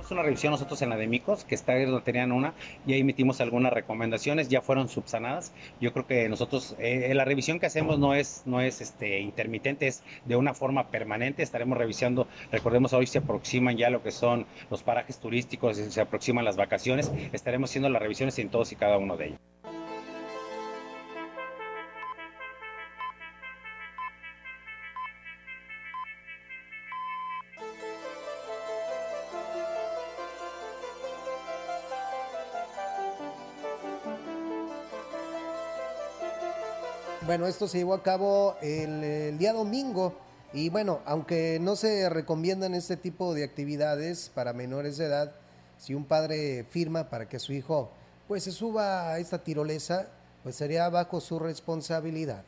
Hicimos 0.00 0.12
una 0.12 0.22
revisión 0.22 0.52
nosotros 0.52 0.80
en 0.80 0.88
la 0.88 0.96
de 0.96 1.06
Micos, 1.06 1.44
que 1.44 1.54
está 1.54 1.78
donde 1.78 2.00
tenían 2.00 2.32
una, 2.32 2.54
y 2.86 2.94
ahí 2.94 3.00
emitimos 3.00 3.42
algunas 3.42 3.70
recomendaciones, 3.70 4.48
ya 4.48 4.62
fueron 4.62 4.88
subsanadas. 4.88 5.52
Yo 5.78 5.92
creo 5.92 6.06
que 6.06 6.26
nosotros, 6.30 6.74
eh, 6.78 7.12
la 7.14 7.26
revisión 7.26 7.60
que 7.60 7.66
hacemos 7.66 7.98
no 7.98 8.14
es, 8.14 8.42
no 8.46 8.62
es 8.62 8.80
este, 8.80 9.20
intermitente, 9.20 9.86
es 9.88 10.02
de 10.24 10.36
una 10.36 10.54
forma 10.54 10.90
permanente. 10.90 11.42
Estaremos 11.42 11.76
revisando, 11.76 12.28
recordemos 12.50 12.94
hoy 12.94 13.06
se 13.06 13.18
aproximan 13.18 13.76
ya 13.76 13.90
lo 13.90 14.02
que 14.02 14.10
son 14.10 14.46
los 14.70 14.82
parajes 14.82 15.18
turísticos, 15.18 15.76
se 15.76 16.00
aproximan 16.00 16.46
las 16.46 16.56
vacaciones, 16.56 17.12
estaremos 17.32 17.68
haciendo 17.68 17.90
las 17.90 18.00
revisiones 18.00 18.38
en 18.38 18.48
todos 18.48 18.72
y 18.72 18.76
cada 18.76 18.96
uno 18.96 19.18
de 19.18 19.26
ellos. 19.26 19.79
Esto 37.46 37.68
se 37.68 37.78
llevó 37.78 37.94
a 37.94 38.02
cabo 38.02 38.56
el, 38.62 39.38
día 39.38 39.52
domingo 39.52 40.14
y 40.52 40.68
bueno, 40.68 41.00
aunque 41.04 41.58
no 41.60 41.76
se 41.76 42.08
recomiendan 42.08 42.74
este 42.74 42.96
tipo 42.96 43.34
de 43.34 43.44
actividades 43.44 44.30
para 44.34 44.52
menores 44.52 44.96
de 44.96 45.06
edad, 45.06 45.32
si 45.78 45.94
un 45.94 46.04
padre 46.04 46.64
firma 46.68 47.08
para 47.08 47.28
que 47.28 47.38
su 47.38 47.52
hijo 47.52 47.90
pues 48.28 48.44
se 48.44 48.52
suba 48.52 49.10
a 49.10 49.18
esta 49.18 49.42
tirolesa, 49.42 50.08
pues 50.42 50.56
sería 50.56 50.88
bajo 50.88 51.20
su 51.20 51.38
responsabilidad. 51.38 52.44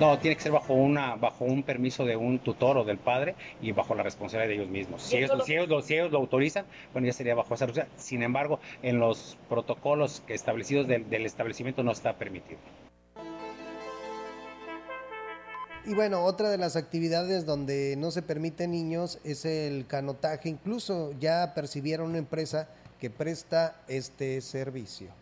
No, 0.00 0.18
tiene 0.18 0.36
que 0.36 0.42
ser 0.42 0.52
bajo 0.52 0.74
una 0.74 1.16
bajo 1.16 1.44
un 1.44 1.62
permiso 1.62 2.04
de 2.04 2.16
un 2.16 2.38
tutor 2.38 2.76
o 2.78 2.84
del 2.84 2.98
padre 2.98 3.34
y 3.60 3.72
bajo 3.72 3.94
la 3.94 4.02
responsabilidad 4.02 4.48
de 4.48 4.54
ellos 4.54 4.68
mismos. 4.68 5.02
Si 5.02 5.16
ellos, 5.16 5.44
si 5.44 5.52
ellos, 5.52 5.68
lo, 5.68 5.82
si 5.82 5.94
ellos 5.94 6.10
lo 6.10 6.18
autorizan, 6.18 6.64
bueno, 6.92 7.06
ya 7.06 7.12
sería 7.12 7.34
bajo 7.34 7.54
esa 7.54 7.66
responsabilidad. 7.66 8.02
Sin 8.02 8.22
embargo, 8.22 8.60
en 8.82 8.98
los 8.98 9.36
protocolos 9.48 10.22
que 10.26 10.34
establecidos 10.34 10.86
del, 10.88 11.08
del 11.08 11.26
establecimiento 11.26 11.82
no 11.82 11.92
está 11.92 12.14
permitido. 12.14 12.58
Y 15.84 15.94
bueno, 15.94 16.24
otra 16.24 16.48
de 16.48 16.58
las 16.58 16.76
actividades 16.76 17.44
donde 17.44 17.96
no 17.98 18.12
se 18.12 18.22
permite 18.22 18.68
niños 18.68 19.18
es 19.24 19.44
el 19.44 19.86
canotaje. 19.86 20.48
Incluso 20.48 21.12
ya 21.18 21.54
percibieron 21.54 22.10
una 22.10 22.18
empresa 22.18 22.68
que 23.00 23.10
presta 23.10 23.76
este 23.88 24.40
servicio 24.40 25.21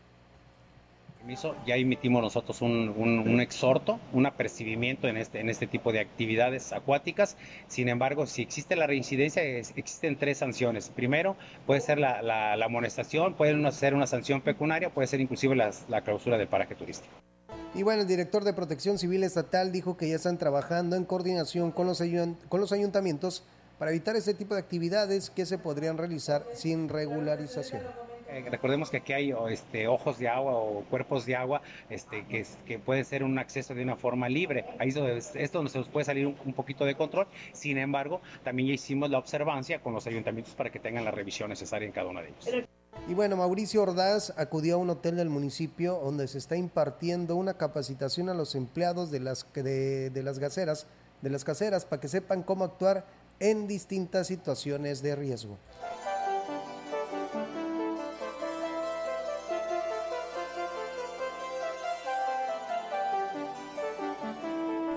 ya 1.66 1.76
emitimos 1.76 2.22
nosotros 2.22 2.62
un, 2.62 3.40
exhorto, 3.40 4.00
un 4.12 4.26
apercibimiento 4.26 5.06
en 5.08 5.16
este, 5.16 5.40
en 5.40 5.48
este 5.48 5.66
tipo 5.66 5.92
de 5.92 6.00
actividades 6.00 6.72
acuáticas. 6.72 7.36
Sin 7.68 7.88
embargo, 7.88 8.26
si 8.26 8.42
existe 8.42 8.76
la 8.76 8.86
reincidencia, 8.86 9.42
existen 9.42 10.16
tres 10.16 10.38
sanciones. 10.38 10.88
Primero, 10.88 11.36
puede 11.66 11.80
ser 11.80 11.98
la, 11.98 12.54
amonestación, 12.64 13.34
puede 13.34 13.72
ser 13.72 13.94
una 13.94 14.06
sanción 14.06 14.40
pecuniaria, 14.40 14.90
puede 14.90 15.06
ser 15.06 15.20
inclusive 15.20 15.54
la, 15.54 15.70
la 15.88 16.02
clausura 16.02 16.38
del 16.38 16.48
paraje 16.48 16.74
turístico. 16.74 17.14
Y 17.74 17.84
bueno, 17.84 18.02
el 18.02 18.08
director 18.08 18.42
de 18.42 18.52
Protección 18.52 18.98
Civil 18.98 19.22
Estatal 19.22 19.70
dijo 19.70 19.96
que 19.96 20.08
ya 20.08 20.16
están 20.16 20.38
trabajando 20.38 20.96
en 20.96 21.04
coordinación 21.04 21.70
con 21.70 21.86
los, 21.86 22.02
con 22.48 22.60
los 22.60 22.72
ayuntamientos 22.72 23.44
para 23.78 23.92
evitar 23.92 24.16
este 24.16 24.34
tipo 24.34 24.54
de 24.54 24.60
actividades 24.60 25.30
que 25.30 25.46
se 25.46 25.56
podrían 25.56 25.96
realizar 25.96 26.44
sin 26.54 26.88
regularización. 26.88 28.09
Eh, 28.32 28.44
recordemos 28.48 28.90
que 28.90 28.98
aquí 28.98 29.12
hay 29.12 29.34
este, 29.50 29.88
ojos 29.88 30.18
de 30.18 30.28
agua 30.28 30.52
o 30.52 30.84
cuerpos 30.88 31.26
de 31.26 31.34
agua 31.34 31.62
este, 31.88 32.24
que, 32.26 32.78
puede 32.78 33.04
ser 33.04 33.24
un 33.24 33.38
acceso 33.38 33.74
de 33.74 33.82
una 33.82 33.96
forma 33.96 34.28
libre. 34.28 34.64
Ahí 34.78 34.90
es 34.90 34.94
donde, 34.94 35.20
se 35.20 35.78
nos 35.78 35.88
puede 35.88 36.04
salir 36.04 36.26
un, 36.26 36.52
poquito 36.52 36.84
de 36.84 36.94
control. 36.94 37.26
Sin 37.52 37.78
embargo, 37.78 38.20
también 38.44 38.68
ya 38.68 38.74
hicimos 38.74 39.10
la 39.10 39.18
observancia 39.18 39.80
con 39.80 39.92
los 39.94 40.06
ayuntamientos 40.06 40.54
para 40.54 40.70
que 40.70 40.78
tengan 40.78 41.04
la 41.04 41.10
revisión 41.10 41.50
necesaria 41.50 41.86
en 41.86 41.92
cada 41.92 42.08
uno 42.08 42.20
de 42.20 42.28
ellos. 42.28 42.68
Y 43.08 43.14
bueno, 43.14 43.36
Mauricio 43.36 43.82
Ordaz 43.82 44.32
acudió 44.36 44.76
a 44.76 44.78
un 44.78 44.90
hotel 44.90 45.16
del 45.16 45.30
municipio 45.30 46.00
donde 46.02 46.28
se 46.28 46.38
está 46.38 46.56
impartiendo 46.56 47.36
una 47.36 47.54
capacitación 47.54 48.28
a 48.28 48.34
los 48.34 48.54
empleados 48.54 49.10
de 49.10 49.20
las, 49.20 49.46
de, 49.54 50.10
las 50.22 50.38
de 50.38 51.30
las 51.30 51.44
caseras, 51.44 51.84
para 51.84 52.00
que 52.00 52.08
sepan 52.08 52.42
cómo 52.42 52.64
actuar 52.64 53.06
en 53.40 53.66
distintas 53.66 54.26
situaciones 54.26 55.02
de 55.02 55.16
riesgo. 55.16 55.58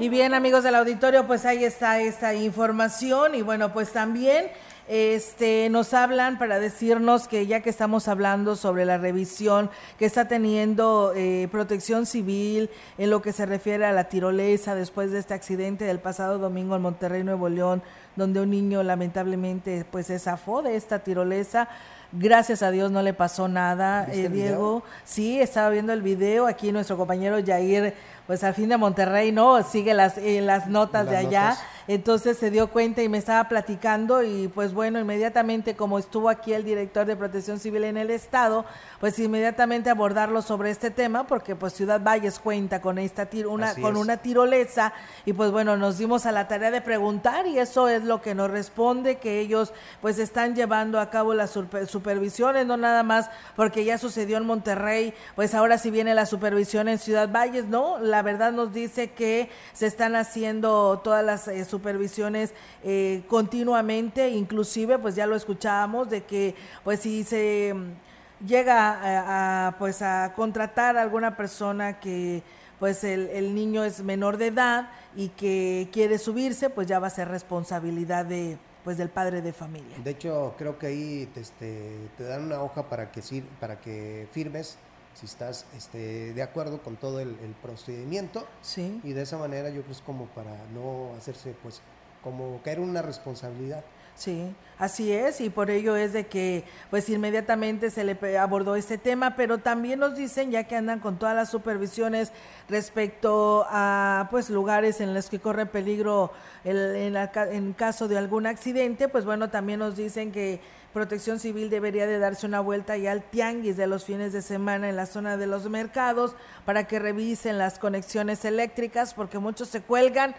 Y 0.04 0.10
bien, 0.10 0.34
amigos 0.34 0.66
del 0.66 0.76
auditorio, 0.76 1.26
pues 1.28 1.46
ahí 1.46 1.64
está 1.64 2.02
esta 2.02 2.34
información 2.34 3.36
y 3.36 3.42
bueno, 3.42 3.72
pues 3.72 3.94
también 3.94 4.48
este, 4.90 5.70
nos 5.70 5.94
hablan 5.94 6.38
para 6.38 6.60
decirnos 6.60 7.30
que 7.30 7.48
ya 7.48 7.62
que 7.62 7.70
estamos 7.70 8.10
hablando 8.10 8.58
sobre 8.58 8.84
la 8.84 8.98
revisión 8.98 9.70
que 9.98 10.04
está 10.04 10.28
teniendo 10.28 11.14
eh, 11.16 11.48
protección 11.50 12.06
civil 12.06 12.70
en 12.98 13.12
lo 13.12 13.22
que 13.22 13.32
se 13.32 13.46
refiere 13.46 13.86
a 13.86 13.94
la 13.94 14.10
tirolesa 14.10 14.76
después 14.76 15.14
de 15.14 15.20
este 15.20 15.36
accidente 15.36 15.86
del 15.86 16.00
pasado 16.00 16.38
domingo 16.38 16.76
en 16.76 16.82
Monterrey, 16.82 17.24
Nuevo 17.24 17.48
León, 17.48 17.82
donde 18.18 18.42
un 18.42 18.50
niño 18.50 18.84
lamentablemente 18.84 19.86
pues 19.90 20.08
se 20.08 20.20
zafó 20.20 20.62
de 20.62 20.76
esta 20.76 21.00
tirolesa. 21.00 21.70
Gracias 22.12 22.62
a 22.62 22.70
Dios 22.70 22.92
no 22.92 23.02
le 23.02 23.14
pasó 23.14 23.48
nada, 23.48 24.08
eh, 24.12 24.30
Diego. 24.30 24.84
Sí, 25.04 25.40
estaba 25.42 25.70
viendo 25.70 25.94
el 25.94 26.04
video. 26.04 26.46
Aquí 26.46 26.72
nuestro 26.72 26.96
compañero 26.96 27.38
Jair 27.44 27.96
pues 28.28 28.44
al 28.44 28.54
fin 28.54 28.70
de 28.70 28.78
Monterrey, 28.78 29.32
¿no? 29.32 29.62
Sigue 29.64 29.94
las, 29.94 30.18
eh, 30.18 30.42
las 30.42 30.68
notas 30.68 31.10
de 31.10 31.18
allá. 31.18 31.58
Entonces 31.88 32.38
se 32.38 32.50
dio 32.50 32.68
cuenta 32.68 33.02
y 33.02 33.10
me 33.10 33.18
estaba 33.18 33.50
platicando 33.50 34.24
y 34.24 34.48
pues 34.48 34.74
bueno, 34.74 35.00
inmediatamente 35.00 35.76
como 35.76 36.00
estuvo 36.00 36.30
aquí 36.30 36.54
el 36.54 36.64
director 36.64 37.06
de 37.06 37.18
Protección 37.18 37.60
Civil 37.60 37.84
en 37.84 37.98
el 37.98 38.10
estado, 38.10 38.64
pues 39.02 39.20
inmediatamente 39.20 39.90
abordarlo 39.90 40.42
sobre 40.42 40.70
este 40.70 40.92
tema 40.92 41.28
porque 41.28 41.58
pues 41.58 41.74
Ciudad 41.74 42.02
Valles 42.02 42.40
cuenta 42.40 42.80
con 42.80 43.00
esta 43.00 43.28
una 43.48 43.76
con 43.76 43.98
una 43.98 44.18
tirolesa 44.18 44.94
y 45.26 45.34
pues 45.34 45.52
bueno, 45.52 45.76
nos 45.76 45.98
dimos 45.98 46.26
a 46.26 46.32
la 46.32 46.48
tarea 46.48 46.72
de 46.72 46.80
preguntar 46.80 47.48
y 47.48 47.60
eso 47.60 47.90
es 47.90 48.04
lo 48.04 48.22
que 48.22 48.34
nos 48.34 48.50
responde 48.50 49.18
que 49.18 49.42
ellos 49.42 49.74
pues 50.02 50.20
están 50.20 50.56
llevando 50.56 51.02
a 51.02 51.10
cabo 51.10 51.34
las 51.34 51.52
supervisiones, 51.88 52.66
no 52.66 52.78
nada 52.78 53.04
más 53.04 53.30
porque 53.58 53.84
ya 53.84 53.98
sucedió 53.98 54.38
en 54.38 54.46
Monterrey, 54.46 55.14
pues 55.36 55.54
ahora 55.54 55.78
sí 55.78 55.92
viene 55.92 56.16
la 56.16 56.26
supervisión 56.26 56.88
en 56.88 56.98
Ciudad 56.98 57.30
Valles, 57.30 57.66
¿no? 57.66 57.98
La 58.14 58.22
verdad 58.22 58.52
nos 58.52 58.72
dice 58.72 59.10
que 59.10 59.50
se 59.74 59.88
están 59.88 60.16
haciendo 60.16 61.00
todas 61.04 61.26
las 61.26 61.48
eh, 61.48 61.66
supervisiones 61.66 62.54
eh, 62.84 63.24
continuamente, 63.28 64.30
inclusive 64.30 65.00
pues 65.00 65.16
ya 65.16 65.26
lo 65.26 65.36
escuchábamos 65.36 66.12
de 66.12 66.22
que 66.22 66.54
pues 66.84 67.00
si 67.00 67.24
se 67.24 67.74
mm, 67.74 68.46
llega 68.46 69.68
a, 69.68 69.80
pues 69.80 70.04
a 70.04 70.34
contratar 70.36 70.96
a 70.96 71.02
alguna 71.02 71.36
persona 71.36 72.00
que 72.00 72.44
pues 72.78 73.04
el, 73.04 73.56
niño 73.56 73.84
es 73.84 74.04
menor 74.04 74.38
de 74.38 74.48
edad 74.48 74.92
y 75.16 75.30
que 75.30 75.90
quiere 75.92 76.20
subirse, 76.20 76.70
pues 76.70 76.86
ya 76.86 77.00
va 77.00 77.08
a 77.08 77.10
ser 77.10 77.30
responsabilidad 77.30 78.26
de 78.26 78.60
pues 78.84 79.00
del 79.00 79.10
padre 79.10 79.42
de 79.42 79.54
familia. 79.54 79.98
De 80.04 80.12
hecho, 80.12 80.54
creo 80.56 80.78
que 80.78 80.86
ahí 80.86 81.26
te, 81.34 81.40
este, 81.40 81.98
te 82.16 82.26
dan 82.26 82.44
una 82.44 82.62
hoja 82.62 82.88
para 82.88 83.10
que 83.10 84.28
firmes 84.32 84.78
si 85.14 85.26
estás 85.26 85.66
este, 85.78 86.34
de 86.34 86.42
acuerdo 86.42 86.82
con 86.82 86.96
todo 86.96 87.20
el, 87.20 87.36
procedimiento. 87.62 88.46
Sí. 88.62 89.00
Y 89.04 89.14
de 89.14 89.22
esa 89.22 89.38
manera 89.38 89.70
yo 89.70 89.76
creo 89.76 89.86
que 89.86 89.92
es 89.92 90.02
como 90.02 90.26
para 90.28 90.56
no 90.74 91.14
hacerse, 91.18 91.56
pues, 91.62 91.82
como 92.24 92.62
caer 92.64 92.80
una 92.80 93.02
responsabilidad. 93.02 93.84
Sí, 94.16 94.56
así 94.78 95.12
es, 95.12 95.42
y 95.42 95.50
por 95.50 95.72
ello 95.72 95.96
es 95.96 96.14
de 96.14 96.28
que 96.28 96.64
pues 96.92 97.10
inmediatamente 97.10 97.90
se 97.90 98.04
le 98.04 98.38
abordó 98.38 98.76
este 98.76 99.00
tema, 99.00 99.36
pero 99.36 99.58
también 99.58 100.00
nos 100.00 100.16
dicen, 100.16 100.52
ya 100.52 100.66
que 100.66 100.76
andan 100.76 101.00
con 101.00 101.18
todas 101.18 101.36
las 101.36 101.50
supervisiones 101.50 102.32
respecto 102.70 103.66
a 103.70 104.28
pues 104.30 104.52
lugares 104.52 105.02
en 105.02 105.16
los 105.16 105.30
que 105.30 105.40
corre 105.40 105.66
peligro 105.66 106.32
el, 106.64 106.78
en, 106.96 107.18
en 107.18 107.74
caso 107.74 108.08
de 108.08 108.20
algún 108.20 108.46
accidente, 108.46 109.10
pues 109.10 109.26
bueno, 109.26 109.50
también 109.50 109.80
nos 109.80 109.96
dicen 109.96 110.32
que 110.32 110.62
Protección 110.94 111.40
Civil 111.40 111.72
debería 111.72 112.06
de 112.06 112.20
darse 112.20 112.46
una 112.46 112.60
vuelta 112.60 112.96
ya 112.98 113.12
al 113.12 113.24
tianguis 113.24 113.76
de 113.78 113.88
los 113.88 114.06
fines 114.06 114.32
de 114.32 114.44
semana 114.44 114.90
en 114.90 114.96
la 114.96 115.08
zona 115.08 115.38
de 115.38 115.48
los 115.48 115.68
mercados 115.68 116.36
para 116.66 116.86
que 116.86 117.00
revisen 117.00 117.58
las 117.58 117.80
conexiones 117.80 118.46
eléctricas 118.46 119.16
porque 119.16 119.40
muchos 119.40 119.70
se 119.70 119.82
cuelgan 119.82 120.36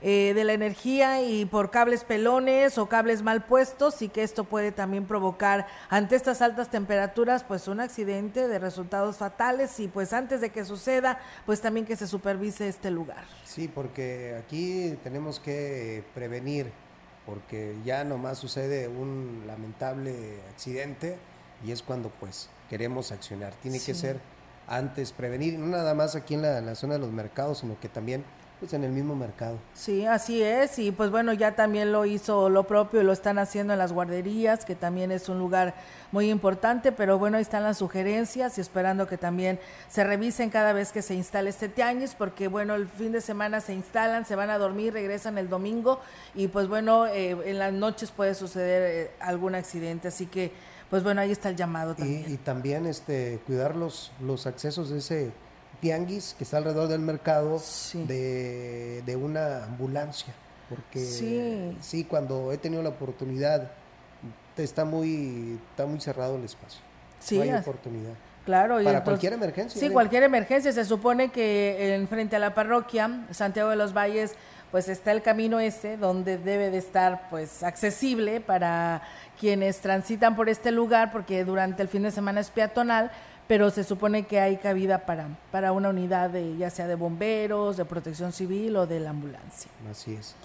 eh, 0.00 0.32
de 0.34 0.44
la 0.44 0.54
energía 0.54 1.22
y 1.22 1.44
por 1.44 1.70
cables 1.70 2.04
pelones 2.04 2.78
o 2.78 2.88
cables 2.88 3.22
mal 3.22 3.44
puestos 3.44 4.00
y 4.00 4.08
que 4.08 4.22
esto 4.22 4.44
puede 4.44 4.72
también 4.72 5.04
provocar 5.04 5.66
ante 5.90 6.16
estas 6.16 6.40
altas 6.40 6.70
temperaturas 6.70 7.44
pues 7.44 7.68
un 7.68 7.80
accidente 7.80 8.48
de 8.48 8.58
resultados 8.58 9.16
fatales 9.16 9.78
y 9.80 9.88
pues 9.88 10.12
antes 10.12 10.40
de 10.40 10.50
que 10.50 10.64
suceda 10.64 11.20
pues 11.44 11.60
también 11.60 11.84
que 11.84 11.96
se 11.96 12.06
supervise 12.06 12.68
este 12.68 12.90
lugar. 12.90 13.24
Sí, 13.44 13.68
porque 13.68 14.36
aquí 14.38 14.96
tenemos 15.02 15.38
que 15.38 16.02
prevenir 16.14 16.72
porque 17.28 17.76
ya 17.84 18.04
nomás 18.04 18.38
sucede 18.38 18.88
un 18.88 19.44
lamentable 19.46 20.40
accidente 20.50 21.18
y 21.62 21.72
es 21.72 21.82
cuando 21.82 22.08
pues 22.08 22.48
queremos 22.70 23.12
accionar. 23.12 23.52
Tiene 23.60 23.78
que 23.80 23.92
ser 23.92 24.18
antes 24.66 25.12
prevenir, 25.12 25.58
no 25.58 25.66
nada 25.66 25.92
más 25.94 26.16
aquí 26.16 26.32
en 26.32 26.42
la, 26.42 26.74
zona 26.74 26.94
de 26.94 27.00
los 27.00 27.12
mercados, 27.12 27.58
sino 27.58 27.78
que 27.80 27.90
también 27.90 28.24
pues 28.58 28.72
en 28.72 28.84
el 28.84 28.90
mismo 28.90 29.14
mercado. 29.14 29.58
Sí, 29.74 30.04
así 30.04 30.42
es, 30.42 30.78
y 30.78 30.90
pues 30.90 31.10
bueno, 31.10 31.32
ya 31.32 31.54
también 31.54 31.92
lo 31.92 32.04
hizo 32.04 32.48
lo 32.48 32.64
propio 32.64 33.00
y 33.00 33.04
lo 33.04 33.12
están 33.12 33.38
haciendo 33.38 33.72
en 33.72 33.78
las 33.78 33.92
guarderías, 33.92 34.64
que 34.64 34.74
también 34.74 35.12
es 35.12 35.28
un 35.28 35.38
lugar 35.38 35.74
muy 36.10 36.30
importante, 36.30 36.90
pero 36.92 37.18
bueno, 37.18 37.36
ahí 37.36 37.42
están 37.42 37.62
las 37.62 37.78
sugerencias 37.78 38.58
y 38.58 38.60
esperando 38.60 39.06
que 39.06 39.16
también 39.16 39.60
se 39.88 40.04
revisen 40.04 40.50
cada 40.50 40.72
vez 40.72 40.92
que 40.92 41.02
se 41.02 41.14
instale 41.14 41.50
este 41.50 41.68
tianguis, 41.68 42.14
porque 42.14 42.48
bueno, 42.48 42.74
el 42.74 42.88
fin 42.88 43.12
de 43.12 43.20
semana 43.20 43.60
se 43.60 43.74
instalan, 43.74 44.24
se 44.24 44.34
van 44.34 44.50
a 44.50 44.58
dormir, 44.58 44.92
regresan 44.92 45.38
el 45.38 45.48
domingo 45.48 46.00
y 46.34 46.48
pues 46.48 46.68
bueno, 46.68 47.06
eh, 47.06 47.36
en 47.44 47.58
las 47.58 47.72
noches 47.72 48.10
puede 48.10 48.34
suceder 48.34 49.08
eh, 49.08 49.10
algún 49.20 49.54
accidente, 49.54 50.08
así 50.08 50.26
que 50.26 50.52
pues 50.90 51.02
bueno, 51.02 51.20
ahí 51.20 51.30
está 51.30 51.50
el 51.50 51.56
llamado 51.56 51.94
también. 51.94 52.24
Y, 52.32 52.36
también 52.38 52.86
este, 52.86 53.40
cuidar 53.46 53.76
los, 53.76 54.10
los 54.22 54.46
accesos 54.46 54.88
de 54.88 54.98
ese 54.98 55.32
tianguis 55.80 56.34
que 56.36 56.44
está 56.44 56.58
alrededor 56.58 56.88
del 56.88 57.00
mercado 57.00 57.60
de, 57.94 59.02
de, 59.04 59.16
una 59.16 59.64
ambulancia. 59.64 60.34
Porque 60.68 61.00
sí. 61.00 61.76
sí. 61.80 62.04
cuando 62.04 62.52
he 62.52 62.58
tenido 62.58 62.82
la 62.82 62.90
oportunidad, 62.90 63.70
está 64.56 64.84
muy, 64.84 65.58
está 65.70 65.86
muy 65.86 66.00
cerrado 66.00 66.36
el 66.36 66.44
espacio. 66.44 66.80
Sí, 67.20 67.36
no 67.36 67.42
hay 67.42 67.52
oportunidad. 67.52 68.12
Claro, 68.44 68.82
para 68.82 69.04
cualquier 69.04 69.34
emergencia. 69.34 69.78
Sí, 69.78 69.90
cualquier 69.90 70.22
emergencia. 70.22 70.72
Se 70.72 70.84
supone 70.84 71.30
que 71.30 71.94
en 71.94 72.08
frente 72.08 72.36
a 72.36 72.38
la 72.38 72.54
parroquia, 72.54 73.26
Santiago 73.30 73.68
de 73.68 73.76
los 73.76 73.92
Valles, 73.94 74.34
pues 74.70 74.88
está 74.88 75.12
el 75.12 75.22
camino 75.22 75.60
este 75.60 75.96
donde 75.96 76.38
debe 76.38 76.70
de 76.70 76.78
estar 76.78 77.28
pues 77.30 77.62
accesible 77.62 78.40
para 78.40 79.02
quienes 79.38 79.80
transitan 79.80 80.36
por 80.36 80.48
este 80.48 80.72
lugar 80.72 81.10
porque 81.10 81.44
durante 81.44 81.82
el 81.82 81.88
fin 81.88 82.02
de 82.02 82.10
semana 82.10 82.40
es 82.40 82.50
peatonal, 82.50 83.10
pero 83.48 83.70
se 83.70 83.82
supone 83.82 84.26
que 84.26 84.40
hay 84.40 84.58
cabida 84.58 85.06
para, 85.06 85.26
para 85.50 85.72
una 85.72 85.88
unidad 85.88 86.28
de 86.28 86.58
ya 86.58 86.68
sea 86.68 86.86
de 86.86 86.94
bomberos, 86.94 87.78
de 87.78 87.86
protección 87.86 88.30
civil 88.30 88.76
o 88.76 88.86
de 88.86 89.00
la 89.00 89.10
ambulancia. 89.10 89.70
Así 89.90 90.14
es. 90.14 90.36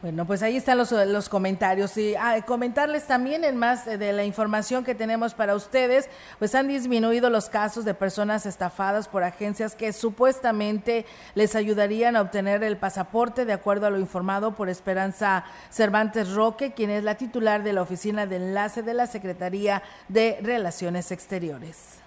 Bueno, 0.00 0.24
pues 0.24 0.40
ahí 0.42 0.56
están 0.56 0.78
los, 0.78 0.92
los 0.92 1.28
comentarios. 1.28 1.96
Y 1.98 2.14
ah, 2.14 2.40
comentarles 2.46 3.08
también 3.08 3.42
en 3.42 3.56
más 3.56 3.84
de 3.84 4.12
la 4.12 4.24
información 4.24 4.84
que 4.84 4.94
tenemos 4.94 5.34
para 5.34 5.56
ustedes, 5.56 6.08
pues 6.38 6.54
han 6.54 6.68
disminuido 6.68 7.28
los 7.28 7.48
casos 7.48 7.84
de 7.84 7.92
personas 7.92 8.46
estafadas 8.46 9.08
por 9.08 9.24
agencias 9.24 9.74
que 9.74 9.92
supuestamente 9.92 11.06
les 11.34 11.56
ayudarían 11.56 12.14
a 12.14 12.20
obtener 12.20 12.62
el 12.62 12.76
pasaporte, 12.76 13.44
de 13.44 13.52
acuerdo 13.52 13.88
a 13.88 13.90
lo 13.90 13.98
informado 13.98 14.54
por 14.54 14.68
Esperanza 14.68 15.44
Cervantes 15.70 16.32
Roque, 16.32 16.72
quien 16.72 16.90
es 16.90 17.02
la 17.02 17.16
titular 17.16 17.64
de 17.64 17.72
la 17.72 17.82
Oficina 17.82 18.26
de 18.26 18.36
Enlace 18.36 18.84
de 18.84 18.94
la 18.94 19.08
Secretaría 19.08 19.82
de 20.08 20.38
Relaciones 20.40 21.10
Exteriores. 21.10 22.03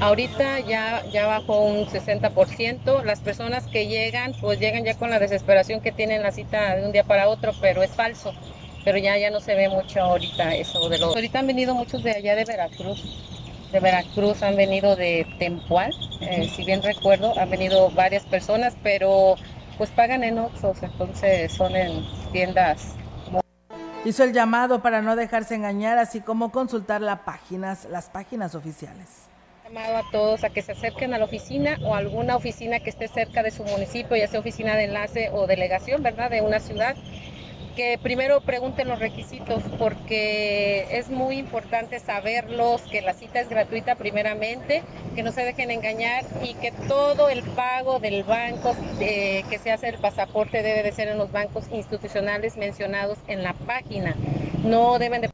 Ahorita 0.00 0.60
ya, 0.60 1.02
ya 1.10 1.26
bajó 1.26 1.60
un 1.60 1.86
60%. 1.86 3.02
Las 3.02 3.20
personas 3.20 3.66
que 3.66 3.86
llegan, 3.86 4.34
pues 4.40 4.60
llegan 4.60 4.84
ya 4.84 4.94
con 4.94 5.10
la 5.10 5.18
desesperación 5.18 5.80
que 5.80 5.90
tienen 5.90 6.22
la 6.22 6.32
cita 6.32 6.76
de 6.76 6.84
un 6.84 6.92
día 6.92 7.04
para 7.04 7.28
otro, 7.28 7.52
pero 7.60 7.82
es 7.82 7.90
falso. 7.90 8.34
Pero 8.84 8.98
ya, 8.98 9.16
ya 9.16 9.30
no 9.30 9.40
se 9.40 9.54
ve 9.54 9.68
mucho 9.68 10.00
ahorita 10.00 10.54
eso 10.54 10.88
de 10.88 10.98
los... 10.98 11.14
Ahorita 11.14 11.38
han 11.38 11.46
venido 11.46 11.74
muchos 11.74 12.02
de 12.02 12.12
allá 12.12 12.36
de 12.36 12.44
Veracruz. 12.44 13.02
De 13.72 13.80
Veracruz 13.80 14.42
han 14.42 14.54
venido 14.54 14.94
de 14.96 15.26
Tempual, 15.38 15.92
eh, 16.20 16.48
si 16.54 16.64
bien 16.64 16.82
recuerdo, 16.82 17.36
han 17.36 17.50
venido 17.50 17.90
varias 17.90 18.24
personas, 18.24 18.76
pero 18.82 19.34
pues 19.76 19.90
pagan 19.90 20.22
en 20.22 20.38
Oxos, 20.38 20.82
entonces 20.82 21.52
son 21.52 21.74
en 21.74 22.04
tiendas 22.32 22.94
Hizo 24.06 24.22
el 24.22 24.32
llamado 24.32 24.82
para 24.82 25.02
no 25.02 25.16
dejarse 25.16 25.56
engañar, 25.56 25.98
así 25.98 26.20
como 26.20 26.52
consultar 26.52 27.00
las 27.00 27.18
páginas, 27.22 27.88
las 27.90 28.08
páginas 28.08 28.54
oficiales. 28.54 29.26
Llamado 29.64 29.96
a 29.96 30.02
todos 30.12 30.44
a 30.44 30.50
que 30.50 30.62
se 30.62 30.70
acerquen 30.70 31.12
a 31.12 31.18
la 31.18 31.24
oficina 31.24 31.76
o 31.82 31.92
a 31.92 31.98
alguna 31.98 32.36
oficina 32.36 32.78
que 32.78 32.90
esté 32.90 33.08
cerca 33.08 33.42
de 33.42 33.50
su 33.50 33.64
municipio, 33.64 34.16
ya 34.16 34.28
sea 34.28 34.38
oficina 34.38 34.76
de 34.76 34.84
enlace 34.84 35.30
o 35.32 35.48
delegación, 35.48 36.04
¿verdad? 36.04 36.30
De 36.30 36.40
una 36.40 36.60
ciudad 36.60 36.94
que 37.76 37.98
primero 38.02 38.40
pregunten 38.40 38.88
los 38.88 38.98
requisitos 38.98 39.62
porque 39.78 40.88
es 40.90 41.10
muy 41.10 41.36
importante 41.36 42.00
saberlos, 42.00 42.80
que 42.82 43.02
la 43.02 43.12
cita 43.12 43.38
es 43.40 43.48
gratuita 43.50 43.94
primeramente, 43.94 44.82
que 45.14 45.22
no 45.22 45.30
se 45.30 45.42
dejen 45.42 45.70
engañar 45.70 46.24
y 46.42 46.54
que 46.54 46.72
todo 46.88 47.28
el 47.28 47.42
pago 47.42 48.00
del 48.00 48.24
banco 48.24 48.74
eh, 48.98 49.44
que 49.50 49.58
se 49.58 49.70
hace 49.70 49.90
el 49.90 49.98
pasaporte 49.98 50.62
debe 50.62 50.82
de 50.82 50.90
ser 50.90 51.08
en 51.08 51.18
los 51.18 51.30
bancos 51.30 51.66
institucionales 51.70 52.56
mencionados 52.56 53.18
en 53.28 53.42
la 53.42 53.52
página. 53.52 54.16
No 54.64 54.98
deben 54.98 55.20
de... 55.20 55.30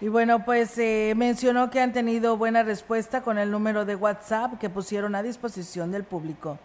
Y 0.00 0.08
bueno, 0.08 0.44
pues 0.44 0.78
eh, 0.78 1.12
mencionó 1.16 1.68
que 1.68 1.80
han 1.80 1.92
tenido 1.92 2.36
buena 2.36 2.62
respuesta 2.62 3.22
con 3.22 3.38
el 3.38 3.50
número 3.50 3.84
de 3.84 3.96
WhatsApp 3.96 4.58
que 4.58 4.70
pusieron 4.70 5.16
a 5.16 5.22
disposición 5.22 5.90
del 5.90 6.04
público. 6.04 6.58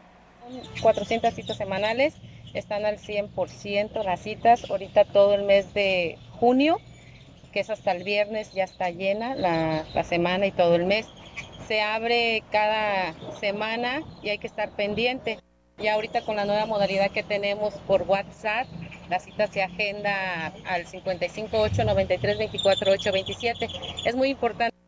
400 0.82 1.34
citas 1.34 1.58
semanales 1.58 2.14
están 2.56 2.86
al 2.86 2.98
100% 2.98 4.04
las 4.04 4.22
citas. 4.22 4.70
Ahorita 4.70 5.06
todo 5.06 5.36
el 5.36 5.44
mes 5.44 5.74
de 5.74 6.18
junio, 6.40 6.78
que 7.52 7.60
es 7.60 7.70
hasta 7.70 7.92
el 7.92 8.04
viernes, 8.04 8.54
ya 8.54 8.64
está 8.64 8.90
llena 8.90 9.36
la, 9.36 10.04
semana 10.04 10.46
y 10.48 10.52
todo 10.52 10.76
el 10.76 10.86
mes. 10.86 11.08
Se 11.68 11.82
abre 11.82 12.44
cada 12.52 13.14
semana 13.40 14.02
y 14.22 14.30
hay 14.30 14.38
que 14.38 14.48
estar 14.48 14.70
pendiente. 14.72 15.40
Y 15.78 15.88
ahorita 15.88 16.24
con 16.24 16.38
la 16.38 16.46
nueva 16.46 16.66
modalidad 16.66 17.12
que 17.12 17.24
tenemos 17.24 17.74
por 17.88 18.04
WhatsApp, 18.04 18.68
la 19.10 19.20
cita 19.20 19.48
se 19.48 19.62
agenda 19.62 20.54
al 20.66 20.86
558 20.86 21.84
93 21.84 22.38
24 22.38 22.92
8 22.92 23.12
27. 23.12 23.68
Es 24.06 24.16
muy 24.16 24.30
importante. 24.30 24.85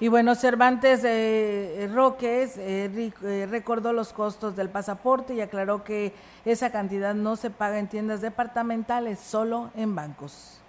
Y 0.00 0.08
bueno, 0.08 0.34
Cervantes 0.34 1.02
eh, 1.04 1.86
Roques 1.92 2.56
eh, 2.56 2.90
eh, 3.22 3.46
recordó 3.50 3.92
los 3.92 4.14
costos 4.14 4.56
del 4.56 4.70
pasaporte 4.70 5.34
y 5.34 5.42
aclaró 5.42 5.84
que 5.84 6.14
esa 6.46 6.72
cantidad 6.72 7.14
no 7.14 7.36
se 7.36 7.50
paga 7.50 7.78
en 7.78 7.86
tiendas 7.86 8.22
departamentales, 8.22 9.20
solo 9.20 9.70
en 9.76 9.94
bancos. 9.94 10.62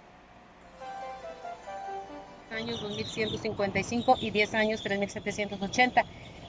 Años 2.50 2.84
2.155 2.84 4.18
y 4.20 4.30
10 4.30 4.54
años 4.54 4.84
3.780. 4.84 6.04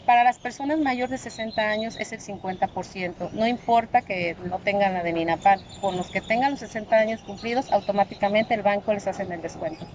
Para 0.06 0.26
las 0.26 0.38
personas 0.38 0.78
mayores 0.80 1.12
de 1.12 1.18
60 1.30 1.62
años 1.62 1.96
es 1.98 2.12
el 2.12 2.20
50%. 2.20 3.32
No 3.32 3.48
importa 3.48 4.02
que 4.02 4.36
no 4.44 4.60
tengan 4.60 4.94
la 4.94 5.04
de 5.04 5.14
Minapal. 5.14 5.64
Con 5.80 5.96
los 5.96 6.12
que 6.12 6.20
tengan 6.20 6.52
los 6.52 6.60
60 6.60 6.94
años 6.94 7.22
cumplidos, 7.22 7.72
automáticamente 7.72 8.54
el 8.54 8.62
banco 8.62 8.92
les 8.92 9.08
hace 9.08 9.24
el 9.24 9.42
descuento. 9.42 9.88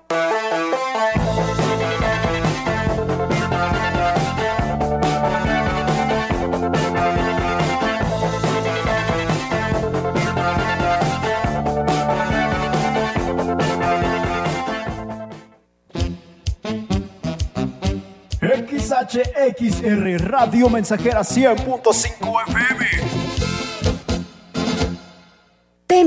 XHXR 19.01 20.17
Radio 20.29 20.69
Mensajera 20.69 21.23
100.5 21.23 21.85
FM. 22.47 23.10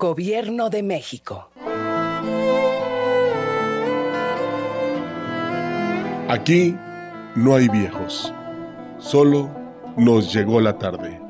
Gobierno 0.00 0.70
de 0.70 0.82
México. 0.82 1.50
Aquí 6.26 6.74
no 7.36 7.54
hay 7.54 7.68
viejos, 7.68 8.32
solo 8.98 9.50
nos 9.98 10.32
llegó 10.32 10.58
la 10.62 10.78
tarde. 10.78 11.20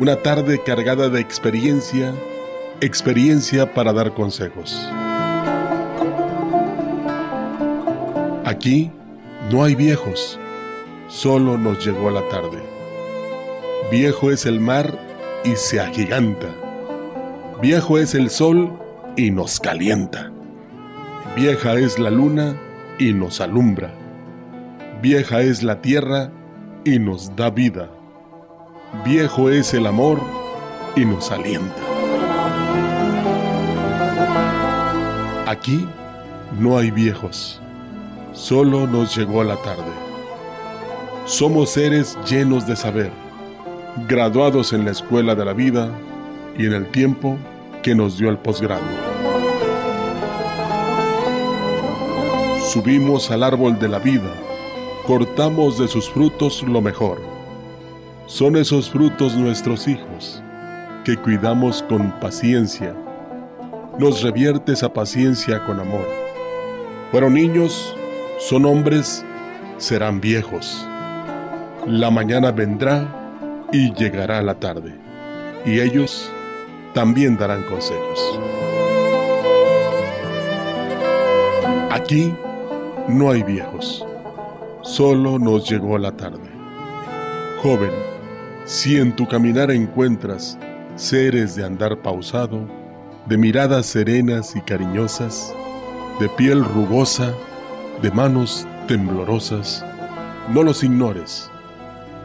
Una 0.00 0.16
tarde 0.16 0.60
cargada 0.60 1.08
de 1.08 1.20
experiencia, 1.20 2.12
experiencia 2.80 3.72
para 3.72 3.92
dar 3.92 4.12
consejos. 4.12 4.76
Aquí 8.44 8.90
no 9.52 9.62
hay 9.62 9.76
viejos, 9.76 10.40
solo 11.06 11.56
nos 11.56 11.86
llegó 11.86 12.10
la 12.10 12.28
tarde. 12.28 12.60
Viejo 13.92 14.32
es 14.32 14.46
el 14.46 14.58
mar 14.58 14.98
y 15.44 15.54
se 15.54 15.78
agiganta. 15.78 16.63
Viejo 17.62 17.98
es 17.98 18.14
el 18.14 18.30
sol 18.30 18.72
y 19.16 19.30
nos 19.30 19.60
calienta. 19.60 20.30
Vieja 21.36 21.74
es 21.74 21.98
la 21.98 22.10
luna 22.10 22.56
y 22.98 23.12
nos 23.12 23.40
alumbra. 23.40 23.94
Vieja 25.00 25.40
es 25.40 25.62
la 25.62 25.80
tierra 25.80 26.30
y 26.84 26.98
nos 26.98 27.34
da 27.36 27.50
vida. 27.50 27.88
Viejo 29.04 29.50
es 29.50 29.72
el 29.72 29.86
amor 29.86 30.20
y 30.96 31.04
nos 31.04 31.30
alienta. 31.30 31.80
Aquí 35.46 35.86
no 36.58 36.76
hay 36.76 36.90
viejos, 36.90 37.60
solo 38.32 38.86
nos 38.86 39.16
llegó 39.16 39.44
la 39.44 39.56
tarde. 39.56 39.92
Somos 41.24 41.70
seres 41.70 42.18
llenos 42.28 42.66
de 42.66 42.74
saber, 42.74 43.12
graduados 44.08 44.72
en 44.72 44.84
la 44.84 44.90
escuela 44.90 45.34
de 45.34 45.44
la 45.44 45.52
vida 45.52 45.90
y 46.58 46.66
en 46.66 46.72
el 46.72 46.86
tiempo 46.90 47.36
que 47.82 47.94
nos 47.94 48.18
dio 48.18 48.30
el 48.30 48.38
posgrado. 48.38 48.82
Subimos 52.72 53.30
al 53.30 53.42
árbol 53.42 53.78
de 53.78 53.88
la 53.88 53.98
vida, 53.98 54.32
cortamos 55.06 55.78
de 55.78 55.86
sus 55.86 56.08
frutos 56.08 56.62
lo 56.62 56.80
mejor. 56.80 57.20
Son 58.26 58.56
esos 58.56 58.88
frutos 58.88 59.36
nuestros 59.36 59.86
hijos, 59.86 60.42
que 61.04 61.16
cuidamos 61.16 61.82
con 61.82 62.18
paciencia. 62.20 62.96
Nos 63.98 64.22
revierte 64.22 64.72
esa 64.72 64.92
paciencia 64.92 65.64
con 65.66 65.78
amor. 65.78 66.06
Fueron 67.10 67.34
niños, 67.34 67.94
son 68.38 68.64
hombres, 68.64 69.24
serán 69.76 70.20
viejos. 70.20 70.88
La 71.86 72.10
mañana 72.10 72.50
vendrá 72.50 73.66
y 73.72 73.92
llegará 73.92 74.40
la 74.40 74.54
tarde, 74.54 74.94
y 75.66 75.80
ellos 75.80 76.32
también 76.94 77.36
darán 77.36 77.64
consejos. 77.64 78.40
Aquí 81.90 82.34
no 83.08 83.30
hay 83.30 83.42
viejos, 83.42 84.06
solo 84.82 85.38
nos 85.38 85.68
llegó 85.68 85.98
la 85.98 86.12
tarde. 86.12 86.50
Joven, 87.62 87.92
si 88.64 88.96
en 88.96 89.14
tu 89.14 89.26
caminar 89.26 89.70
encuentras 89.70 90.58
seres 90.96 91.56
de 91.56 91.64
andar 91.64 91.98
pausado, 91.98 92.66
de 93.26 93.36
miradas 93.36 93.86
serenas 93.86 94.54
y 94.54 94.60
cariñosas, 94.60 95.52
de 96.20 96.28
piel 96.28 96.64
rugosa, 96.64 97.32
de 98.02 98.10
manos 98.10 98.66
temblorosas, 98.86 99.84
no 100.52 100.62
los 100.62 100.84
ignores, 100.84 101.50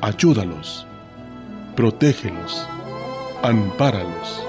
ayúdalos, 0.01 0.85
protégelos, 1.75 2.67
ampáralos, 3.41 4.48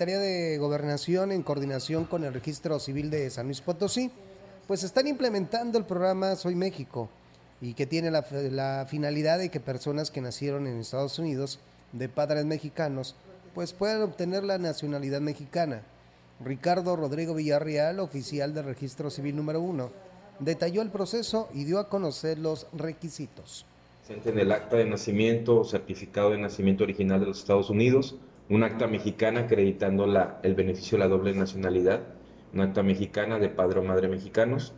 Secretaría 0.00 0.26
de 0.26 0.56
Gobernación, 0.56 1.30
en 1.30 1.42
coordinación 1.42 2.06
con 2.06 2.24
el 2.24 2.32
Registro 2.32 2.80
Civil 2.80 3.10
de 3.10 3.28
San 3.28 3.44
Luis 3.44 3.60
Potosí, 3.60 4.10
pues 4.66 4.82
están 4.82 5.06
implementando 5.06 5.76
el 5.76 5.84
programa 5.84 6.36
Soy 6.36 6.54
México 6.54 7.10
y 7.60 7.74
que 7.74 7.84
tiene 7.84 8.10
la, 8.10 8.22
finalidad 8.88 9.38
de 9.38 9.50
que 9.50 9.60
personas 9.60 10.10
que 10.10 10.22
nacieron 10.22 10.66
en 10.66 10.78
Estados 10.78 11.18
Unidos 11.18 11.58
de 11.92 12.08
padres 12.08 12.46
mexicanos 12.46 13.14
pues 13.54 13.74
puedan 13.74 14.00
obtener 14.00 14.42
la 14.42 14.56
nacionalidad 14.56 15.20
mexicana. 15.20 15.82
Ricardo 16.42 16.96
Rodrigo 16.96 17.34
Villarreal, 17.34 18.00
oficial 18.00 18.54
del 18.54 18.64
Registro 18.64 19.10
Civil 19.10 19.36
número 19.36 19.60
uno, 19.60 19.90
detalló 20.38 20.80
el 20.80 20.88
proceso 20.88 21.50
y 21.52 21.64
dio 21.64 21.78
a 21.78 21.90
conocer 21.90 22.38
los 22.38 22.68
requisitos. 22.72 23.66
En 24.08 24.38
el 24.38 24.50
acta 24.50 24.78
de 24.78 24.86
nacimiento 24.86 25.62
certificado 25.62 26.30
de 26.30 26.38
nacimiento 26.38 26.84
original 26.84 27.20
de 27.20 27.26
los 27.26 27.40
Estados 27.40 27.68
Unidos, 27.68 28.16
un 28.50 28.64
acta 28.64 28.88
mexicana 28.88 29.42
acreditando 29.42 30.06
la, 30.06 30.40
el 30.42 30.54
beneficio 30.54 30.98
de 30.98 31.04
la 31.04 31.08
doble 31.08 31.32
nacionalidad, 31.32 32.00
un 32.52 32.60
acta 32.60 32.82
mexicana 32.82 33.38
de 33.38 33.48
padre 33.48 33.78
o 33.78 33.84
madre 33.84 34.08
mexicanos. 34.08 34.74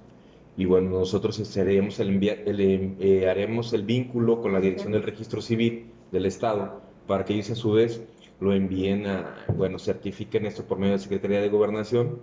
Y 0.58 0.66
bueno, 0.66 0.90
nosotros 0.90 1.40
haremos 1.56 1.98
el, 1.98 2.22
el 2.22 2.96
eh, 3.00 3.28
haremos 3.30 3.72
el 3.72 3.84
vínculo 3.84 4.42
con 4.42 4.52
la 4.52 4.60
dirección 4.60 4.92
del 4.92 5.02
registro 5.02 5.40
civil 5.40 5.90
del 6.12 6.26
Estado 6.26 6.82
para 7.06 7.24
que 7.24 7.32
ellos 7.32 7.50
a 7.50 7.54
su 7.54 7.72
vez 7.72 8.02
lo 8.40 8.52
envíen 8.52 9.06
a, 9.06 9.46
bueno, 9.56 9.78
certifiquen 9.78 10.44
esto 10.44 10.64
por 10.64 10.78
medio 10.78 10.92
de 10.92 10.98
la 10.98 11.02
Secretaría 11.02 11.40
de 11.40 11.48
Gobernación. 11.48 12.20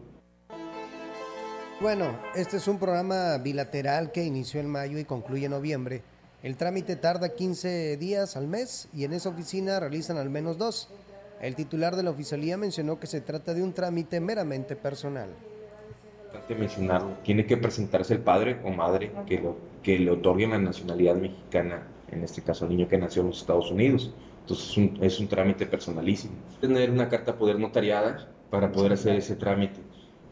Bueno, 1.81 2.19
este 2.35 2.57
es 2.57 2.67
un 2.67 2.77
programa 2.77 3.37
bilateral 3.37 4.11
que 4.11 4.23
inició 4.23 4.59
en 4.59 4.69
mayo 4.69 4.99
y 4.99 5.05
concluye 5.05 5.45
en 5.45 5.51
noviembre. 5.51 6.03
El 6.43 6.57
trámite 6.57 6.95
tarda 6.95 7.35
15 7.35 7.97
días 7.97 8.37
al 8.37 8.47
mes 8.47 8.87
y 8.93 9.05
en 9.05 9.13
esa 9.13 9.29
oficina 9.29 9.79
realizan 9.79 10.17
al 10.17 10.29
menos 10.29 10.57
dos. 10.57 10.89
El 11.41 11.55
titular 11.55 11.95
de 11.95 12.03
la 12.03 12.09
oficialía 12.09 12.57
mencionó 12.57 12.99
que 12.99 13.07
se 13.07 13.21
trata 13.21 13.53
de 13.53 13.63
un 13.63 13.71
trámite 13.71 14.19
meramente 14.19 14.75
personal. 14.75 15.29
Importante 16.25 16.55
mencionarlo, 16.55 17.11
tiene 17.23 17.45
que 17.45 17.55
presentarse 17.55 18.13
el 18.13 18.19
padre 18.19 18.59
o 18.65 18.71
madre 18.71 19.11
que, 19.25 19.39
lo, 19.39 19.55
que 19.81 19.97
le 19.97 20.11
otorguen 20.11 20.49
la 20.49 20.59
nacionalidad 20.59 21.15
mexicana, 21.15 21.87
en 22.11 22.23
este 22.23 22.41
caso 22.41 22.65
al 22.65 22.71
niño 22.71 22.89
que 22.89 22.97
nació 22.97 23.21
en 23.21 23.29
los 23.29 23.39
Estados 23.39 23.71
Unidos. 23.71 24.13
Entonces 24.41 24.69
es 24.69 24.77
un, 24.77 24.97
es 25.01 25.19
un 25.21 25.27
trámite 25.29 25.65
personalísimo. 25.65 26.33
Tener 26.59 26.91
una 26.91 27.07
carta 27.07 27.37
poder 27.37 27.57
notariada 27.57 28.27
para 28.49 28.71
poder 28.73 28.93
hacer 28.93 29.15
ese 29.15 29.37
trámite. 29.37 29.79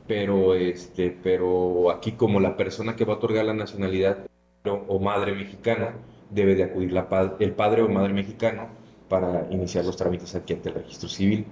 Pero, 0.07 0.55
este, 0.55 1.17
pero 1.23 1.89
aquí 1.89 2.13
como 2.13 2.41
la 2.41 2.57
persona 2.57 2.97
que 2.97 3.05
va 3.05 3.13
a 3.13 3.17
otorgar 3.17 3.45
la 3.45 3.53
nacionalidad 3.53 4.25
o 4.65 4.99
madre 4.99 5.33
mexicana, 5.33 5.93
debe 6.29 6.55
de 6.55 6.63
acudir 6.63 6.91
la, 6.91 7.07
el 7.39 7.53
padre 7.53 7.81
o 7.83 7.87
madre 7.87 8.13
mexicano 8.13 8.67
para 9.09 9.47
iniciar 9.51 9.85
los 9.85 9.97
trámites 9.97 10.35
aquí 10.35 10.53
ante 10.53 10.69
el 10.69 10.75
registro 10.75 11.09
civil. 11.09 11.45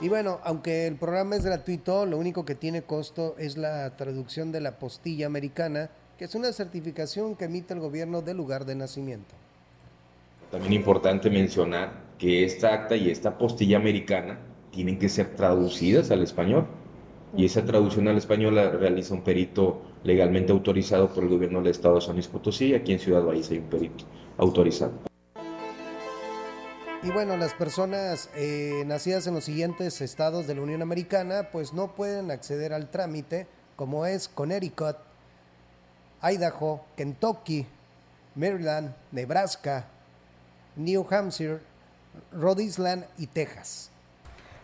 Y 0.00 0.08
bueno, 0.08 0.40
aunque 0.42 0.88
el 0.88 0.96
programa 0.96 1.36
es 1.36 1.44
gratuito, 1.44 2.06
lo 2.06 2.18
único 2.18 2.44
que 2.44 2.56
tiene 2.56 2.82
costo 2.82 3.36
es 3.38 3.56
la 3.56 3.96
traducción 3.96 4.50
de 4.50 4.60
la 4.60 4.78
postilla 4.78 5.26
americana, 5.26 5.90
que 6.18 6.24
es 6.24 6.34
una 6.34 6.52
certificación 6.52 7.36
que 7.36 7.44
emite 7.44 7.72
el 7.72 7.78
gobierno 7.78 8.20
del 8.20 8.36
lugar 8.36 8.64
de 8.64 8.74
nacimiento. 8.74 9.34
También 10.50 10.72
importante 10.72 11.30
mencionar 11.30 11.92
que 12.18 12.44
esta 12.44 12.74
acta 12.74 12.96
y 12.96 13.10
esta 13.10 13.38
postilla 13.38 13.76
americana 13.76 14.40
tienen 14.72 14.98
que 14.98 15.08
ser 15.08 15.36
traducidas 15.36 16.10
al 16.10 16.22
español. 16.22 16.66
Y 17.36 17.44
esa 17.44 17.64
traducción 17.64 18.08
al 18.08 18.18
español 18.18 18.56
la 18.56 18.70
realiza 18.70 19.14
un 19.14 19.22
perito 19.22 19.82
legalmente 20.02 20.52
autorizado 20.52 21.08
por 21.14 21.22
el 21.22 21.30
gobierno 21.30 21.60
del 21.60 21.70
estado 21.70 21.94
de 21.94 22.00
San 22.00 22.14
Luis 22.14 22.26
Potosí. 22.26 22.74
Aquí 22.74 22.92
en 22.92 22.98
Ciudad 22.98 23.24
Valles 23.24 23.50
hay 23.50 23.58
un 23.58 23.70
perito 23.70 24.04
autorizado. 24.36 25.11
Y 27.04 27.10
bueno, 27.10 27.36
las 27.36 27.52
personas 27.52 28.30
eh, 28.36 28.84
nacidas 28.86 29.26
en 29.26 29.34
los 29.34 29.42
siguientes 29.42 30.00
estados 30.00 30.46
de 30.46 30.54
la 30.54 30.62
Unión 30.62 30.82
Americana 30.82 31.48
pues 31.50 31.72
no 31.72 31.96
pueden 31.96 32.30
acceder 32.30 32.72
al 32.72 32.90
trámite 32.90 33.48
como 33.74 34.06
es 34.06 34.28
Connecticut, 34.28 34.96
Idaho, 36.22 36.84
Kentucky, 36.96 37.66
Maryland, 38.36 38.94
Nebraska, 39.10 39.86
New 40.76 41.04
Hampshire, 41.10 41.58
Rhode 42.30 42.62
Island 42.62 43.04
y 43.18 43.26
Texas. 43.26 43.91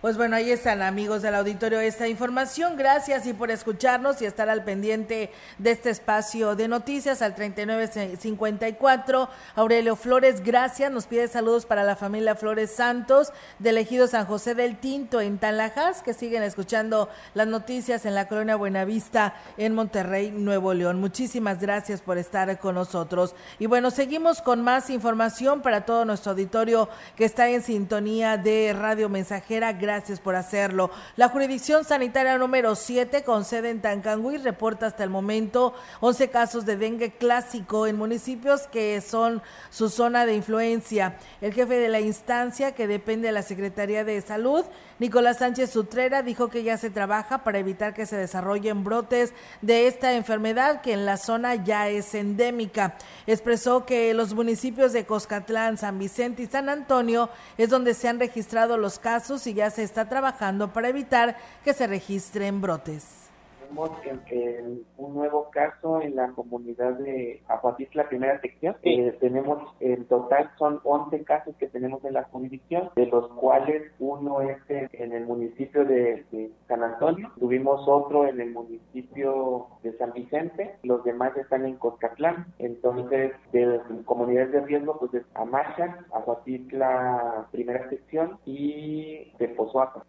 Pues 0.01 0.17
bueno, 0.17 0.37
ahí 0.37 0.53
están 0.53 0.81
amigos 0.81 1.23
del 1.23 1.35
auditorio 1.35 1.81
esta 1.81 2.07
información. 2.07 2.77
Gracias 2.77 3.27
y 3.27 3.33
por 3.33 3.51
escucharnos 3.51 4.23
y 4.23 4.27
estar 4.27 4.49
al 4.49 4.63
pendiente 4.63 5.33
de 5.59 5.73
este 5.73 5.91
espacio 5.91 6.55
de 6.55 6.69
noticias 6.69 7.21
al 7.21 7.35
3954. 7.35 9.29
Aurelio 9.57 9.97
Flores, 9.97 10.45
gracias. 10.45 10.93
Nos 10.93 11.09
pide 11.09 11.27
saludos 11.27 11.67
para 11.67 11.83
la 11.83 11.97
familia 11.97 12.37
Flores 12.37 12.71
Santos 12.71 13.33
del 13.59 13.77
ejido 13.77 14.07
San 14.07 14.25
José 14.25 14.55
del 14.55 14.79
Tinto 14.79 15.21
en 15.21 15.39
Tanlajas, 15.39 16.01
que 16.03 16.15
siguen 16.15 16.45
escuchando 16.45 17.09
las 17.35 17.49
noticias 17.49 18.07
en 18.07 18.15
la 18.15 18.29
colonia 18.29 18.55
Buenavista 18.55 19.35
en 19.57 19.75
Monterrey, 19.75 20.31
Nuevo 20.31 20.75
León. 20.75 21.01
Muchísimas 21.01 21.59
gracias 21.59 22.03
por 22.03 22.19
estar 22.19 22.61
con 22.61 22.77
nosotros. 22.77 23.35
Y 23.59 23.67
bueno, 23.67 23.91
seguimos 23.91 24.43
con 24.43 24.63
más 24.63 24.91
información 24.91 25.61
para 25.61 25.85
todo 25.85 26.05
nuestro 26.05 26.31
auditorio 26.31 26.89
que 27.17 27.25
está 27.25 27.49
en 27.49 27.65
sintonía 27.65 28.37
de 28.37 28.73
Radio 28.79 29.09
Mensajera 29.09 29.73
gracias 29.73 29.88
por 30.23 30.37
hacerlo. 30.37 30.91
La 31.17 31.31
jurisdicción 31.31 31.83
sanitaria 31.83 32.37
número 32.37 32.75
7 32.75 33.25
con 33.25 33.47
sede 33.47 33.71
en 33.71 33.81
Tancangüí 33.81 34.37
reporta 34.37 34.87
hasta 34.87 35.03
el 35.03 35.09
momento 35.09 35.73
11 36.01 36.29
casos 36.29 36.67
de 36.67 36.77
dengue 36.77 37.13
clásico 37.13 37.87
en 37.87 37.97
municipios 37.97 38.67
que 38.67 39.01
son 39.01 39.43
su 39.71 39.89
zona 39.89 40.27
de 40.27 40.35
influencia. 40.35 41.17
El 41.41 41.55
jefe 41.55 41.77
de 41.77 41.89
la 41.89 42.01
instancia 42.01 42.73
que 42.73 42.87
depende 42.87 43.29
de 43.29 43.33
la 43.33 43.43
Secretaría 43.43 44.05
de 44.05 44.21
Salud, 44.21 44.67
Nicolás 44.99 45.39
Sánchez 45.39 45.71
Sutrera, 45.71 46.23
dijo 46.23 46.49
que 46.49 46.65
ya 46.65 46.77
se 46.77 46.91
trabaja 46.91 47.45
para 47.45 47.59
evitar 47.59 47.95
que 47.95 48.05
se 48.05 48.17
desarrollen 48.17 48.85
brotes 48.85 49.33
de 49.63 49.87
esta 49.87 50.13
enfermedad 50.13 50.83
que 50.83 50.93
en 50.93 51.07
la 51.07 51.17
zona 51.17 51.55
ya 51.55 51.89
es 51.89 52.15
endémica. 52.15 52.97
Expresó 53.27 53.87
que 53.87 54.13
los 54.13 54.35
municipios 54.35 54.93
de 54.93 55.07
Coscatlán, 55.07 55.79
San 55.79 55.99
Vicente 55.99 56.43
y 56.43 56.47
San 56.47 56.69
Antonio 56.69 57.31
es 57.57 57.71
donde 57.71 57.95
se 57.95 58.09
han 58.09 58.19
registrado 58.19 58.77
los 58.77 58.99
casos 58.99 59.47
y 59.47 59.55
ya 59.55 59.71
se 59.71 59.78
está 59.83 60.09
trabajando 60.09 60.73
para 60.73 60.89
evitar 60.89 61.37
que 61.65 61.75
se 61.75 61.87
registren 61.87 62.61
brotes 62.61 63.28
tenemos 63.69 63.91
en, 64.05 64.85
un 64.97 65.15
nuevo 65.15 65.51
caso 65.51 66.01
en 66.01 66.17
la 66.17 66.29
comunidad 66.33 66.95
de 66.95 67.43
Aguatitla, 67.49 68.09
primera 68.09 68.41
sección. 68.41 68.77
Eh, 68.83 69.17
tenemos, 69.21 69.63
en 69.81 70.05
total 70.07 70.51
son 70.59 70.81
11 70.85 71.25
casos 71.25 71.55
que 71.57 71.69
tenemos 71.69 72.05
en 72.05 72.15
la 72.15 72.25
jurisdicción, 72.25 72.91
de 72.97 73.07
los 73.07 73.29
cuales 73.35 73.93
uno 73.99 74.41
es 74.41 74.59
en, 74.69 75.13
el 75.13 75.27
municipio 75.27 75.85
de, 75.85 76.25
San 76.67 76.83
Antonio, 76.83 77.31
tuvimos 77.39 77.87
otro 77.87 78.27
en 78.27 78.41
el 78.41 78.53
municipio 78.53 79.67
de 79.83 79.97
San 79.97 80.13
Vicente, 80.13 80.77
los 80.83 81.05
demás 81.05 81.37
están 81.37 81.65
en 81.65 81.77
Coscatlán. 81.77 82.47
Entonces, 82.59 83.33
de 83.53 83.81
comunidades 84.05 84.53
de 84.53 84.61
riesgo, 84.61 84.99
pues 84.99 85.15
es 85.15 85.25
Amacha, 85.35 85.99
Aguatitla, 86.13 87.49
primera 87.51 87.89
sección 87.89 88.39
y 88.45 89.33
de 89.39 89.49
Pozoaca. 89.49 90.03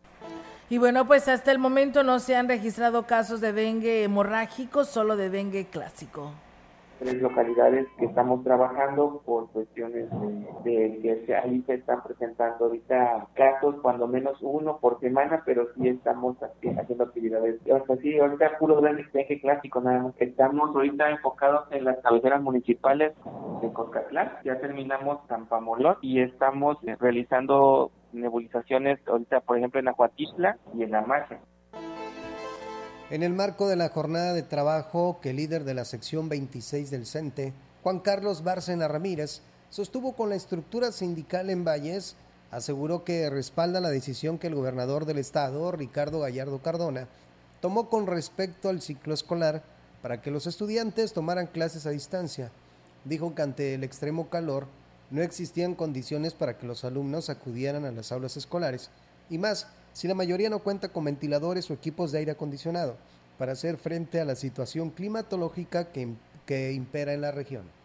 Y 0.71 0.77
bueno, 0.77 1.07
pues 1.07 1.27
hasta 1.27 1.51
el 1.51 1.57
momento 1.57 2.03
no 2.03 2.19
se 2.19 2.35
han 2.35 2.47
registrado 2.47 3.07
casos 3.07 3.41
de 3.41 3.53
dengue 3.53 4.03
hemorrágico, 4.03 4.83
solo 4.83 5.17
de 5.17 5.31
dengue 5.31 5.65
clásico. 5.65 6.31
tres 6.99 7.19
localidades 7.23 7.87
que 7.97 8.05
estamos 8.05 8.43
trabajando 8.43 9.19
por 9.25 9.49
cuestiones 9.49 10.09
de, 10.63 11.23
que 11.25 11.35
ahí 11.35 11.63
se 11.65 11.75
están 11.75 12.03
presentando 12.03 12.65
ahorita 12.65 13.29
casos, 13.33 13.77
cuando 13.81 14.07
menos 14.07 14.37
uno 14.41 14.77
por 14.77 14.99
semana, 14.99 15.41
pero 15.43 15.69
sí 15.73 15.87
estamos 15.87 16.37
haciendo 16.41 17.03
actividades. 17.03 17.59
O 17.65 17.85
sea, 17.87 17.95
sí, 17.97 18.19
ahorita 18.19 18.59
puro 18.59 18.79
eje 18.85 19.41
clásico 19.41 19.81
nada 19.81 20.03
más. 20.03 20.13
Estamos 20.19 20.75
ahorita 20.75 21.09
enfocados 21.09 21.71
en 21.71 21.85
las 21.85 21.97
cabeceras 21.99 22.43
municipales 22.43 23.13
de 23.63 23.73
Coscatlán, 23.73 24.33
ya 24.43 24.59
terminamos 24.59 25.17
Zampamolón 25.27 25.97
y 26.01 26.21
estamos 26.21 26.77
realizando 26.99 27.91
nebulizaciones 28.13 28.99
ahorita, 29.07 29.41
por 29.41 29.57
ejemplo, 29.57 29.79
en 29.79 29.87
Acuatistla 29.87 30.57
y 30.75 30.83
en 30.83 30.95
Amaja. 30.95 31.39
En 33.09 33.23
el 33.23 33.33
marco 33.33 33.67
de 33.67 33.75
la 33.75 33.89
jornada 33.89 34.33
de 34.33 34.43
trabajo 34.43 35.19
que 35.21 35.31
el 35.31 35.37
líder 35.37 35.63
de 35.63 35.73
la 35.73 35.85
sección 35.85 36.29
26 36.29 36.91
del 36.91 37.07
CENTE, 37.07 37.53
Juan 37.81 37.99
Carlos 37.99 38.43
Bárcena 38.43 38.87
Ramírez, 38.87 39.41
sostuvo 39.69 40.13
con 40.13 40.29
la 40.29 40.35
estructura 40.35 40.91
sindical 40.91 41.49
en 41.49 41.63
Valles, 41.65 42.15
aseguró 42.51 43.03
que 43.03 43.29
respalda 43.29 43.79
la 43.79 43.89
decisión 43.89 44.37
que 44.37 44.47
el 44.47 44.55
gobernador 44.55 45.05
del 45.05 45.17
estado, 45.17 45.71
Ricardo 45.71 46.19
Gallardo 46.19 46.59
Cardona, 46.61 47.07
tomó 47.61 47.89
con 47.89 48.07
respecto 48.07 48.69
al 48.69 48.81
ciclo 48.81 49.13
escolar 49.13 49.63
para 50.01 50.21
que 50.21 50.31
los 50.31 50.47
estudiantes 50.47 51.13
tomaran 51.13 51.47
clases 51.47 51.85
a 51.85 51.91
distancia. 51.91 52.51
Dijo 53.05 53.33
que 53.35 53.41
ante 53.41 53.73
el 53.73 53.83
extremo 53.83 54.29
calor 54.29 54.67
no 55.11 55.21
existían 55.21 55.75
condiciones 55.75 56.33
para 56.33 56.57
que 56.57 56.67
los 56.67 56.83
alumnos 56.83 57.29
acudieran 57.29 57.85
a 57.85 57.91
las 57.91 58.11
aulas 58.11 58.37
escolares. 58.37 58.89
Y 59.29 59.37
más 59.37 59.67
si 59.93 60.07
la 60.07 60.15
mayoría 60.15 60.49
no 60.49 60.59
cuenta 60.59 60.89
con 60.89 61.05
ventiladores 61.05 61.69
o 61.69 61.73
equipos 61.73 62.11
de 62.11 62.19
aire 62.19 62.31
acondicionado 62.31 62.97
para 63.37 63.53
hacer 63.53 63.77
frente 63.77 64.19
a 64.19 64.25
la 64.25 64.35
situación 64.35 64.89
climatológica 64.89 65.91
que, 65.91 66.71
impera 66.71 67.13
en 67.13 67.21
la 67.21 67.31
región 67.31 67.78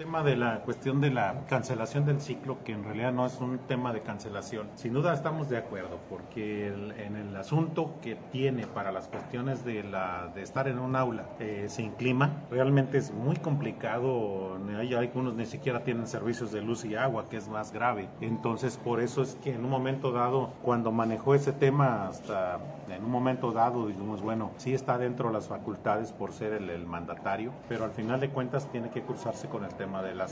tema 0.00 0.22
de 0.22 0.34
la 0.34 0.60
cuestión 0.60 1.02
de 1.02 1.10
la 1.10 1.44
cancelación 1.46 2.06
del 2.06 2.22
ciclo, 2.22 2.64
que 2.64 2.72
en 2.72 2.84
realidad 2.84 3.12
no 3.12 3.26
es 3.26 3.38
un 3.38 3.58
tema 3.58 3.92
de 3.92 4.00
cancelación. 4.00 4.66
Sin 4.74 4.94
duda 4.94 5.12
estamos 5.12 5.50
de 5.50 5.58
acuerdo, 5.58 5.98
porque 6.08 6.68
en 6.68 7.16
el 7.16 7.36
asunto 7.36 7.96
que 8.00 8.14
tiene 8.14 8.66
para 8.66 8.92
las 8.92 9.08
cuestiones 9.08 9.62
de, 9.62 9.82
la, 9.84 10.32
de 10.34 10.40
estar 10.40 10.68
en 10.68 10.78
un 10.78 10.96
aula 10.96 11.26
eh, 11.38 11.66
sin 11.68 11.90
clima, 11.90 12.30
realmente 12.50 12.96
es 12.96 13.12
muy 13.12 13.36
complicado. 13.36 14.58
Hay 14.78 14.94
algunos 14.94 15.34
ni 15.34 15.44
siquiera 15.44 15.84
tienen 15.84 16.06
servicios 16.06 16.50
de 16.50 16.62
luz 16.62 16.86
y 16.86 16.94
agua, 16.94 17.28
que 17.28 17.36
es 17.36 17.48
más 17.48 17.70
grave. 17.70 18.08
Entonces, 18.22 18.78
por 18.78 19.02
eso 19.02 19.20
es 19.20 19.34
que 19.44 19.52
en 19.52 19.66
un 19.66 19.70
momento 19.70 20.12
dado, 20.12 20.54
cuando 20.62 20.92
manejó 20.92 21.34
ese 21.34 21.52
tema, 21.52 22.08
hasta 22.08 22.58
en 22.88 23.04
un 23.04 23.10
momento 23.10 23.52
dado, 23.52 23.86
dijimos, 23.86 24.22
bueno, 24.22 24.52
sí 24.56 24.72
está 24.72 24.96
dentro 24.96 25.28
de 25.28 25.34
las 25.34 25.46
facultades 25.46 26.10
por 26.10 26.32
ser 26.32 26.54
el, 26.54 26.70
el 26.70 26.86
mandatario, 26.86 27.52
pero 27.68 27.84
al 27.84 27.90
final 27.90 28.18
de 28.18 28.30
cuentas 28.30 28.66
tiene 28.72 28.88
que 28.88 29.02
cruzarse 29.02 29.46
con 29.48 29.62
el 29.64 29.74
tema 29.74 29.89
de 29.98 30.14
la. 30.14 30.28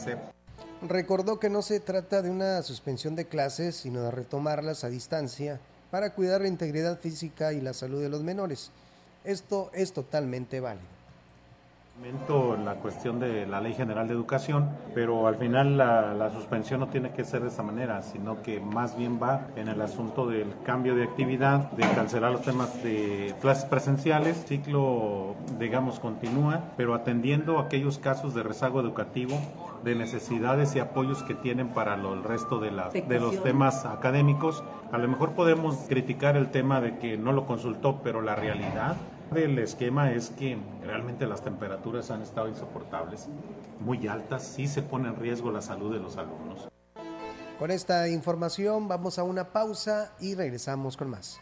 Recordó 0.83 1.41
que 1.41 1.51
no 1.51 1.63
se 1.63 1.81
trata 1.81 2.23
de 2.23 2.31
una 2.31 2.63
suspensión 2.63 3.17
de 3.17 3.27
clases, 3.27 3.77
sino 3.77 4.03
de 4.03 4.11
retomarlas 4.11 4.85
a 4.85 4.89
distancia 4.89 5.61
para 5.91 6.15
cuidar 6.15 6.43
la 6.43 6.49
integridad 6.49 6.99
física 6.99 7.53
y 7.53 7.61
la 7.61 7.75
salud 7.75 8.01
de 8.01 8.09
los 8.09 8.23
menores. 8.23 8.71
Esto 9.25 9.71
es 9.75 9.93
totalmente 9.93 10.61
válido 10.61 10.98
la 12.65 12.75
cuestión 12.75 13.19
de 13.21 13.47
la 13.47 13.61
Ley 13.61 13.73
General 13.73 14.07
de 14.07 14.13
Educación, 14.13 14.69
pero 14.95 15.27
al 15.27 15.37
final 15.37 15.79
la, 15.79 16.31
suspensión 16.31 16.81
no 16.81 16.89
tiene 16.89 17.11
que 17.11 17.25
ser 17.25 17.43
de 17.43 17.49
esa 17.49 17.63
manera, 17.63 18.03
sino 18.03 18.43
que 18.43 18.61
más 18.61 18.99
bien 18.99 19.19
va 19.23 19.47
en 19.57 19.69
el 19.69 19.81
asunto 19.81 20.27
del 20.27 20.53
cambio 20.63 20.95
de 20.95 21.05
actividad, 21.05 21.71
de 21.73 21.83
cancelar 21.95 22.33
los 22.33 22.43
temas 22.43 22.83
de 22.83 23.35
clases 23.41 23.65
presenciales, 23.65 24.45
ciclo, 24.47 25.37
digamos, 25.59 26.01
continúa, 26.01 26.65
pero 26.77 26.95
atendiendo 26.95 27.59
aquellos 27.59 27.99
casos 27.99 28.35
de 28.35 28.43
rezago 28.43 28.81
educativo, 28.81 29.41
de 29.85 29.95
necesidades 29.95 30.77
y 30.77 30.81
apoyos 30.81 31.23
que 31.23 31.35
tienen 31.35 31.69
para 31.69 31.95
el 31.95 32.23
resto 32.25 32.59
de, 32.59 32.71
de 33.09 33.21
los 33.21 33.43
temas 33.43 33.87
académicos. 33.87 34.63
A 34.93 34.99
lo 34.99 35.09
mejor 35.09 35.33
podemos 35.33 35.77
criticar 35.89 36.37
el 36.37 36.51
tema 36.51 36.81
de 36.81 36.99
que 36.99 37.17
no 37.17 37.33
lo 37.33 37.47
consultó, 37.47 38.01
pero 38.03 38.21
la 38.21 38.35
realidad 38.35 38.97
el 39.35 39.59
esquema 39.59 40.13
es 40.13 40.31
que 40.31 40.57
realmente 40.83 41.27
las 41.27 41.43
temperaturas 41.43 42.11
han 42.11 42.23
estado 42.23 42.49
insoportables, 42.49 43.29
muy 43.81 44.09
altas, 44.09 44.47
sí 44.47 44.67
se 44.67 44.81
pone 44.83 45.09
en 45.09 45.17
riesgo 45.17 45.51
la 45.51 45.61
salud 45.61 45.93
de 45.93 46.01
los 46.01 46.17
alumnos. 46.17 46.67
Con 47.59 47.71
esta 47.71 48.09
información 48.09 48.89
vamos 48.89 49.19
a 49.19 49.25
una 49.25 49.53
pausa 49.53 50.15
y 50.21 50.35
regresamos 50.35 50.97
con 50.97 51.11
más. 51.11 51.39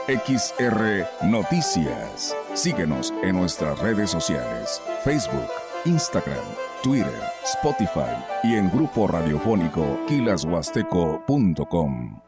XR 0.08 1.08
Noticias. 1.24 2.36
Síguenos 2.58 3.14
en 3.22 3.38
nuestras 3.38 3.78
redes 3.78 4.10
sociales, 4.10 4.82
Facebook, 5.04 5.48
Instagram, 5.86 6.44
Twitter, 6.82 7.22
Spotify 7.44 8.18
y 8.42 8.56
en 8.56 8.72
grupo 8.72 9.06
radiofónico 9.06 10.00
kilashuasteco.com. 10.08 12.20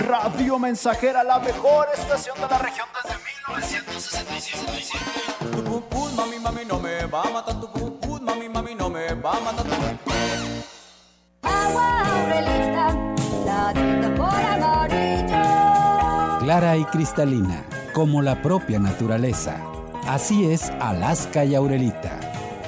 Radio 0.00 0.58
Mensajera, 0.58 1.22
la 1.22 1.38
mejor 1.38 1.86
estación 1.94 2.34
de 2.40 2.48
la 2.48 2.58
región 2.58 2.88
1965. 2.88 2.99
Tu 4.80 5.80
pum 5.90 6.16
mami, 6.16 6.38
mami, 6.38 6.64
no 6.64 6.78
me 6.80 7.04
va 7.06 7.22
a 7.22 7.30
matar. 7.30 7.60
Tu 7.60 7.66
pum 7.68 8.20
mami, 8.24 8.48
mami, 8.48 8.74
no 8.74 8.88
me 8.88 9.12
va 9.14 9.32
a 9.32 9.40
matar. 9.40 9.66
Agua 11.42 11.86
Aurelita, 12.14 12.86
la 13.44 13.74
por 14.16 14.40
amarillo. 14.54 15.42
Clara 16.40 16.76
y 16.78 16.84
cristalina, 16.84 17.64
como 17.92 18.22
la 18.22 18.40
propia 18.40 18.78
naturaleza. 18.78 19.56
Así 20.06 20.50
es 20.50 20.70
Alaska 20.80 21.44
y 21.44 21.54
Aurelita. 21.54 22.18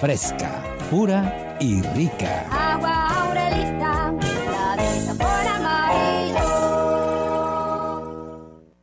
Fresca, 0.00 0.62
pura 0.90 1.56
y 1.60 1.80
rica. 1.80 2.44
Agua 2.50 3.01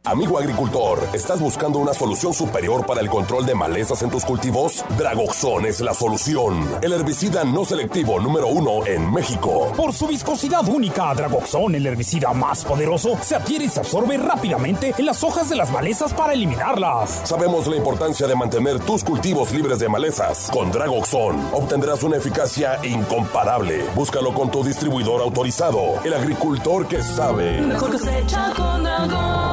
Amigo 0.10 0.40
agricultor, 0.40 1.08
¿estás 1.14 1.40
buscando 1.40 1.78
una 1.78 1.94
solución 1.94 2.34
superior 2.34 2.84
para 2.84 3.00
el 3.00 3.12
control 3.12 3.46
de 3.46 3.54
malezas 3.54 4.02
en 4.02 4.10
tus 4.10 4.26
cultivos? 4.26 4.84
Dragoxon 4.98 5.68
es 5.68 5.82
la 5.82 5.94
solución. 5.94 6.68
El 6.82 6.94
herbicida 6.94 7.44
no 7.44 7.64
selectivo 7.64 8.20
número 8.20 8.48
uno 8.48 8.88
en 8.88 9.14
México. 9.14 9.72
Por 9.78 9.94
su 9.94 10.08
viscosidad 10.08 10.68
única, 10.68 11.14
Dragoxon, 11.14 11.76
el 11.76 11.86
herbicida 11.86 12.34
más 12.34 12.66
poderoso, 12.66 13.20
se 13.22 13.36
adhiere 13.36 13.66
y 13.66 13.70
se 13.70 13.82
absorbe 13.82 14.18
rápidamente 14.18 14.96
en 14.98 15.06
las 15.06 15.24
hojas 15.24 15.48
de 15.48 15.58
las 15.58 15.70
malezas 15.70 16.12
para 16.12 16.34
eliminarlas. 16.34 17.22
Sabemos 17.26 17.68
la 17.68 17.76
importancia 17.76 18.26
de 18.26 18.36
mantener 18.36 18.80
tus 18.80 19.04
cultivos 19.04 19.52
libres 19.52 19.78
de 19.78 19.90
malezas. 19.90 20.50
Con 20.52 20.72
Dragoxon 20.72 21.50
obtendrás 21.54 22.02
una 22.02 22.18
eficacia 22.18 22.80
incomparable. 22.84 23.86
Búscalo 23.94 24.34
con 24.34 24.50
tu 24.50 24.64
distribuidor 24.64 25.22
autorizado. 25.22 26.04
El 26.04 26.16
agricultor 26.16 26.88
que 26.88 27.04
sabe. 27.04 27.62
Mejor 27.62 27.92
cosecha 27.92 28.52
con. 28.58 29.49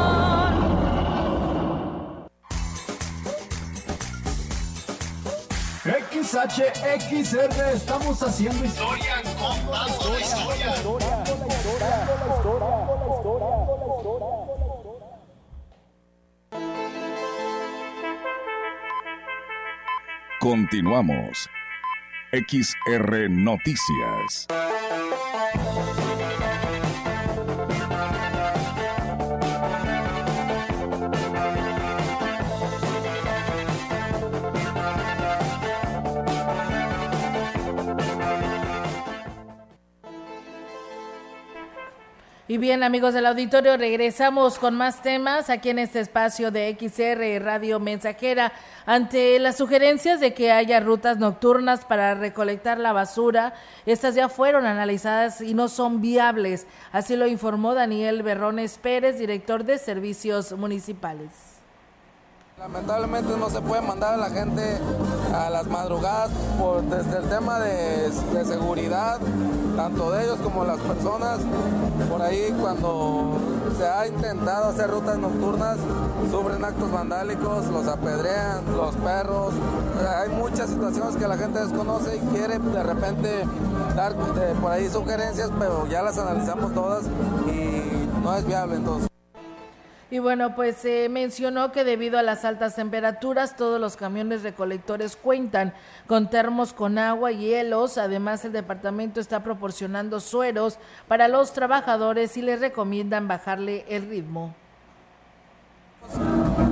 XHXR, 6.36 7.72
estamos 7.72 8.22
haciendo 8.22 8.62
historia, 8.62 9.22
contando 9.38 10.12
la 10.12 10.20
historia, 10.20 10.74
Continuamos. 20.38 21.48
XR 22.32 23.30
Noticias. 23.30 24.46
Y 42.48 42.58
bien, 42.58 42.84
amigos 42.84 43.12
del 43.12 43.26
auditorio, 43.26 43.76
regresamos 43.76 44.60
con 44.60 44.76
más 44.76 45.02
temas 45.02 45.50
aquí 45.50 45.70
en 45.70 45.80
este 45.80 45.98
espacio 45.98 46.52
de 46.52 46.76
XR 46.78 47.44
Radio 47.44 47.80
Mensajera. 47.80 48.52
Ante 48.84 49.40
las 49.40 49.56
sugerencias 49.56 50.20
de 50.20 50.32
que 50.32 50.52
haya 50.52 50.78
rutas 50.78 51.18
nocturnas 51.18 51.84
para 51.84 52.14
recolectar 52.14 52.78
la 52.78 52.92
basura, 52.92 53.54
estas 53.84 54.14
ya 54.14 54.28
fueron 54.28 54.64
analizadas 54.64 55.40
y 55.40 55.54
no 55.54 55.66
son 55.66 56.00
viables. 56.00 56.68
Así 56.92 57.16
lo 57.16 57.26
informó 57.26 57.74
Daniel 57.74 58.22
Berrones 58.22 58.78
Pérez, 58.78 59.18
director 59.18 59.64
de 59.64 59.78
Servicios 59.78 60.52
Municipales. 60.52 61.45
Lamentablemente 62.58 63.36
no 63.36 63.50
se 63.50 63.60
puede 63.60 63.82
mandar 63.82 64.14
a 64.14 64.16
la 64.16 64.30
gente 64.30 64.78
a 65.34 65.50
las 65.50 65.66
madrugadas 65.66 66.30
por, 66.58 66.82
desde 66.84 67.18
el 67.18 67.28
tema 67.28 67.60
de, 67.60 68.10
seguridad, 68.46 69.18
tanto 69.76 70.10
de 70.10 70.24
ellos 70.24 70.38
como 70.42 70.64
las 70.64 70.78
personas. 70.78 71.40
Por 72.08 72.22
ahí 72.22 72.54
cuando 72.58 73.36
se 73.76 73.86
ha 73.86 74.06
intentado 74.06 74.70
hacer 74.70 74.90
rutas 74.90 75.18
nocturnas, 75.18 75.76
sufren 76.30 76.64
actos 76.64 76.90
vandálicos, 76.90 77.66
los 77.66 77.86
apedrean, 77.88 78.64
los 78.74 78.94
perros. 78.96 79.52
Hay 80.18 80.30
muchas 80.30 80.70
situaciones 80.70 81.16
que 81.16 81.28
la 81.28 81.36
gente 81.36 81.58
desconoce 81.58 82.16
y 82.16 82.20
quiere 82.34 82.58
de 82.58 82.82
repente 82.82 83.44
dar 83.94 84.14
por 84.14 84.72
ahí 84.72 84.88
sugerencias, 84.88 85.50
pero 85.58 85.86
ya 85.88 86.00
las 86.00 86.16
analizamos 86.16 86.72
todas 86.72 87.04
y 87.46 88.08
no 88.22 88.34
es 88.34 88.46
viable 88.46 88.76
entonces. 88.76 89.15
Y 90.08 90.20
bueno, 90.20 90.54
pues 90.54 90.76
se 90.76 91.08
mencionó 91.08 91.72
que 91.72 91.82
debido 91.82 92.16
a 92.16 92.22
las 92.22 92.44
altas 92.44 92.76
temperaturas, 92.76 93.56
todos 93.56 93.80
los 93.80 93.96
camiones 93.96 94.44
recolectores 94.44 95.16
cuentan 95.16 95.74
con 96.06 96.30
termos 96.30 96.72
con 96.72 96.96
agua 96.96 97.32
y 97.32 97.38
hielos. 97.38 97.98
Además, 97.98 98.44
el 98.44 98.52
departamento 98.52 99.18
está 99.18 99.42
proporcionando 99.42 100.20
sueros 100.20 100.78
para 101.08 101.26
los 101.26 101.52
trabajadores 101.52 102.36
y 102.36 102.42
les 102.42 102.60
recomiendan 102.60 103.26
bajarle 103.26 103.84
el 103.88 104.08
ritmo. 104.08 104.54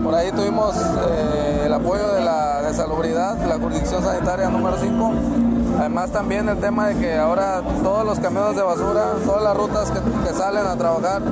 Por 0.05 0.15
ahí 0.15 0.31
tuvimos 0.31 0.77
eh, 0.77 1.63
el 1.67 1.73
apoyo 1.73 2.07
de 2.15 2.25
la 2.25 2.63
de 2.63 2.73
salubridad, 2.73 3.37
la 3.49 3.59
jurisdicción 3.59 4.03
sanitaria 4.03 4.49
número 4.49 4.77
5. 4.79 5.54
Además 5.79 6.13
también 6.13 6.49
el 6.49 6.59
tema 6.59 6.89
de 6.89 6.99
que 6.99 7.15
ahora 7.15 7.63
todos 7.83 8.07
los 8.07 8.19
camiones 8.21 8.57
de 8.57 8.63
basura, 8.63 9.15
todas 9.25 9.43
las 9.43 9.57
rutas 9.57 9.91
que, 9.91 10.33
salen 10.35 10.67
a 10.67 10.77
trabajar 10.77 11.23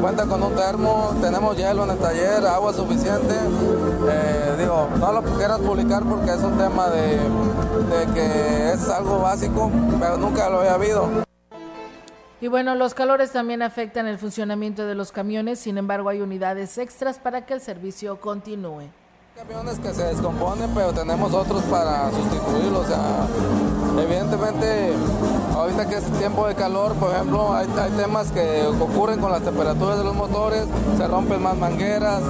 cuentan 0.00 0.28
con 0.28 0.42
un 0.42 0.54
termo, 0.54 1.14
tenemos 1.20 1.56
hielo 1.56 1.84
en 1.84 1.90
el 1.90 1.98
taller, 1.98 2.46
agua 2.46 2.72
suficiente. 2.72 3.34
Eh, 4.08 4.56
digo, 4.58 4.88
no 4.98 5.12
lo 5.12 5.22
quieras 5.22 5.58
publicar 5.60 6.02
porque 6.04 6.30
es 6.30 6.42
un 6.42 6.56
tema 6.58 6.88
de, 6.88 7.16
de 7.16 8.12
que 8.14 8.72
es 8.72 8.88
algo 8.88 9.20
básico, 9.20 9.70
pero 9.98 10.16
nunca 10.16 10.50
lo 10.50 10.60
había 10.60 10.74
habido. 10.74 11.08
Y 12.40 12.48
bueno, 12.48 12.74
los 12.74 12.92
calores 12.92 13.30
también 13.30 13.62
afectan 13.62 14.08
el 14.08 14.18
funcionamiento 14.18 14.84
de 14.84 14.96
los 14.96 15.12
camiones, 15.12 15.60
sin 15.60 15.78
embargo 15.78 16.08
hay 16.08 16.20
unidades 16.20 16.76
extras 16.76 17.18
para 17.18 17.46
que 17.46 17.54
el 17.54 17.60
servicio 17.60 18.20
continúe. 18.20 18.90
Camiones 19.36 19.78
que 19.78 19.94
se 19.94 20.04
descomponen, 20.04 20.70
pero 20.74 20.92
tenemos 20.92 21.32
otros 21.32 21.62
para 21.62 22.10
sustituirlos. 22.10 22.84
O 22.84 22.86
sea, 22.86 23.26
evidentemente, 23.98 24.92
ahorita 25.54 25.88
que 25.88 25.96
es 25.96 26.04
tiempo 26.18 26.46
de 26.46 26.54
calor, 26.54 26.94
por 26.94 27.12
ejemplo, 27.12 27.52
hay, 27.52 27.66
hay 27.78 27.90
temas 27.92 28.30
que 28.32 28.66
ocurren 28.80 29.20
con 29.20 29.30
las 29.30 29.42
temperaturas 29.42 29.98
de 29.98 30.04
los 30.04 30.14
motores, 30.14 30.66
se 30.96 31.06
rompen 31.08 31.42
más 31.42 31.56
mangueras, 31.56 32.22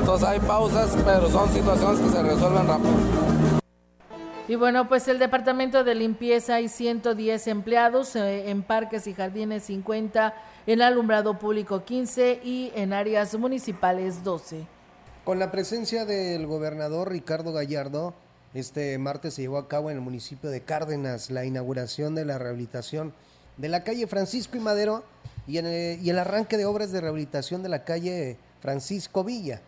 entonces 0.00 0.28
hay 0.28 0.40
pausas, 0.40 0.96
pero 1.04 1.28
son 1.30 1.52
situaciones 1.52 2.00
que 2.00 2.08
se 2.10 2.22
resuelven 2.22 2.66
rápido. 2.66 2.94
Y 4.48 4.54
bueno, 4.54 4.88
pues 4.88 5.08
el 5.08 5.18
departamento 5.18 5.82
de 5.82 5.96
limpieza 5.96 6.54
hay 6.54 6.68
110 6.68 7.48
empleados, 7.48 8.14
eh, 8.14 8.48
en 8.48 8.62
parques 8.62 9.08
y 9.08 9.14
jardines 9.14 9.64
50, 9.64 10.34
en 10.68 10.82
alumbrado 10.82 11.36
público 11.38 11.84
15 11.84 12.40
y 12.44 12.70
en 12.76 12.92
áreas 12.92 13.36
municipales 13.36 14.22
12. 14.22 14.64
Con 15.24 15.40
la 15.40 15.50
presencia 15.50 16.04
del 16.04 16.46
gobernador 16.46 17.10
Ricardo 17.10 17.52
Gallardo, 17.52 18.14
este 18.56 18.96
martes 18.96 19.34
se 19.34 19.42
llevó 19.42 19.58
a 19.58 19.68
cabo 19.68 19.90
en 19.90 19.96
el 19.96 20.02
municipio 20.02 20.48
de 20.48 20.62
Cárdenas 20.62 21.30
la 21.30 21.44
inauguración 21.44 22.14
de 22.14 22.24
la 22.24 22.38
rehabilitación 22.38 23.12
de 23.58 23.68
la 23.68 23.84
calle 23.84 24.06
Francisco 24.06 24.56
y 24.56 24.60
Madero 24.60 25.04
y, 25.46 25.58
el, 25.58 26.00
y 26.02 26.08
el 26.08 26.18
arranque 26.18 26.56
de 26.56 26.64
obras 26.64 26.90
de 26.90 27.02
rehabilitación 27.02 27.62
de 27.62 27.68
la 27.68 27.84
calle 27.84 28.38
Francisco 28.62 29.24
Villa. 29.24 29.60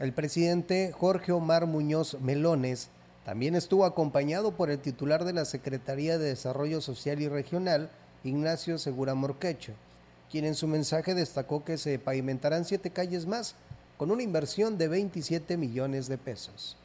El 0.00 0.14
presidente 0.14 0.94
Jorge 0.98 1.32
Omar 1.32 1.66
Muñoz 1.66 2.16
Melones 2.22 2.88
también 3.26 3.54
estuvo 3.54 3.84
acompañado 3.84 4.52
por 4.52 4.70
el 4.70 4.78
titular 4.78 5.26
de 5.26 5.34
la 5.34 5.44
Secretaría 5.44 6.16
de 6.16 6.28
Desarrollo 6.28 6.80
Social 6.80 7.20
y 7.20 7.28
Regional, 7.28 7.90
Ignacio 8.24 8.78
Segura 8.78 9.14
Morquecho, 9.14 9.74
quien 10.30 10.46
en 10.46 10.54
su 10.54 10.66
mensaje 10.68 11.14
destacó 11.14 11.66
que 11.66 11.76
se 11.76 11.98
pavimentarán 11.98 12.64
siete 12.64 12.88
calles 12.88 13.26
más 13.26 13.56
con 13.98 14.10
una 14.10 14.22
inversión 14.22 14.78
de 14.78 14.88
27 14.88 15.58
millones 15.58 16.08
de 16.08 16.16
pesos 16.16 16.78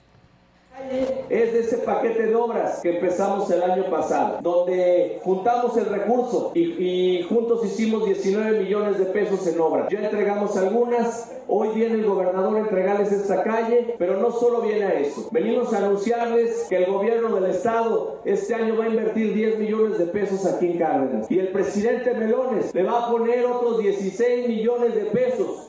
es 1.29 1.53
de 1.53 1.59
ese 1.59 1.77
paquete 1.79 2.27
de 2.27 2.35
obras 2.35 2.79
que 2.81 2.95
empezamos 2.95 3.49
el 3.51 3.61
año 3.63 3.89
pasado, 3.89 4.39
donde 4.41 5.19
juntamos 5.23 5.75
el 5.77 5.85
recurso 5.85 6.51
y, 6.53 7.25
juntos 7.27 7.65
hicimos 7.65 8.05
19 8.05 8.59
millones 8.59 8.97
de 8.97 9.05
pesos 9.05 9.45
en 9.47 9.59
obras. 9.59 9.87
Ya 9.89 9.99
entregamos 9.99 10.55
algunas, 10.55 11.31
hoy 11.47 11.69
viene 11.75 11.95
el 11.95 12.05
gobernador 12.05 12.55
a 12.55 12.59
entregarles 12.59 13.11
esta 13.11 13.43
calle, 13.43 13.95
pero 13.97 14.17
no 14.17 14.31
solo 14.31 14.61
viene 14.61 14.85
a 14.85 14.93
eso. 14.93 15.27
Venimos 15.31 15.73
a 15.73 15.79
anunciarles 15.79 16.65
que 16.69 16.77
el 16.77 16.85
gobierno 16.85 17.35
del 17.35 17.51
estado 17.51 18.21
este 18.25 18.55
año 18.55 18.77
va 18.77 18.85
a 18.85 18.89
invertir 18.89 19.33
10 19.33 19.59
millones 19.59 19.97
de 19.97 20.05
pesos 20.05 20.45
aquí 20.45 20.67
en 20.67 20.77
Cárdenas 20.77 21.29
y 21.29 21.39
el 21.39 21.49
presidente 21.49 22.13
Melones 22.13 22.73
le 22.73 22.83
va 22.83 23.05
a 23.05 23.11
poner 23.11 23.45
otros 23.45 23.79
16 23.79 24.47
millones 24.47 24.95
de 24.95 25.05
pesos 25.05 25.66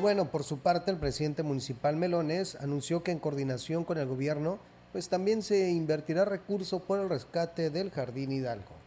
bueno, 0.00 0.26
por 0.26 0.42
su 0.42 0.58
parte, 0.58 0.90
el 0.90 0.96
presidente 0.96 1.42
municipal 1.42 1.96
Melones 1.96 2.56
anunció 2.60 3.02
que 3.02 3.12
en 3.12 3.18
coordinación 3.18 3.84
con 3.84 3.98
el 3.98 4.06
gobierno, 4.06 4.58
pues 4.92 5.08
también 5.08 5.42
se 5.42 5.70
invertirá 5.70 6.24
recursos 6.24 6.82
por 6.82 6.98
el 7.00 7.08
rescate 7.08 7.70
del 7.70 7.90
Jardín 7.90 8.32
Hidalgo. 8.32 8.80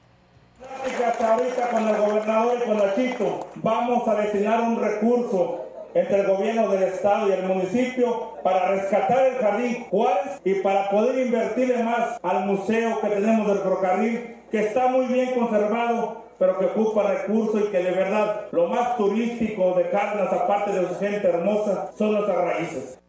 Hasta 1.05 1.34
ahorita 1.34 1.70
con 1.70 1.88
el 1.88 1.97
gobernador 1.97 2.57
y 2.61 2.68
con 2.68 2.80
el 2.80 2.95
Chito 2.95 3.47
vamos 3.55 4.07
a 4.07 4.16
destinar 4.16 4.61
un 4.61 4.82
recurso 4.82 5.66
entre 5.93 6.22
el 6.22 6.28
gobierno 6.28 6.70
del 6.70 6.84
estado 6.84 7.30
y 7.30 7.34
el 7.34 7.43
municipio 7.43 8.34
para 8.43 8.72
rescatar 8.72 9.28
el 9.28 9.36
jardín 9.36 9.86
Juárez 9.89 10.39
y 10.43 10.55
para 10.55 10.89
poder 10.89 11.28
invertirle 11.28 11.84
más 11.84 12.20
al 12.24 12.45
museo 12.45 12.99
que 12.99 13.09
tenemos 13.09 13.47
del 13.47 13.59
ferrocarril, 13.59 14.38
que 14.49 14.68
está 14.68 14.88
muy 14.88 15.05
bien 15.07 15.34
conservado 15.38 16.22
pero 16.38 16.57
que 16.57 16.65
ocupa 16.65 17.03
recursos 17.03 17.61
y 17.67 17.71
que 17.71 17.77
de 17.77 17.91
verdad 17.91 18.47
lo 18.51 18.67
más 18.67 18.97
turístico 18.97 19.73
de 19.75 19.89
Cárdenas, 19.89 20.31
aparte 20.34 20.71
de 20.71 20.88
su 20.88 20.95
gente 20.95 21.27
hermosa, 21.27 21.91
son 21.97 22.13
nuestras 22.13 22.38
raíces. 22.38 22.99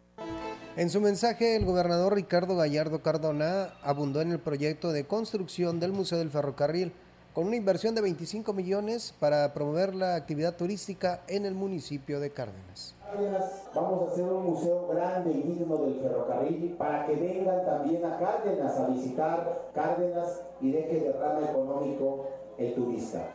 En 0.76 0.90
su 0.90 1.00
mensaje, 1.00 1.54
el 1.54 1.64
gobernador 1.64 2.14
Ricardo 2.14 2.56
Gallardo 2.56 3.00
Cardona 3.00 3.74
abundó 3.82 4.20
en 4.20 4.32
el 4.32 4.40
proyecto 4.40 4.90
de 4.90 5.04
construcción 5.04 5.78
del 5.78 5.92
Museo 5.92 6.18
del 6.18 6.30
Ferrocarril, 6.30 6.92
con 7.32 7.46
una 7.46 7.56
inversión 7.56 7.94
de 7.94 8.00
25 8.00 8.52
millones 8.52 9.14
para 9.18 9.52
promover 9.54 9.94
la 9.94 10.14
actividad 10.14 10.56
turística 10.56 11.22
en 11.26 11.46
el 11.46 11.54
municipio 11.54 12.20
de 12.20 12.30
Cárdenas. 12.30 12.94
Vamos 13.74 14.08
a 14.08 14.12
hacer 14.12 14.24
un 14.24 14.44
museo 14.46 14.88
grande 14.88 15.30
y 15.30 15.42
digno 15.42 15.76
del 15.76 16.00
ferrocarril 16.00 16.74
para 16.76 17.06
que 17.06 17.14
vengan 17.14 17.64
también 17.64 18.04
a 18.04 18.18
Cárdenas 18.18 18.76
a 18.76 18.86
visitar 18.88 19.68
Cárdenas 19.74 20.42
y 20.60 20.72
de 20.72 20.86
que 20.86 21.00
derrama 21.00 21.50
económico 21.50 22.26
el 22.58 22.74
turista. 22.74 23.34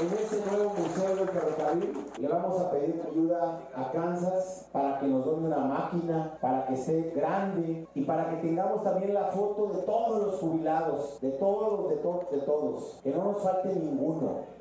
En 0.00 0.06
ese 0.12 0.44
nuevo 0.50 0.74
museo 0.74 1.16
del 1.16 1.28
ferrocarril 1.28 1.92
le 2.20 2.28
vamos 2.28 2.60
a 2.60 2.70
pedir 2.70 3.02
ayuda 3.10 3.60
a 3.74 3.92
Kansas 3.92 4.68
para 4.72 4.98
que 4.98 5.06
nos 5.06 5.24
done 5.24 5.46
una 5.46 5.58
máquina, 5.58 6.38
para 6.40 6.66
que 6.66 6.74
esté 6.74 7.12
grande 7.14 7.86
y 7.94 8.02
para 8.02 8.30
que 8.30 8.36
tengamos 8.36 8.82
también 8.82 9.14
la 9.14 9.26
foto 9.26 9.72
de 9.74 9.82
todos 9.82 10.26
los 10.26 10.40
jubilados, 10.40 11.20
de 11.20 11.30
todos, 11.32 11.90
de 11.90 11.96
todos, 11.96 12.30
de 12.30 12.38
todos, 12.38 13.00
que 13.02 13.10
no 13.10 13.24
nos 13.24 13.42
falte 13.42 13.74
ninguno. 13.74 14.54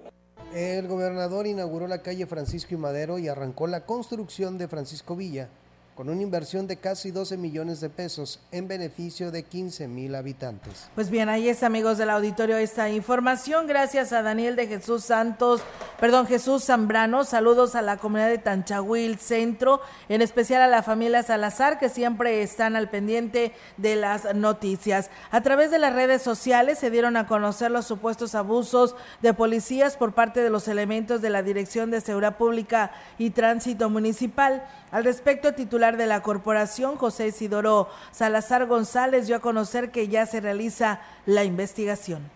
El 0.54 0.88
gobernador 0.88 1.48
inauguró 1.48 1.88
la 1.88 2.04
calle 2.04 2.28
Francisco 2.28 2.76
y 2.76 2.78
Madero 2.78 3.18
y 3.18 3.28
arrancó 3.28 3.66
la 3.66 3.86
construcción 3.86 4.60
de 4.60 4.68
Francisco 4.68 5.16
Villa 5.16 5.50
con 5.96 6.10
una 6.10 6.22
inversión 6.22 6.66
de 6.68 6.78
casi 6.78 7.12
12 7.12 7.38
millones 7.38 7.80
de 7.80 7.90
pesos 7.90 8.40
en 8.52 8.68
beneficio 8.68 9.32
de 9.32 9.44
15 9.44 9.88
mil 9.88 10.16
habitantes. 10.16 10.90
Pues 10.96 11.10
bien, 11.10 11.30
ahí 11.30 11.50
es 11.50 11.62
amigos 11.62 11.98
del 11.98 12.10
auditorio 12.10 12.58
esta 12.58 12.90
información. 12.90 13.68
Gracias 13.68 14.12
a 14.12 14.24
Daniel 14.24 14.56
de 14.56 14.68
Jesús 14.68 15.04
Santos, 15.04 15.62
perdón, 16.00 16.26
Jesús 16.26 16.66
Zambrano. 16.66 17.24
Saludos 17.24 17.76
a 17.76 17.82
la 17.82 17.98
comunidad 17.98 18.30
de 18.30 18.40
Tanchahuil 18.40 19.20
Centro, 19.20 19.82
en 20.10 20.22
especial 20.22 20.62
a 20.62 20.68
la 20.68 20.82
familia 20.82 21.22
Salazar, 21.22 21.78
que 21.78 21.90
siempre 21.90 22.42
están 22.42 22.76
al 22.76 22.90
pendiente 22.90 23.54
de 23.78 23.96
las 23.96 24.34
noticias. 24.34 25.10
A 25.32 25.42
través 25.42 25.70
de 25.70 25.80
las 25.80 25.94
redes 25.94 26.22
sociales 26.22 26.80
se 26.80 26.90
dieron 26.90 27.18
a 27.18 27.28
conocer 27.28 27.70
los 27.70 27.86
supuestos 27.86 28.36
abusos 28.36 28.96
de 29.22 29.34
policías 29.34 29.98
por 29.98 30.14
parte 30.14 30.42
de 30.42 30.50
los 30.50 30.68
elementos 30.68 31.22
de 31.22 31.30
la 31.30 31.44
Dirección 31.44 31.92
de 31.92 32.02
Seguridad 32.02 32.38
Pública 32.38 32.92
y 33.18 33.30
Tránsito 33.30 33.90
Municipal. 33.90 34.64
Al 34.94 35.04
respecto, 35.06 35.56
titular 35.56 35.98
de 35.98 36.06
la 36.06 36.22
corporación, 36.22 36.98
José 36.98 37.26
Isidoro 37.26 37.90
Salazar 38.12 38.68
González, 38.68 39.26
dio 39.26 39.36
a 39.36 39.40
conocer 39.40 39.90
que 39.90 40.08
ya 40.08 40.28
se 40.28 40.40
realiza 40.40 41.02
la 41.26 41.44
investigación. 41.44 42.30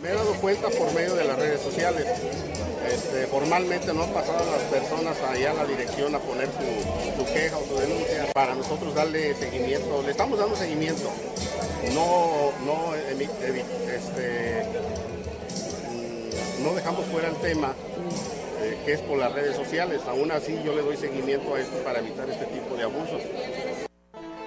Me 0.00 0.10
he 0.10 0.14
dado 0.14 0.32
cuenta 0.34 0.68
por 0.68 0.94
medio 0.94 1.16
de 1.16 1.24
las 1.24 1.36
redes 1.36 1.60
sociales. 1.60 2.06
este, 2.88 3.26
formalmente 3.26 3.92
no 3.92 4.04
han 4.04 4.12
pasado 4.12 4.38
las 4.52 4.62
personas 4.70 5.20
allá 5.28 5.50
a 5.50 5.54
la 5.54 5.64
dirección 5.64 6.14
a 6.14 6.20
poner 6.20 6.46
su, 6.46 7.24
queja 7.24 7.56
o 7.58 7.66
su 7.66 7.74
denuncia 7.74 8.32
para 8.32 8.54
nosotros 8.54 8.94
darle 8.94 9.34
seguimiento. 9.34 10.00
Le 10.04 10.12
estamos 10.12 10.38
dando 10.38 10.54
seguimiento. 10.54 11.10
No, 11.92 12.52
no, 12.64 12.94
este, 12.94 14.64
mm, 15.90 16.62
no 16.62 16.72
dejamos 16.72 17.04
fuera 17.06 17.26
el 17.26 17.36
tema 17.38 17.74
eh, 18.60 18.78
que 18.84 18.92
es 18.94 19.00
por 19.00 19.18
las 19.18 19.32
redes 19.32 19.56
sociales. 19.56 20.02
Aún 20.06 20.30
así 20.30 20.58
yo 20.64 20.74
le 20.74 20.82
doy 20.82 20.96
seguimiento 20.96 21.54
a 21.54 21.60
esto 21.60 21.76
para 21.84 21.98
evitar 21.98 22.28
este 22.28 22.46
tipo 22.46 22.76
de 22.76 22.82
abusos. 22.82 23.22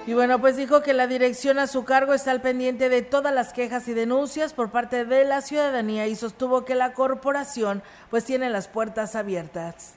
Y 0.06 0.14
bueno, 0.14 0.40
pues 0.40 0.56
dijo 0.56 0.82
que 0.82 0.94
la 0.94 1.06
dirección 1.06 1.58
a 1.58 1.66
su 1.66 1.84
cargo 1.84 2.14
está 2.14 2.30
al 2.30 2.40
pendiente 2.40 2.88
de 2.88 3.02
todas 3.02 3.34
las 3.34 3.52
quejas 3.52 3.86
y 3.86 3.92
denuncias 3.94 4.54
por 4.54 4.70
parte 4.70 5.04
de 5.04 5.24
la 5.24 5.42
ciudadanía 5.42 6.06
y 6.06 6.16
sostuvo 6.16 6.64
que 6.64 6.74
la 6.74 6.94
corporación 6.94 7.82
pues 8.08 8.24
tiene 8.24 8.50
las 8.50 8.66
puertas 8.66 9.14
abiertas. 9.14 9.94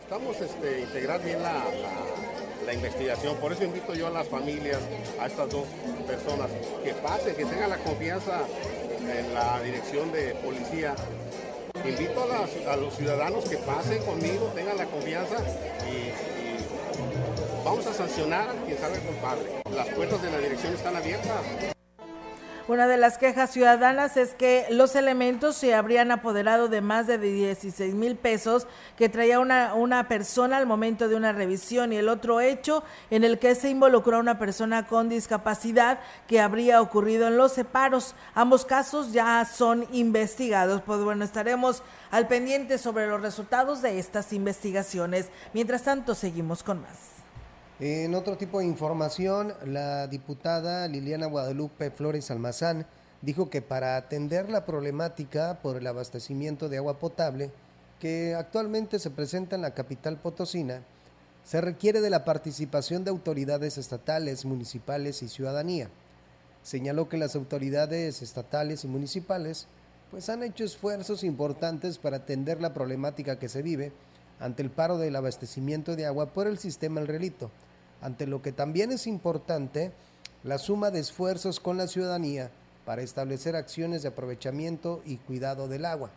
Estamos 0.00 0.40
este, 0.40 0.80
integrar 0.82 1.22
bien 1.22 1.42
la, 1.42 2.72
investigación, 2.72 3.36
por 3.36 3.52
eso 3.52 3.64
invito 3.64 3.94
yo 3.94 4.06
a 4.06 4.10
las 4.10 4.28
familias, 4.28 4.78
a 5.20 5.26
estas 5.26 5.50
dos 5.50 5.64
personas, 6.06 6.50
que 6.82 6.92
pasen, 6.94 7.34
que 7.34 7.44
tengan 7.44 7.70
la 7.70 7.78
confianza 7.78 8.42
en 9.00 9.34
la 9.34 9.60
dirección 9.62 10.12
de 10.12 10.34
policía. 10.36 10.94
Invito 11.82 12.22
a, 12.70 12.76
los 12.76 12.94
ciudadanos 12.94 13.44
que 13.44 13.56
pasen 13.58 14.02
conmigo, 14.04 14.52
tengan 14.54 14.78
la 14.78 14.86
confianza 14.86 15.36
y 15.90 16.12
Vamos 17.64 17.86
a 17.86 17.94
sancionar 17.94 18.48
a 18.50 18.52
quien 18.64 18.78
salga 18.78 18.98
culpable. 19.00 19.50
Las 19.74 19.88
puertas 19.88 20.22
de 20.22 20.30
la 20.30 20.38
dirección 20.38 20.74
están 20.74 20.94
abiertas. 20.96 21.40
Una 22.66 22.86
de 22.86 22.96
las 22.96 23.18
quejas 23.18 23.50
ciudadanas 23.50 24.16
es 24.16 24.32
que 24.32 24.66
los 24.70 24.96
elementos 24.96 25.54
se 25.54 25.74
habrían 25.74 26.10
apoderado 26.10 26.68
de 26.68 26.80
más 26.80 27.06
de 27.06 27.18
16 27.18 27.94
mil 27.94 28.16
pesos 28.16 28.66
que 28.96 29.10
traía 29.10 29.38
una, 29.38 29.74
una 29.74 30.08
persona 30.08 30.56
al 30.56 30.66
momento 30.66 31.06
de 31.06 31.14
una 31.14 31.32
revisión 31.32 31.92
y 31.92 31.96
el 31.96 32.08
otro 32.08 32.40
hecho 32.40 32.82
en 33.10 33.22
el 33.22 33.38
que 33.38 33.54
se 33.54 33.68
involucró 33.68 34.16
a 34.16 34.20
una 34.20 34.38
persona 34.38 34.86
con 34.86 35.10
discapacidad 35.10 35.98
que 36.26 36.40
habría 36.40 36.80
ocurrido 36.80 37.28
en 37.28 37.36
los 37.36 37.52
separos. 37.52 38.14
Ambos 38.34 38.64
casos 38.64 39.12
ya 39.12 39.44
son 39.44 39.86
investigados. 39.92 40.80
Pues 40.80 41.00
bueno, 41.00 41.22
estaremos 41.22 41.82
al 42.10 42.28
pendiente 42.28 42.78
sobre 42.78 43.06
los 43.06 43.20
resultados 43.20 43.82
de 43.82 43.98
estas 43.98 44.32
investigaciones. 44.32 45.28
Mientras 45.52 45.82
tanto, 45.82 46.14
seguimos 46.14 46.62
con 46.62 46.80
más. 46.80 47.13
En 47.80 48.14
otro 48.14 48.36
tipo 48.36 48.60
de 48.60 48.66
información, 48.66 49.52
la 49.66 50.06
diputada 50.06 50.86
Liliana 50.86 51.26
Guadalupe 51.26 51.90
Flores 51.90 52.30
Almazán 52.30 52.86
dijo 53.20 53.50
que 53.50 53.62
para 53.62 53.96
atender 53.96 54.48
la 54.48 54.64
problemática 54.64 55.58
por 55.60 55.76
el 55.76 55.86
abastecimiento 55.88 56.68
de 56.68 56.76
agua 56.76 57.00
potable 57.00 57.50
que 57.98 58.36
actualmente 58.36 59.00
se 59.00 59.10
presenta 59.10 59.56
en 59.56 59.62
la 59.62 59.74
capital 59.74 60.18
potosina, 60.18 60.82
se 61.42 61.60
requiere 61.60 62.00
de 62.00 62.10
la 62.10 62.24
participación 62.24 63.02
de 63.02 63.10
autoridades 63.10 63.76
estatales, 63.76 64.44
municipales 64.44 65.20
y 65.24 65.28
ciudadanía. 65.28 65.88
Señaló 66.62 67.08
que 67.08 67.16
las 67.16 67.34
autoridades 67.34 68.22
estatales 68.22 68.84
y 68.84 68.86
municipales 68.86 69.66
pues 70.12 70.28
han 70.28 70.44
hecho 70.44 70.62
esfuerzos 70.62 71.24
importantes 71.24 71.98
para 71.98 72.18
atender 72.18 72.60
la 72.60 72.72
problemática 72.72 73.40
que 73.40 73.48
se 73.48 73.62
vive 73.62 73.90
ante 74.40 74.62
el 74.62 74.70
paro 74.70 74.98
del 74.98 75.16
abastecimiento 75.16 75.96
de 75.96 76.06
agua 76.06 76.26
por 76.26 76.46
el 76.46 76.58
sistema 76.58 77.00
El 77.00 77.08
Relito, 77.08 77.50
ante 78.00 78.26
lo 78.26 78.42
que 78.42 78.52
también 78.52 78.92
es 78.92 79.06
importante 79.06 79.92
la 80.42 80.58
suma 80.58 80.90
de 80.90 81.00
esfuerzos 81.00 81.60
con 81.60 81.76
la 81.76 81.86
ciudadanía 81.86 82.50
para 82.84 83.02
establecer 83.02 83.56
acciones 83.56 84.02
de 84.02 84.08
aprovechamiento 84.08 85.02
y 85.06 85.16
cuidado 85.16 85.68
del 85.68 85.86
agua. 85.86 86.10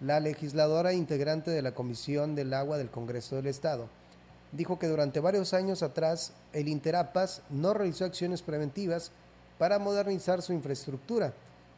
La 0.00 0.20
legisladora 0.20 0.92
integrante 0.92 1.50
de 1.50 1.62
la 1.62 1.72
Comisión 1.72 2.34
del 2.34 2.54
Agua 2.54 2.78
del 2.78 2.90
Congreso 2.90 3.36
del 3.36 3.46
Estado 3.46 3.88
dijo 4.52 4.78
que 4.78 4.88
durante 4.88 5.20
varios 5.20 5.54
años 5.54 5.82
atrás 5.82 6.32
el 6.52 6.68
Interapas 6.68 7.42
no 7.50 7.72
realizó 7.74 8.04
acciones 8.04 8.42
preventivas 8.42 9.12
para 9.58 9.78
modernizar 9.78 10.42
su 10.42 10.52
infraestructura, 10.52 11.32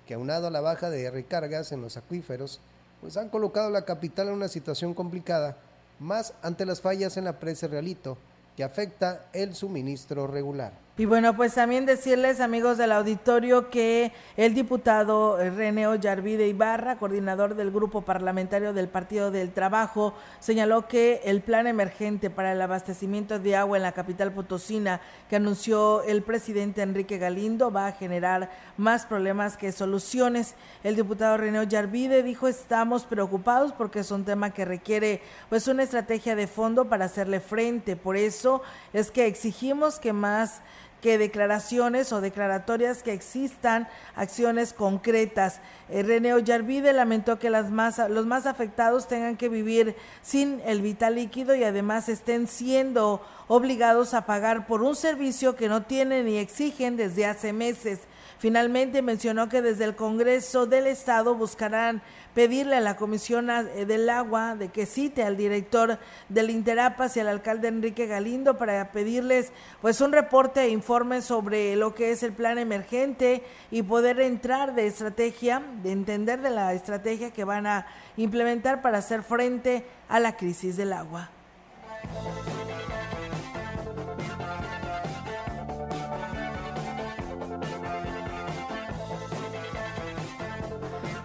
que 0.06 0.14
aunado 0.14 0.46
a 0.46 0.50
la 0.50 0.60
baja 0.60 0.88
de 0.88 1.10
recargas 1.10 1.72
en 1.72 1.80
los 1.82 1.96
acuíferos, 1.96 2.60
pues 3.02 3.16
han 3.16 3.28
colocado 3.28 3.68
la 3.68 3.84
capital 3.84 4.28
en 4.28 4.34
una 4.34 4.46
situación 4.46 4.94
complicada, 4.94 5.56
más 5.98 6.34
ante 6.40 6.64
las 6.64 6.80
fallas 6.80 7.16
en 7.16 7.24
la 7.24 7.40
presa 7.40 7.66
Realito, 7.66 8.16
que 8.56 8.62
afecta 8.62 9.26
el 9.32 9.56
suministro 9.56 10.28
regular. 10.28 10.72
Y 10.98 11.06
bueno, 11.06 11.34
pues 11.34 11.54
también 11.54 11.86
decirles, 11.86 12.38
amigos 12.38 12.76
del 12.76 12.92
auditorio, 12.92 13.70
que 13.70 14.12
el 14.36 14.52
diputado 14.52 15.38
René 15.38 15.86
Ollarvide 15.86 16.46
Ibarra, 16.46 16.98
coordinador 16.98 17.54
del 17.54 17.70
Grupo 17.70 18.02
Parlamentario 18.02 18.74
del 18.74 18.88
Partido 18.88 19.30
del 19.30 19.52
Trabajo, 19.52 20.12
señaló 20.38 20.88
que 20.88 21.22
el 21.24 21.40
plan 21.40 21.66
emergente 21.66 22.28
para 22.28 22.52
el 22.52 22.60
abastecimiento 22.60 23.38
de 23.38 23.56
agua 23.56 23.78
en 23.78 23.84
la 23.84 23.92
capital 23.92 24.32
potosina 24.32 25.00
que 25.30 25.36
anunció 25.36 26.02
el 26.02 26.20
presidente 26.20 26.82
Enrique 26.82 27.16
Galindo 27.16 27.72
va 27.72 27.86
a 27.86 27.92
generar 27.92 28.50
más 28.76 29.06
problemas 29.06 29.56
que 29.56 29.72
soluciones. 29.72 30.56
El 30.84 30.94
diputado 30.94 31.38
René 31.38 31.60
Ollarvide 31.60 32.22
dijo, 32.22 32.48
estamos 32.48 33.06
preocupados 33.06 33.72
porque 33.72 34.00
es 34.00 34.10
un 34.10 34.26
tema 34.26 34.50
que 34.50 34.66
requiere 34.66 35.22
pues 35.48 35.68
una 35.68 35.84
estrategia 35.84 36.36
de 36.36 36.46
fondo 36.46 36.90
para 36.90 37.06
hacerle 37.06 37.40
frente. 37.40 37.96
Por 37.96 38.18
eso 38.18 38.60
es 38.92 39.10
que 39.10 39.26
exigimos 39.26 39.98
que 39.98 40.12
más 40.12 40.60
que 41.02 41.18
declaraciones 41.18 42.12
o 42.12 42.20
declaratorias 42.20 43.02
que 43.02 43.12
existan 43.12 43.88
acciones 44.14 44.72
concretas. 44.72 45.60
Eh, 45.90 46.04
René 46.04 46.32
Ollarvide 46.32 46.92
lamentó 46.92 47.40
que 47.40 47.50
las 47.50 47.70
los 48.08 48.24
más 48.24 48.46
afectados 48.46 49.08
tengan 49.08 49.36
que 49.36 49.48
vivir 49.48 49.96
sin 50.22 50.62
el 50.64 50.80
vital 50.80 51.16
líquido 51.16 51.56
y 51.56 51.64
además 51.64 52.08
estén 52.08 52.46
siendo 52.46 53.20
obligados 53.48 54.14
a 54.14 54.26
pagar 54.26 54.66
por 54.66 54.82
un 54.82 54.94
servicio 54.94 55.56
que 55.56 55.68
no 55.68 55.82
tienen 55.82 56.26
ni 56.26 56.38
exigen 56.38 56.96
desde 56.96 57.26
hace 57.26 57.52
meses. 57.52 57.98
Finalmente 58.42 59.02
mencionó 59.02 59.48
que 59.48 59.62
desde 59.62 59.84
el 59.84 59.94
Congreso 59.94 60.66
del 60.66 60.88
Estado 60.88 61.36
buscarán 61.36 62.02
pedirle 62.34 62.74
a 62.74 62.80
la 62.80 62.96
Comisión 62.96 63.48
eh, 63.48 63.86
del 63.86 64.10
Agua 64.10 64.56
de 64.56 64.68
que 64.68 64.84
cite 64.84 65.22
al 65.22 65.36
director 65.36 66.00
del 66.28 66.50
Interapas 66.50 67.16
y 67.16 67.20
al 67.20 67.28
alcalde 67.28 67.68
Enrique 67.68 68.08
Galindo 68.08 68.58
para 68.58 68.90
pedirles 68.90 69.52
pues 69.80 70.00
un 70.00 70.10
reporte 70.10 70.62
e 70.62 70.70
informe 70.70 71.22
sobre 71.22 71.76
lo 71.76 71.94
que 71.94 72.10
es 72.10 72.24
el 72.24 72.32
plan 72.32 72.58
emergente 72.58 73.44
y 73.70 73.84
poder 73.84 74.18
entrar 74.18 74.74
de 74.74 74.88
estrategia, 74.88 75.62
de 75.84 75.92
entender 75.92 76.42
de 76.42 76.50
la 76.50 76.74
estrategia 76.74 77.30
que 77.30 77.44
van 77.44 77.68
a 77.68 77.86
implementar 78.16 78.82
para 78.82 78.98
hacer 78.98 79.22
frente 79.22 79.86
a 80.08 80.18
la 80.18 80.36
crisis 80.36 80.76
del 80.76 80.94
agua. 80.94 81.30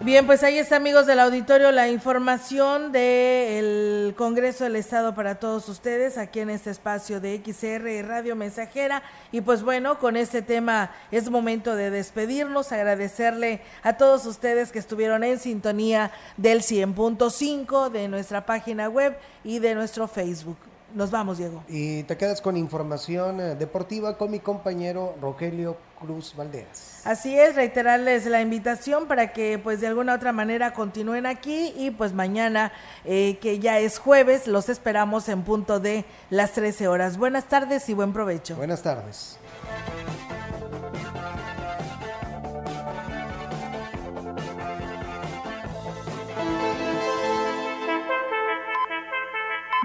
Bien, 0.08 0.24
pues 0.24 0.42
ahí 0.42 0.56
está, 0.56 0.76
amigos 0.76 1.04
del 1.04 1.20
auditorio, 1.20 1.70
la 1.70 1.90
información 1.90 2.92
del 2.92 4.14
Congreso 4.16 4.64
del 4.64 4.76
Estado 4.76 5.14
para 5.14 5.34
todos 5.34 5.68
ustedes 5.68 6.16
aquí 6.16 6.40
en 6.40 6.48
este 6.48 6.70
espacio 6.70 7.20
de 7.20 7.42
XR 7.44 8.08
Radio 8.08 8.34
Mensajera. 8.34 9.02
Y 9.32 9.42
pues 9.42 9.62
bueno, 9.62 9.98
con 9.98 10.16
este 10.16 10.40
tema 10.40 10.92
es 11.10 11.28
momento 11.28 11.76
de 11.76 11.90
despedirnos, 11.90 12.72
agradecerle 12.72 13.60
a 13.82 13.98
todos 13.98 14.24
ustedes 14.24 14.72
que 14.72 14.78
estuvieron 14.78 15.24
en 15.24 15.38
sintonía 15.38 16.10
del 16.38 16.62
100.5 16.62 17.90
de 17.90 18.08
nuestra 18.08 18.46
página 18.46 18.88
web 18.88 19.14
y 19.44 19.58
de 19.58 19.74
nuestro 19.74 20.08
Facebook. 20.08 20.56
Nos 20.94 21.10
vamos, 21.10 21.36
Diego. 21.36 21.62
Y 21.68 22.04
te 22.04 22.16
quedas 22.16 22.40
con 22.40 22.56
información 22.56 23.40
eh, 23.40 23.56
deportiva 23.56 24.16
con 24.16 24.30
mi 24.30 24.40
compañero 24.40 25.16
Rogelio 25.20 25.76
Cruz 25.98 26.34
Valderas. 26.36 27.02
Así 27.04 27.38
es, 27.38 27.54
reiterarles 27.54 28.26
la 28.26 28.40
invitación 28.40 29.06
para 29.06 29.32
que 29.32 29.58
pues 29.58 29.80
de 29.80 29.86
alguna 29.86 30.14
otra 30.14 30.32
manera 30.32 30.72
continúen 30.72 31.26
aquí 31.26 31.72
y 31.76 31.90
pues 31.90 32.12
mañana 32.12 32.72
eh, 33.04 33.38
que 33.40 33.58
ya 33.58 33.78
es 33.78 33.98
jueves 33.98 34.46
los 34.46 34.68
esperamos 34.68 35.28
en 35.28 35.42
punto 35.42 35.80
de 35.80 36.04
las 36.30 36.52
13 36.52 36.88
horas. 36.88 37.18
Buenas 37.18 37.46
tardes 37.46 37.88
y 37.88 37.94
buen 37.94 38.12
provecho. 38.12 38.56
Buenas 38.56 38.82
tardes. 38.82 39.38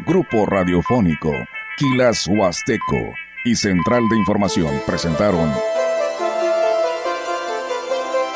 Grupo 0.06 0.46
Radiofónico, 0.46 1.32
Quilas 1.78 2.28
Huasteco 2.28 3.14
y 3.46 3.56
Central 3.56 4.04
de 4.10 4.18
Información 4.18 4.82
presentaron 4.86 5.50